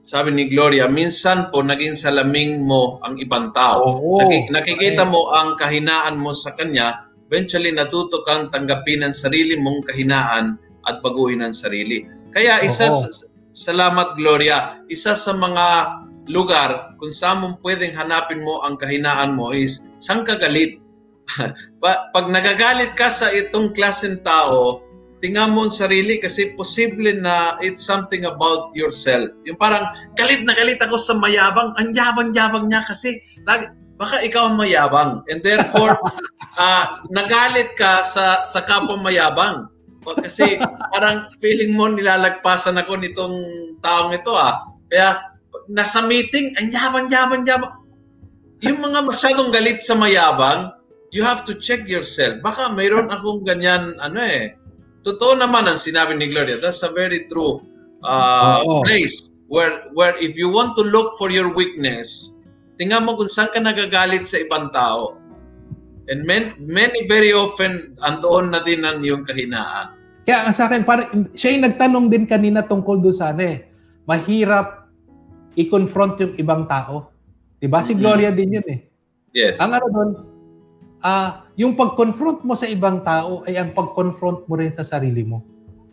sabi 0.07 0.31
ni 0.31 0.47
Gloria, 0.47 0.87
minsan 0.87 1.51
po 1.51 1.59
naging 1.59 1.99
salaming 1.99 2.63
mo 2.63 2.95
ang 3.03 3.19
ibang 3.19 3.51
tao. 3.51 3.99
Oo. 3.99 4.23
Naki- 4.23 4.47
nakikita 4.55 5.03
Correct. 5.03 5.11
mo 5.11 5.35
ang 5.35 5.59
kahinaan 5.59 6.15
mo 6.15 6.31
sa 6.31 6.55
kanya, 6.55 7.11
eventually 7.27 7.75
natuto 7.75 8.23
kang 8.23 8.47
tanggapin 8.47 9.03
ang 9.03 9.11
sarili 9.11 9.59
mong 9.59 9.83
kahinaan 9.83 10.55
at 10.87 11.03
baguhin 11.03 11.43
ang 11.43 11.51
sarili. 11.51 12.07
Kaya 12.31 12.63
isa 12.63 12.87
Oo. 12.87 13.03
sa, 13.03 13.35
salamat 13.51 14.15
Gloria, 14.15 14.79
isa 14.87 15.11
sa 15.19 15.35
mga 15.35 15.67
lugar 16.31 16.95
kung 16.95 17.11
saan 17.11 17.43
mo 17.43 17.59
pwedeng 17.59 17.91
hanapin 17.91 18.47
mo 18.47 18.63
ang 18.63 18.79
kahinaan 18.79 19.35
mo 19.35 19.51
is 19.51 19.91
saan 19.99 20.23
ka 20.23 20.39
galit? 20.39 20.79
Pa- 21.83 22.07
pag 22.15 22.25
nagagalit 22.31 22.95
ka 22.95 23.11
sa 23.11 23.27
itong 23.31 23.75
klaseng 23.75 24.23
tao, 24.23 24.87
tingnan 25.19 25.53
mo 25.53 25.65
ang 25.65 25.73
sarili 25.73 26.21
kasi 26.21 26.53
posible 26.53 27.09
na 27.17 27.57
it's 27.59 27.83
something 27.83 28.29
about 28.29 28.69
yourself. 28.77 29.29
Yung 29.49 29.57
parang 29.57 29.83
galit 30.13 30.45
na 30.45 30.53
galit 30.53 30.77
ako 30.81 30.95
sa 30.97 31.17
mayabang, 31.17 31.73
ang 31.77 31.89
yabang-yabang 31.93 32.69
niya 32.69 32.85
kasi 32.85 33.17
lagi, 33.49 33.65
baka 33.97 34.21
ikaw 34.21 34.53
ang 34.53 34.57
mayabang. 34.61 35.25
And 35.27 35.41
therefore, 35.41 35.97
ah, 36.61 37.01
nagalit 37.09 37.73
ka 37.73 38.05
sa 38.05 38.45
sa 38.45 38.61
kapwa 38.63 39.01
mayabang. 39.01 39.67
Kasi 40.07 40.55
parang 40.95 41.27
feeling 41.43 41.75
mo 41.75 41.91
nilalagpasan 41.91 42.79
ako 42.79 42.95
nitong 42.95 43.35
taong 43.83 44.15
ito 44.15 44.31
ah. 44.31 44.55
Kaya 44.87 45.19
nasa 45.67 45.99
meeting, 46.05 46.55
ang 46.55 46.71
yabang-yabang 46.71 47.43
yabang. 47.43 47.73
Yung 48.63 48.79
mga 48.81 49.05
masyadong 49.05 49.53
galit 49.53 49.83
sa 49.83 49.93
mayabang, 49.93 50.76
you 51.11 51.23
have 51.23 51.47
to 51.47 51.55
check 51.57 51.87
yourself. 51.87 52.39
Baka 52.43 52.73
mayroon 52.75 53.07
akong 53.11 53.47
ganyan, 53.47 53.95
ano 53.99 54.19
eh. 54.19 54.55
Totoo 55.05 55.39
naman 55.39 55.67
ang 55.67 55.79
sinabi 55.79 56.17
ni 56.19 56.27
Gloria. 56.27 56.59
That's 56.59 56.83
a 56.83 56.91
very 56.91 57.29
true 57.31 57.63
uh, 58.03 58.59
Oo. 58.63 58.83
place 58.83 59.31
where 59.47 59.87
where 59.95 60.19
if 60.19 60.35
you 60.35 60.51
want 60.51 60.75
to 60.75 60.83
look 60.83 61.15
for 61.15 61.31
your 61.31 61.55
weakness, 61.55 62.35
tingnan 62.75 63.07
mo 63.07 63.15
kung 63.15 63.31
saan 63.31 63.47
ka 63.55 63.63
nagagalit 63.63 64.27
sa 64.27 64.43
ibang 64.43 64.67
tao. 64.75 65.15
And 66.07 66.23
many, 66.23 66.55
many 66.59 67.03
very 67.07 67.35
often, 67.35 67.99
andoon 67.99 68.55
na 68.55 68.63
din 68.63 68.87
ang 68.87 69.03
iyong 69.03 69.27
kahinaan. 69.27 69.91
Kaya 70.23 70.47
ang 70.47 70.55
sa 70.55 70.71
akin, 70.71 70.87
parang, 70.87 71.31
siya 71.35 71.55
yung 71.55 71.67
nagtanong 71.67 72.07
din 72.07 72.23
kanina 72.23 72.63
tungkol 72.63 73.03
doon 73.03 73.15
sa 73.15 73.35
ano 73.35 73.43
eh, 73.43 73.67
mahirap 74.07 74.87
i-confront 75.59 76.15
yung 76.23 76.33
ibang 76.39 76.63
tao. 76.63 77.11
Diba? 77.59 77.83
Si. 77.83 77.91
Gloria 77.95 78.31
din 78.31 78.55
yun 78.55 78.67
eh. 78.71 78.79
Yes. 79.35 79.59
Ang 79.59 79.75
ano 79.75 79.87
doon, 79.91 80.09
ah, 81.01 81.45
yung 81.57 81.73
pag-confront 81.73 82.45
mo 82.45 82.53
sa 82.53 82.69
ibang 82.69 83.01
tao 83.01 83.41
ay 83.45 83.57
ang 83.57 83.73
pag-confront 83.73 84.45
mo 84.45 84.53
rin 84.57 84.73
sa 84.73 84.85
sarili 84.85 85.25
mo. 85.25 85.41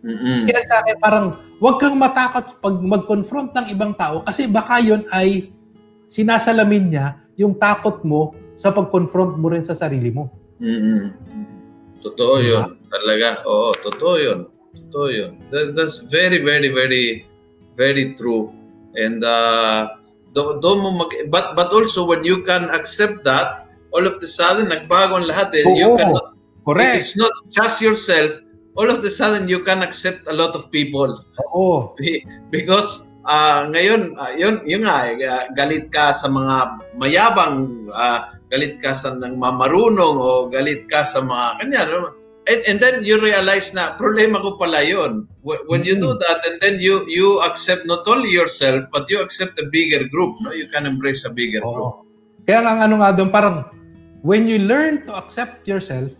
Mm-mm. 0.05 0.45
Kaya 0.45 0.61
sa 0.69 0.85
akin, 0.85 0.97
parang 1.01 1.27
huwag 1.65 1.81
kang 1.81 1.97
matakot 1.97 2.61
pag 2.61 2.77
mag-confront 2.77 3.57
ng 3.57 3.67
ibang 3.73 3.97
tao 3.97 4.21
kasi 4.21 4.45
baka 4.45 4.77
yun 4.85 5.01
ay 5.09 5.49
sinasalamin 6.13 6.93
niya 6.93 7.07
yung 7.41 7.57
takot 7.57 8.05
mo 8.05 8.37
sa 8.55 8.69
pag-confront 8.71 9.41
mo 9.41 9.49
rin 9.49 9.65
sa 9.65 9.73
sarili 9.73 10.13
mo. 10.13 10.29
Mm-mm. 10.61 11.09
Totoo 12.05 12.35
yun. 12.45 12.77
Talaga. 12.93 13.43
Oo, 13.49 13.73
totoo 13.81 14.17
yun. 14.21 14.41
Totoo 14.77 15.09
yun. 15.09 15.33
That, 15.49 15.73
that's 15.73 16.05
very, 16.05 16.45
very, 16.45 16.69
very, 16.69 17.25
very 17.75 18.13
true. 18.13 18.53
And 18.95 19.25
uh, 19.25 19.97
do, 20.37 20.61
do 20.61 20.71
mo 20.79 21.01
mag, 21.01 21.11
but, 21.33 21.57
but 21.57 21.73
also 21.73 22.05
when 22.05 22.23
you 22.23 22.45
can 22.45 22.69
accept 22.71 23.25
that, 23.25 23.49
all 23.95 24.05
of 24.05 24.19
the 24.19 24.27
sudden, 24.27 24.67
nagbago 24.69 25.15
ang 25.17 25.31
lahat 25.31 25.55
eh. 25.55 25.63
You 25.63 25.95
Oo. 25.95 25.97
cannot, 25.97 26.35
Correct. 26.67 26.99
it's 26.99 27.15
not 27.15 27.31
just 27.49 27.79
yourself. 27.79 28.43
All 28.75 28.91
of 28.91 29.07
the 29.07 29.13
sudden, 29.15 29.47
you 29.47 29.63
can 29.63 29.87
accept 29.87 30.27
a 30.27 30.35
lot 30.35 30.59
of 30.59 30.67
people. 30.75 31.15
Oo. 31.55 31.95
Be- 31.95 32.27
Because 32.51 33.15
ah 33.25 33.65
ngayon, 33.71 34.19
ah, 34.19 34.35
yun, 34.35 34.61
yun 34.67 34.83
nga, 34.85 35.09
eh, 35.09 35.17
ah, 35.25 35.47
galit 35.55 35.89
ka 35.95 36.11
sa 36.11 36.27
mga 36.27 36.83
mayabang, 36.99 37.87
ah, 37.95 38.35
galit 38.51 38.83
ka 38.83 38.93
sa 38.93 39.15
nang 39.15 39.39
mamarunong 39.39 40.19
o 40.19 40.51
galit 40.51 40.91
ka 40.91 41.07
sa 41.07 41.23
mga 41.23 41.47
kanya. 41.63 41.83
No? 41.87 42.13
And, 42.45 42.61
and 42.69 42.77
then 42.77 43.01
you 43.09 43.17
realize 43.17 43.73
na 43.73 43.97
problema 43.97 44.37
ko 44.37 44.61
pala 44.61 44.85
yun. 44.85 45.25
When, 45.41 45.81
you 45.81 45.97
do 45.97 46.13
that, 46.13 46.45
and 46.45 46.61
then 46.61 46.77
you 46.77 47.09
you 47.09 47.41
accept 47.41 47.89
not 47.89 48.05
only 48.05 48.29
yourself, 48.29 48.85
but 48.93 49.09
you 49.09 49.25
accept 49.25 49.57
a 49.57 49.67
bigger 49.73 50.05
group. 50.13 50.37
No? 50.45 50.53
You 50.53 50.69
can 50.69 50.85
embrace 50.85 51.25
a 51.25 51.33
bigger 51.33 51.65
group. 51.65 52.05
Oo. 52.05 52.05
Kaya 52.45 52.61
nga 52.61 52.85
ano 52.85 53.01
nga 53.01 53.17
doon, 53.17 53.33
parang 53.33 53.65
when 54.25 54.49
you 54.49 54.59
learn 54.59 55.05
to 55.05 55.13
accept 55.13 55.69
yourself, 55.69 56.11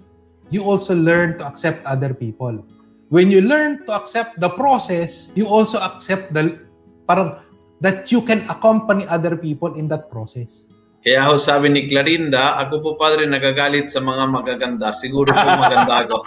you 0.53 0.63
also 0.63 0.95
learn 0.95 1.41
to 1.41 1.49
accept 1.49 1.81
other 1.89 2.13
people. 2.13 2.61
When 3.09 3.33
you 3.33 3.41
learn 3.41 3.89
to 3.89 3.97
accept 3.97 4.39
the 4.39 4.53
process, 4.53 5.33
you 5.35 5.49
also 5.49 5.81
accept 5.81 6.37
the 6.37 6.61
parang 7.09 7.41
that 7.81 8.13
you 8.13 8.21
can 8.21 8.45
accompany 8.53 9.09
other 9.09 9.37
people 9.37 9.73
in 9.75 9.89
that 9.89 10.13
process. 10.13 10.69
Kaya 11.05 11.21
ho 11.29 11.37
sabi 11.37 11.69
ni 11.69 11.85
Clarinda, 11.85 12.57
ako 12.65 12.81
po 12.81 12.91
padre 12.97 13.29
nagagalit 13.29 13.93
sa 13.93 14.01
mga 14.01 14.25
magaganda. 14.25 14.89
Siguro 14.89 15.37
po 15.37 15.49
maganda 15.61 16.09
ako. 16.09 16.17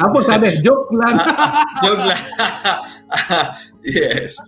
Tapos 0.00 0.24
sabi, 0.24 0.56
joke 0.64 0.88
lang. 0.96 1.20
Joke 1.84 2.00
lang. 2.00 2.22
yes. 4.00 4.40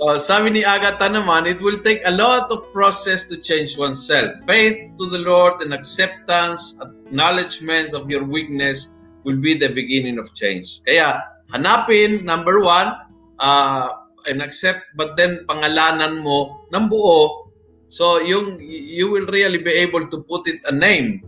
Uh, 0.00 0.16
sabi 0.16 0.48
ni 0.48 0.64
Agatha 0.64 1.12
naman, 1.12 1.44
it 1.44 1.60
will 1.60 1.76
take 1.84 2.00
a 2.08 2.14
lot 2.16 2.48
of 2.48 2.64
process 2.72 3.28
to 3.28 3.36
change 3.36 3.76
oneself. 3.76 4.32
Faith 4.48 4.96
to 4.96 5.04
the 5.12 5.20
Lord 5.20 5.60
and 5.60 5.76
acceptance, 5.76 6.80
acknowledgement 6.80 7.92
of 7.92 8.08
your 8.08 8.24
weakness 8.24 8.96
will 9.28 9.36
be 9.36 9.52
the 9.52 9.68
beginning 9.68 10.16
of 10.16 10.32
change. 10.32 10.80
Kaya 10.88 11.20
hanapin, 11.52 12.24
number 12.24 12.64
one, 12.64 12.96
uh, 13.44 14.08
and 14.24 14.40
accept, 14.40 14.88
but 14.96 15.20
then 15.20 15.44
pangalanan 15.44 16.24
mo 16.24 16.64
ng 16.72 16.88
buo. 16.88 17.52
So 17.92 18.24
yung 18.24 18.56
you 18.56 19.12
will 19.12 19.28
really 19.28 19.60
be 19.60 19.84
able 19.84 20.08
to 20.08 20.24
put 20.24 20.48
it 20.48 20.64
a 20.64 20.72
name, 20.72 21.20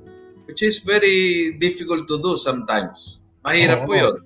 which 0.49 0.65
is 0.65 0.81
very 0.81 1.61
difficult 1.61 2.09
to 2.09 2.17
do 2.25 2.41
sometimes. 2.41 3.21
Mahirap 3.45 3.85
po 3.85 3.93
Oo. 3.93 4.01
yun. 4.01 4.17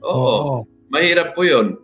Oo. 0.00 0.16
Oo. 0.16 0.54
Mahirap 0.88 1.36
po 1.36 1.44
yun. 1.44 1.76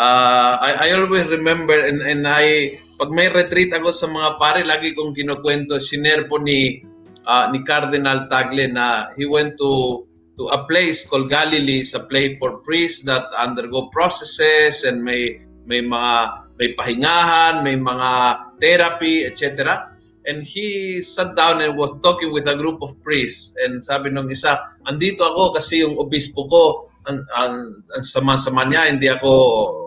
Uh, 0.00 0.56
I, 0.56 0.88
I 0.88 0.96
always 0.96 1.28
remember 1.28 1.76
and, 1.76 2.00
and 2.00 2.24
I, 2.24 2.72
pag 2.96 3.12
may 3.12 3.28
retreat 3.28 3.68
ako 3.68 3.92
sa 3.92 4.08
mga 4.08 4.40
pare, 4.40 4.64
lagi 4.64 4.96
kong 4.96 5.12
kinukwento, 5.12 5.76
sinare 5.76 6.24
po 6.24 6.40
ni, 6.40 6.80
ah, 7.28 7.52
ni 7.52 7.60
Cardinal 7.68 8.24
Tagle 8.24 8.64
na 8.72 9.12
he 9.20 9.28
went 9.28 9.60
to 9.60 10.08
to 10.40 10.48
a 10.56 10.64
place 10.64 11.04
called 11.04 11.28
Galilee, 11.28 11.84
it's 11.84 11.92
a 11.92 12.00
place 12.00 12.40
for 12.40 12.64
priests 12.64 13.04
that 13.04 13.28
undergo 13.36 13.92
processes 13.92 14.88
and 14.88 15.04
may 15.04 15.36
may 15.68 15.84
mga 15.84 16.48
may 16.56 16.72
pahingahan, 16.72 17.60
may 17.60 17.76
mga 17.76 18.10
therapy, 18.56 19.28
etc. 19.28 19.89
And 20.28 20.44
he 20.44 21.00
sat 21.00 21.32
down 21.32 21.64
and 21.64 21.80
was 21.80 21.96
talking 22.04 22.28
with 22.28 22.44
a 22.44 22.52
group 22.52 22.84
of 22.84 22.92
priests. 23.00 23.56
And 23.64 23.80
sabi 23.80 24.12
nung 24.12 24.28
isa, 24.28 24.60
andito 24.84 25.24
ako 25.24 25.56
kasi 25.56 25.80
yung 25.80 25.96
obispo 25.96 26.44
ko, 26.44 26.84
ang, 27.08 27.24
ang, 27.32 27.54
ang 27.96 28.04
sama-sama 28.04 28.68
niya, 28.68 28.92
hindi 28.92 29.08
ako 29.08 29.32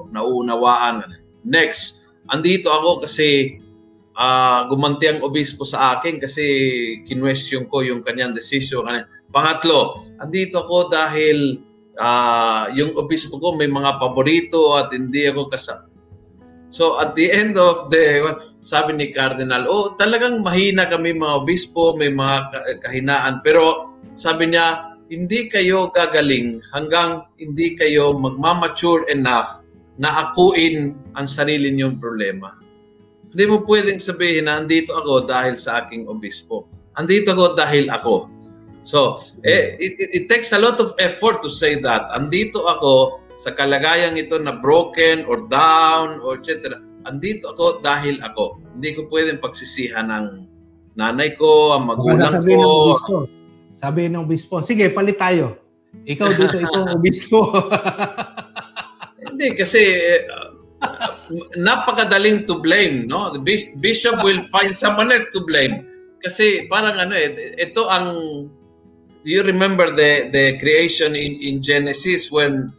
nauunawaan. 0.10 1.06
Next, 1.46 2.10
andito 2.34 2.74
ako 2.74 3.06
kasi 3.06 3.62
ah, 4.18 4.66
gumanti 4.66 5.06
ang 5.10 5.22
obispo 5.22 5.70
sa 5.70 5.98
akin 5.98 6.18
kasi 6.18 6.46
kinwestiyon 7.06 7.70
ko 7.70 7.86
yung 7.86 8.02
kanyang 8.02 8.34
decision. 8.34 8.90
Pangatlo, 9.30 10.02
andito 10.18 10.66
ako 10.66 10.90
dahil 10.90 11.62
ah, 12.02 12.74
yung 12.74 12.98
obispo 12.98 13.38
ko 13.38 13.54
may 13.54 13.70
mga 13.70 14.02
paborito 14.02 14.82
at 14.82 14.90
hindi 14.98 15.30
ako 15.30 15.46
kasama. 15.46 15.93
So 16.74 16.98
at 16.98 17.14
the 17.14 17.30
end 17.30 17.54
of 17.54 17.94
the, 17.94 18.34
sabi 18.66 18.98
ni 18.98 19.14
Cardinal, 19.14 19.70
oh 19.70 19.94
talagang 19.94 20.42
mahina 20.42 20.90
kami 20.90 21.14
mga 21.14 21.46
obispo, 21.46 21.94
may 21.94 22.10
mga 22.10 22.50
ka- 22.50 22.90
kahinaan. 22.90 23.46
Pero 23.46 23.94
sabi 24.18 24.50
niya, 24.50 24.98
hindi 25.06 25.54
kayo 25.54 25.94
gagaling 25.94 26.66
hanggang 26.74 27.30
hindi 27.38 27.78
kayo 27.78 28.18
magmamature 28.18 29.06
enough 29.14 29.62
na 30.02 30.26
akuin 30.26 30.98
ang 31.14 31.30
sarili 31.30 31.70
niyong 31.70 32.02
problema. 32.02 32.58
Hindi 33.30 33.46
mo 33.46 33.62
pwedeng 33.70 34.02
sabihin 34.02 34.50
na 34.50 34.58
andito 34.58 34.98
ako 34.98 35.30
dahil 35.30 35.54
sa 35.62 35.86
aking 35.86 36.10
obispo. 36.10 36.66
Andito 36.98 37.38
ako 37.38 37.54
dahil 37.54 37.94
ako. 37.94 38.34
So, 38.82 39.22
eh, 39.46 39.78
it, 39.78 39.94
it, 40.02 40.10
it 40.12 40.24
takes 40.26 40.50
a 40.52 40.60
lot 40.60 40.82
of 40.82 40.98
effort 40.98 41.46
to 41.46 41.50
say 41.54 41.78
that. 41.86 42.10
Andito 42.18 42.66
ako 42.66 43.23
sa 43.44 43.52
kalagayang 43.52 44.16
ito 44.16 44.40
na 44.40 44.56
broken 44.56 45.28
or 45.28 45.52
down 45.52 46.24
or 46.24 46.40
etc. 46.40 46.80
Andito 47.04 47.52
ako 47.52 47.84
dahil 47.84 48.24
ako. 48.24 48.64
Hindi 48.80 48.96
ko 48.96 49.12
pwedeng 49.12 49.44
pagsisihan 49.44 50.08
ng 50.08 50.26
nanay 50.96 51.36
ko, 51.36 51.76
ang 51.76 51.92
magulang 51.92 52.40
ng 52.40 52.48
ko. 53.04 53.28
Sabi 53.76 54.08
ng 54.08 54.24
obispo, 54.24 54.64
sige, 54.64 54.88
palit 54.96 55.20
tayo. 55.20 55.60
Ikaw 56.08 56.30
dito, 56.40 56.56
ikaw 56.56 56.88
ang 56.88 56.96
obispo. 57.04 57.52
Hindi 59.28 59.60
kasi 59.60 59.82
uh, 60.24 60.50
napakadaling 61.60 62.48
to 62.48 62.64
blame, 62.64 63.12
no? 63.12 63.28
The 63.36 63.44
bis- 63.44 63.76
bishop 63.84 64.24
will 64.24 64.40
find 64.48 64.72
someone 64.72 65.12
else 65.12 65.28
to 65.36 65.44
blame. 65.44 65.84
Kasi 66.24 66.72
parang 66.72 66.96
ano 66.96 67.12
eh, 67.12 67.60
ito 67.60 67.92
ang 67.92 68.08
you 69.28 69.44
remember 69.44 69.92
the 69.92 70.32
the 70.32 70.56
creation 70.64 71.20
in 71.20 71.36
in 71.44 71.60
Genesis 71.60 72.32
when 72.32 72.72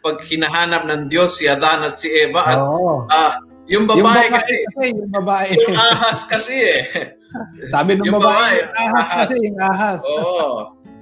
pag 0.00 0.20
hinahanap 0.24 0.84
ng 0.84 1.02
Diyos 1.06 1.36
si 1.36 1.46
Adan 1.46 1.84
at 1.84 1.96
si 1.96 2.08
Eva 2.08 2.42
at 2.42 2.58
Oo. 2.58 3.04
ah, 3.06 3.38
yung 3.64 3.86
Yung 3.86 4.02
babae, 4.02 4.26
babae 4.26 4.34
kasi, 4.34 4.54
kasi, 4.66 4.86
yung 4.90 5.12
babae. 5.14 5.48
yung 5.54 5.76
ahas 5.78 6.18
kasi 6.26 6.54
eh. 6.58 6.82
Sabi 7.72 7.94
ng 7.94 8.02
yung 8.02 8.18
babae, 8.18 8.66
babae, 8.66 8.66
yung 8.66 8.74
ahas 8.74 8.98
ahas. 9.06 9.18
kasi, 9.22 9.36
yung 9.46 9.60
ahas. 9.60 10.00
Oo. 10.02 10.50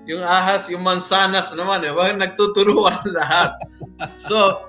Yung 0.08 0.24
ahas, 0.24 0.62
yung 0.68 0.82
mansanas 0.82 1.52
naman 1.52 1.80
eh. 1.80 1.92
Bakit 1.92 2.16
nagtuturuan 2.16 2.96
lahat? 3.18 3.56
So, 4.16 4.68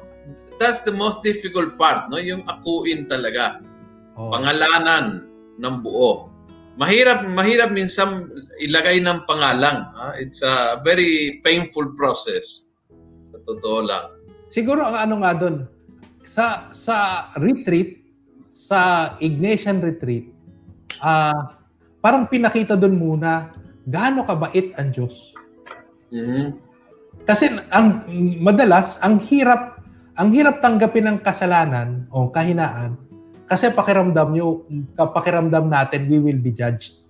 that's 0.60 0.84
the 0.84 0.92
most 0.92 1.24
difficult 1.24 1.76
part, 1.76 2.08
no? 2.08 2.20
Yung 2.20 2.44
akuin 2.44 3.08
talaga. 3.08 3.60
Oo. 4.16 4.32
Pangalanan 4.32 5.24
ng 5.60 5.76
buo. 5.80 6.28
Mahirap, 6.76 7.28
mahirap 7.28 7.72
minsan 7.72 8.32
ilagay 8.60 9.04
ng 9.04 9.28
pangalang. 9.28 9.92
ha? 9.92 10.16
It's 10.16 10.40
a 10.40 10.80
very 10.84 11.40
painful 11.44 11.92
process. 11.96 12.68
Sa 13.32 13.40
totoo 13.44 13.80
lang. 13.84 14.08
Siguro 14.50 14.82
ang 14.82 14.98
ano 14.98 15.16
nga 15.22 15.32
doon, 15.38 15.70
sa 16.26 16.74
sa 16.74 17.30
retreat, 17.38 18.02
sa 18.52 19.14
Ignatian 19.22 19.80
retreat, 19.80 20.28
ah 21.00 21.56
parang 22.02 22.28
pinakita 22.28 22.76
doon 22.76 22.98
muna 22.98 23.54
gaano 23.88 24.26
kabait 24.26 24.74
ang 24.76 24.90
Diyos. 24.92 25.32
Mhm. 26.12 26.58
Kasi 27.30 27.54
ang 27.70 28.04
madalas 28.42 28.98
ang 29.06 29.22
hirap 29.22 29.80
ang 30.20 30.34
hirap 30.36 30.60
tanggapin 30.60 31.08
ng 31.08 31.18
kasalanan 31.24 32.10
o 32.12 32.28
kahinaan 32.28 33.00
kasi 33.50 33.72
pakiramdam 33.74 34.30
nyo, 34.36 34.66
pakiramdam 34.94 35.74
natin 35.74 36.06
we 36.06 36.22
will 36.22 36.38
be 36.38 36.54
judged, 36.54 37.02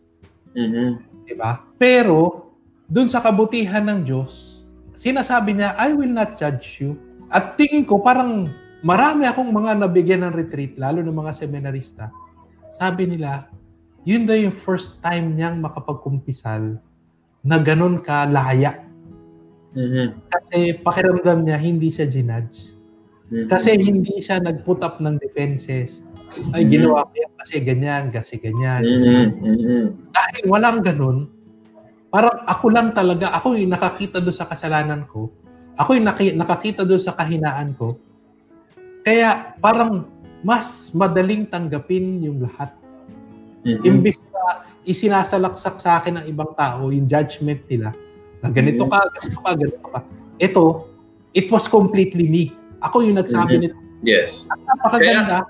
Mhm. 0.56 1.04
di 1.28 1.36
ba? 1.36 1.60
Pero 1.76 2.52
doon 2.88 3.12
sa 3.12 3.20
kabutihan 3.20 3.84
ng 3.84 4.08
Diyos, 4.08 4.64
sinasabi 4.96 5.60
niya, 5.60 5.76
I 5.76 5.92
will 5.92 6.12
not 6.12 6.40
judge 6.40 6.80
you. 6.80 6.96
At 7.30 7.58
tingin 7.58 7.86
ko 7.86 8.02
parang 8.02 8.50
marami 8.82 9.30
akong 9.30 9.54
mga 9.54 9.78
nabigyan 9.86 10.26
ng 10.26 10.34
retreat, 10.34 10.74
lalo 10.82 11.06
ng 11.06 11.14
mga 11.14 11.32
seminarista. 11.38 12.10
Sabi 12.74 13.06
nila, 13.06 13.50
yun 14.06 14.26
daw 14.26 14.38
yung 14.38 14.56
first 14.56 14.98
time 15.06 15.38
niyang 15.38 15.62
makapagkumpisal 15.62 16.82
na 17.46 17.58
ganun 17.62 18.02
ka 18.02 18.26
laya. 18.26 18.82
Mhm. 19.78 20.26
Kasi 20.34 20.82
pakiramdam 20.82 21.46
niya 21.46 21.58
hindi 21.62 21.94
siya 21.94 22.10
ginudge. 22.10 22.74
Mhm. 23.30 23.46
Kasi 23.46 23.78
hindi 23.78 24.18
siya 24.18 24.42
nag-put 24.42 24.82
up 24.82 24.98
ng 24.98 25.22
defenses. 25.22 26.02
Ay, 26.54 26.66
Mhm. 26.66 26.70
ginawa 26.70 27.06
ko 27.10 27.14
yan 27.14 27.34
kasi 27.38 27.56
ganyan, 27.62 28.04
kasi 28.10 28.34
ganyan. 28.42 28.82
Mhm. 28.86 29.26
Mhm. 29.38 29.84
Dahil 30.14 30.42
walang 30.50 30.82
ganun, 30.82 31.18
parang 32.10 32.42
ako 32.50 32.66
lang 32.74 32.90
talaga, 32.94 33.30
ako 33.38 33.54
yung 33.54 33.70
nakakita 33.74 34.18
doon 34.18 34.34
sa 34.34 34.50
kasalanan 34.50 35.06
ko. 35.06 35.30
Ako 35.80 35.96
yung 35.96 36.08
naki- 36.12 36.36
nakakita 36.36 36.84
doon 36.84 37.00
sa 37.00 37.16
kahinaan 37.16 37.72
ko. 37.80 37.96
Kaya 39.02 39.56
parang 39.64 40.04
mas 40.44 40.92
madaling 40.92 41.48
tanggapin 41.48 42.20
yung 42.20 42.44
lahat. 42.44 42.76
Mhm. 43.64 43.88
Imbis 43.88 44.20
na 44.32 44.68
isinasalaksak 44.84 45.80
sa 45.80 46.04
akin 46.04 46.20
ng 46.20 46.26
ibang 46.28 46.52
tao 46.56 46.92
yung 46.92 47.08
judgment 47.08 47.64
nila 47.72 47.96
na 48.44 48.52
ganito 48.52 48.84
ka, 48.88 49.00
ganito 49.08 49.40
ka, 49.40 49.52
ganito 49.56 49.88
ka. 49.88 50.00
Ito, 50.40 50.64
it 51.32 51.48
was 51.48 51.68
completely 51.68 52.28
me. 52.28 52.44
Ako 52.84 53.04
yung 53.04 53.20
nagsabi 53.20 53.56
Mhm. 53.56 53.62
nito. 53.64 53.78
Yes. 54.04 54.48
Napakaganda. 54.48 55.44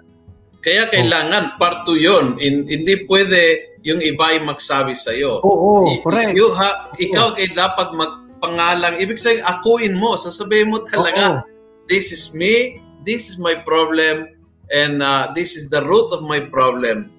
Kaya 0.59 0.89
kailangan 0.89 1.55
part 1.57 1.85
2 1.85 1.97
yun. 1.97 2.35
In- 2.41 2.65
hindi 2.65 3.05
pwede 3.05 3.69
yung 3.85 4.01
iba 4.03 4.35
ay 4.35 4.43
magsabi 4.43 4.91
sa 4.97 5.15
iyo. 5.15 5.39
Oo, 5.39 5.87
correct. 6.03 6.35
You 6.35 6.51
ha, 6.51 6.91
ikaw 6.99 7.37
kay 7.37 7.47
dapat 7.55 7.95
magpangalang. 8.39 8.95
Ibig 9.03 9.19
sabihin, 9.19 9.43
akuin 9.43 9.93
mo. 9.99 10.15
Sasabihin 10.15 10.71
mo 10.71 10.79
talaga, 10.87 11.43
Oo. 11.43 11.45
this 11.91 12.15
is 12.15 12.31
me, 12.31 12.79
this 13.03 13.27
is 13.27 13.35
my 13.35 13.59
problem, 13.67 14.31
and 14.71 15.03
uh, 15.03 15.27
this 15.35 15.59
is 15.59 15.67
the 15.67 15.83
root 15.83 16.07
of 16.15 16.23
my 16.23 16.39
problem. 16.39 17.11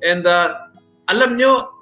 And 0.00 0.24
uh, 0.24 0.72
alam 1.12 1.36
nyo, 1.36 1.76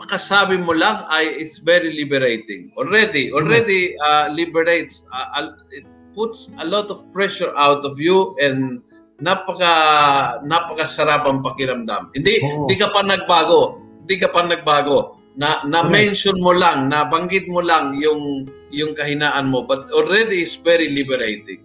pakasabi 0.00 0.56
mo 0.56 0.72
lang 0.72 1.04
ay 1.12 1.28
it's 1.36 1.60
very 1.60 1.92
liberating. 1.92 2.72
Already, 2.80 3.30
already 3.30 3.94
uh, 4.00 4.32
liberates, 4.32 5.04
uh, 5.12 5.52
it 5.70 5.84
puts 6.16 6.50
a 6.58 6.66
lot 6.66 6.88
of 6.88 7.04
pressure 7.12 7.52
out 7.54 7.84
of 7.84 8.00
you 8.00 8.32
and 8.40 8.80
napaka 9.22 10.42
napakasarap 10.42 11.22
ang 11.28 11.42
pakiramdam. 11.44 12.10
Hindi 12.16 12.42
Oo. 12.42 12.66
hindi 12.66 12.74
ka 12.78 12.90
pa 12.90 13.06
nagbago. 13.06 13.78
Hindi 14.02 14.16
ka 14.18 14.28
pa 14.34 14.42
nagbago. 14.42 15.18
Na 15.34 15.62
na 15.64 15.82
mention 15.82 16.38
mo 16.38 16.54
lang, 16.54 16.86
na 16.86 17.02
banggit 17.04 17.50
mo 17.50 17.58
lang 17.58 17.98
yung 17.98 18.46
yung 18.70 18.94
kahinaan 18.94 19.46
mo 19.46 19.62
but 19.62 19.86
already 19.90 20.40
is 20.40 20.54
very 20.54 20.86
liberating. 20.88 21.62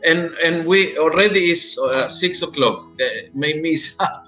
And 0.00 0.32
and 0.40 0.64
we 0.64 0.96
already 0.96 1.50
is 1.50 1.76
uh, 1.76 2.08
6 2.08 2.14
o'clock. 2.42 2.92
Eh, 2.96 3.28
May 3.32 3.58
misa. 3.58 4.00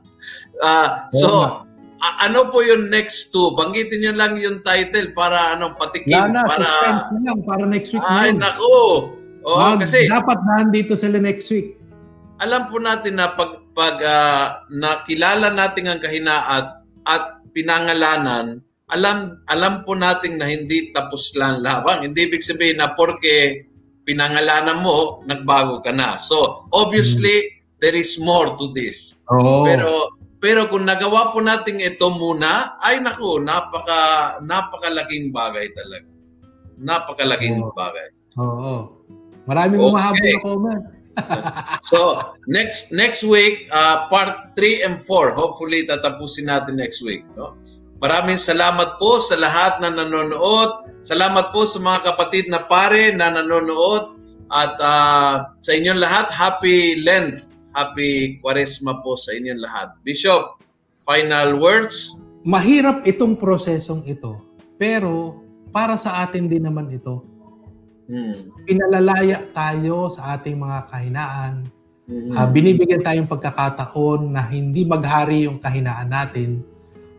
Ah, 0.59 1.07
so 1.15 1.63
a- 1.97 2.19
ano 2.21 2.51
po 2.51 2.59
yung 2.61 2.91
next 2.91 3.31
two? 3.31 3.55
Banggitin 3.55 4.03
niyo 4.03 4.11
lang 4.11 4.35
yung 4.35 4.59
title 4.61 5.15
para 5.15 5.55
ano 5.55 5.71
patikim 5.73 6.19
Wala 6.19 6.35
na, 6.35 6.43
para 6.43 6.67
lang 7.15 7.39
para 7.47 7.63
next 7.63 7.95
week 7.95 8.03
Ay 8.03 8.35
yun. 8.35 8.43
nako. 8.43 8.67
Oo, 9.47 9.55
Wag, 9.55 9.87
kasi 9.87 10.11
dapat 10.11 10.35
nandito 10.43 10.99
sila 10.99 11.23
next 11.23 11.47
week. 11.49 11.79
alam 12.39 12.67
po 12.67 12.83
natin 12.83 13.23
na 13.23 13.39
pag 13.39 13.63
pag 13.71 14.03
ah, 14.03 14.67
nakilala 14.67 15.55
natin 15.55 15.87
ang 15.87 16.03
kahinaan 16.03 16.83
at 17.07 17.38
pinangalanan, 17.53 18.61
alam 18.89 19.45
alam 19.49 19.85
po 19.85 19.93
natin 19.93 20.41
na 20.41 20.49
hindi 20.49 20.91
tapos 20.97 21.37
lang 21.37 21.61
labang. 21.61 22.09
Hindi 22.09 22.33
ibig 22.33 22.45
sabihin 22.45 22.81
na 22.81 22.97
porke 22.97 23.69
pinangalanan 24.09 24.81
mo, 24.81 25.21
nagbago 25.29 25.85
ka 25.85 25.93
na. 25.93 26.17
So, 26.17 26.65
obviously, 26.73 27.61
there 27.77 27.93
is 27.93 28.17
more 28.17 28.57
to 28.57 28.73
this. 28.73 29.21
Oo. 29.29 29.69
Pero 29.69 30.17
pero 30.39 30.71
kung 30.71 30.87
nagawa 30.87 31.35
po 31.35 31.43
natin 31.43 31.83
ito 31.83 32.09
muna, 32.15 32.79
ay 32.81 33.03
naku, 33.03 33.43
napaka 33.43 34.39
napakalaking 34.41 35.35
bagay 35.35 35.69
talaga. 35.75 36.09
Napakalaking 36.79 37.59
Oo. 37.61 37.75
bagay. 37.75 38.09
Oo. 38.39 38.75
Maraming 39.45 39.81
Okay. 39.83 39.91
umahabol 39.91 40.25
na 40.25 40.41
comment. 40.41 40.83
So, 41.91 42.21
next 42.45 42.93
next 42.93 43.25
week, 43.25 43.67
uh, 43.73 44.09
part 44.13 44.53
3 44.57 44.85
and 44.85 44.97
4, 45.01 45.33
hopefully 45.33 45.89
tatapusin 45.89 46.51
natin 46.53 46.77
next 46.77 47.01
week, 47.01 47.25
no? 47.33 47.57
Maraming 47.99 48.39
salamat 48.39 49.03
po 49.03 49.19
sa 49.19 49.35
lahat 49.35 49.83
na 49.83 49.91
nanonood. 49.91 50.87
Salamat 51.03 51.51
po 51.51 51.67
sa 51.67 51.83
mga 51.83 52.15
kapatid 52.15 52.47
na 52.47 52.63
pare 52.63 53.11
na 53.11 53.35
nanonood. 53.35 54.23
At 54.55 54.79
uh, 54.79 55.35
sa 55.59 55.71
inyong 55.75 55.99
lahat, 55.99 56.31
happy 56.31 57.03
Lent. 57.03 57.51
Happy 57.75 58.39
Kwaresma 58.39 59.03
po 59.03 59.19
sa 59.19 59.35
inyong 59.35 59.61
lahat. 59.61 59.99
Bishop, 60.07 60.63
final 61.03 61.59
words? 61.59 62.23
Mahirap 62.47 63.03
itong 63.03 63.35
prosesong 63.35 64.07
ito. 64.07 64.39
Pero 64.79 65.43
para 65.75 65.99
sa 65.99 66.23
atin 66.23 66.47
din 66.47 66.71
naman 66.71 66.95
ito, 66.95 67.27
Hmm. 68.09 68.33
pinalalaya 68.65 69.45
tayo 69.53 70.09
sa 70.09 70.41
ating 70.41 70.57
mga 70.57 70.89
kahinaan. 70.89 71.69
Mhm. 72.09 72.33
Ah, 72.33 72.49
binibigyan 72.49 73.05
tayong 73.05 73.29
pagkakataon 73.29 74.33
na 74.33 74.41
hindi 74.49 74.89
maghari 74.89 75.45
yung 75.45 75.61
kahinaan 75.61 76.09
natin. 76.09 76.65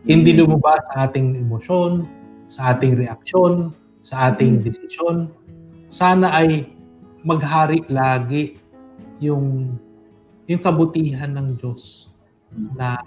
Hindi 0.02 0.34
Mhm. 0.34 0.38
lumabas 0.42 0.82
sa 0.90 1.06
ating 1.06 1.38
emosyon, 1.38 2.10
sa 2.50 2.74
ating 2.74 2.98
reaksyon, 2.98 3.70
sa 4.02 4.34
ating 4.34 4.58
Mhm. 4.58 4.62
desisyon. 4.66 5.16
Sana 5.86 6.34
ay 6.34 6.66
maghari 7.22 7.86
lagi 7.86 8.58
yung 9.22 9.78
yung 10.50 10.62
kabutihan 10.66 11.30
ng 11.30 11.54
Diyos 11.54 12.10
na 12.74 12.98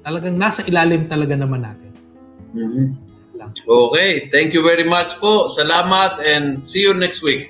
talagang 0.00 0.40
nasa 0.40 0.64
ilalim 0.64 1.04
talaga 1.04 1.36
naman 1.36 1.60
natin. 1.60 1.92
Mhm. 2.56 2.96
Lang. 3.38 3.54
Okay, 3.54 4.26
thank 4.34 4.50
you 4.50 4.66
very 4.66 4.82
much 4.82 5.14
po. 5.22 5.46
Salamat 5.46 6.18
and 6.26 6.66
see 6.66 6.82
you 6.82 6.90
next 6.90 7.22
week. 7.22 7.46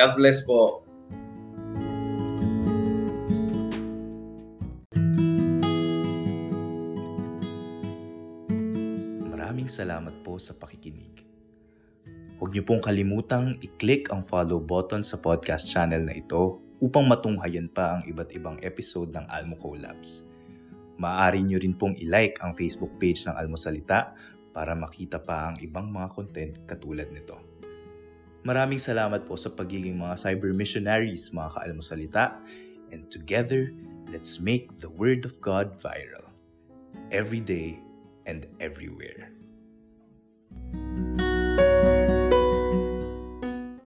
God 0.00 0.16
bless 0.16 0.40
po. 0.40 0.80
Maraming 9.28 9.68
salamat 9.68 10.16
po 10.24 10.40
sa 10.40 10.56
pakikinig. 10.56 11.28
Huwag 12.40 12.56
niyo 12.56 12.64
pong 12.64 12.80
kalimutang 12.80 13.60
i-click 13.60 14.08
ang 14.08 14.24
follow 14.24 14.58
button 14.64 15.04
sa 15.04 15.20
podcast 15.20 15.68
channel 15.68 16.08
na 16.08 16.16
ito 16.16 16.58
upang 16.80 17.04
matunghayan 17.04 17.68
pa 17.68 18.00
ang 18.00 18.02
iba't 18.08 18.32
ibang 18.32 18.56
episode 18.64 19.12
ng 19.12 19.28
Almo 19.28 19.60
Collabs. 19.60 20.26
Maaari 20.98 21.44
niyo 21.44 21.60
rin 21.60 21.76
pong 21.76 21.94
i-like 22.00 22.40
ang 22.42 22.56
Facebook 22.56 22.90
page 22.98 23.28
ng 23.28 23.34
Almosalita 23.34 24.14
para 24.52 24.76
makita 24.76 25.18
pa 25.18 25.50
ang 25.50 25.56
ibang 25.64 25.88
mga 25.88 26.08
content 26.12 26.52
katulad 26.68 27.08
nito. 27.08 27.40
Maraming 28.42 28.78
salamat 28.78 29.24
po 29.24 29.38
sa 29.38 29.54
pagiging 29.54 29.96
mga 29.96 30.18
cyber 30.18 30.52
missionaries 30.52 31.32
mga 31.32 31.56
kaalmosalita 31.56 32.36
and 32.92 33.08
together, 33.08 33.72
let's 34.12 34.38
make 34.38 34.68
the 34.84 34.90
Word 34.92 35.24
of 35.24 35.40
God 35.40 35.80
viral 35.80 36.28
every 37.10 37.40
day 37.40 37.80
and 38.28 38.46
everywhere. 38.60 39.32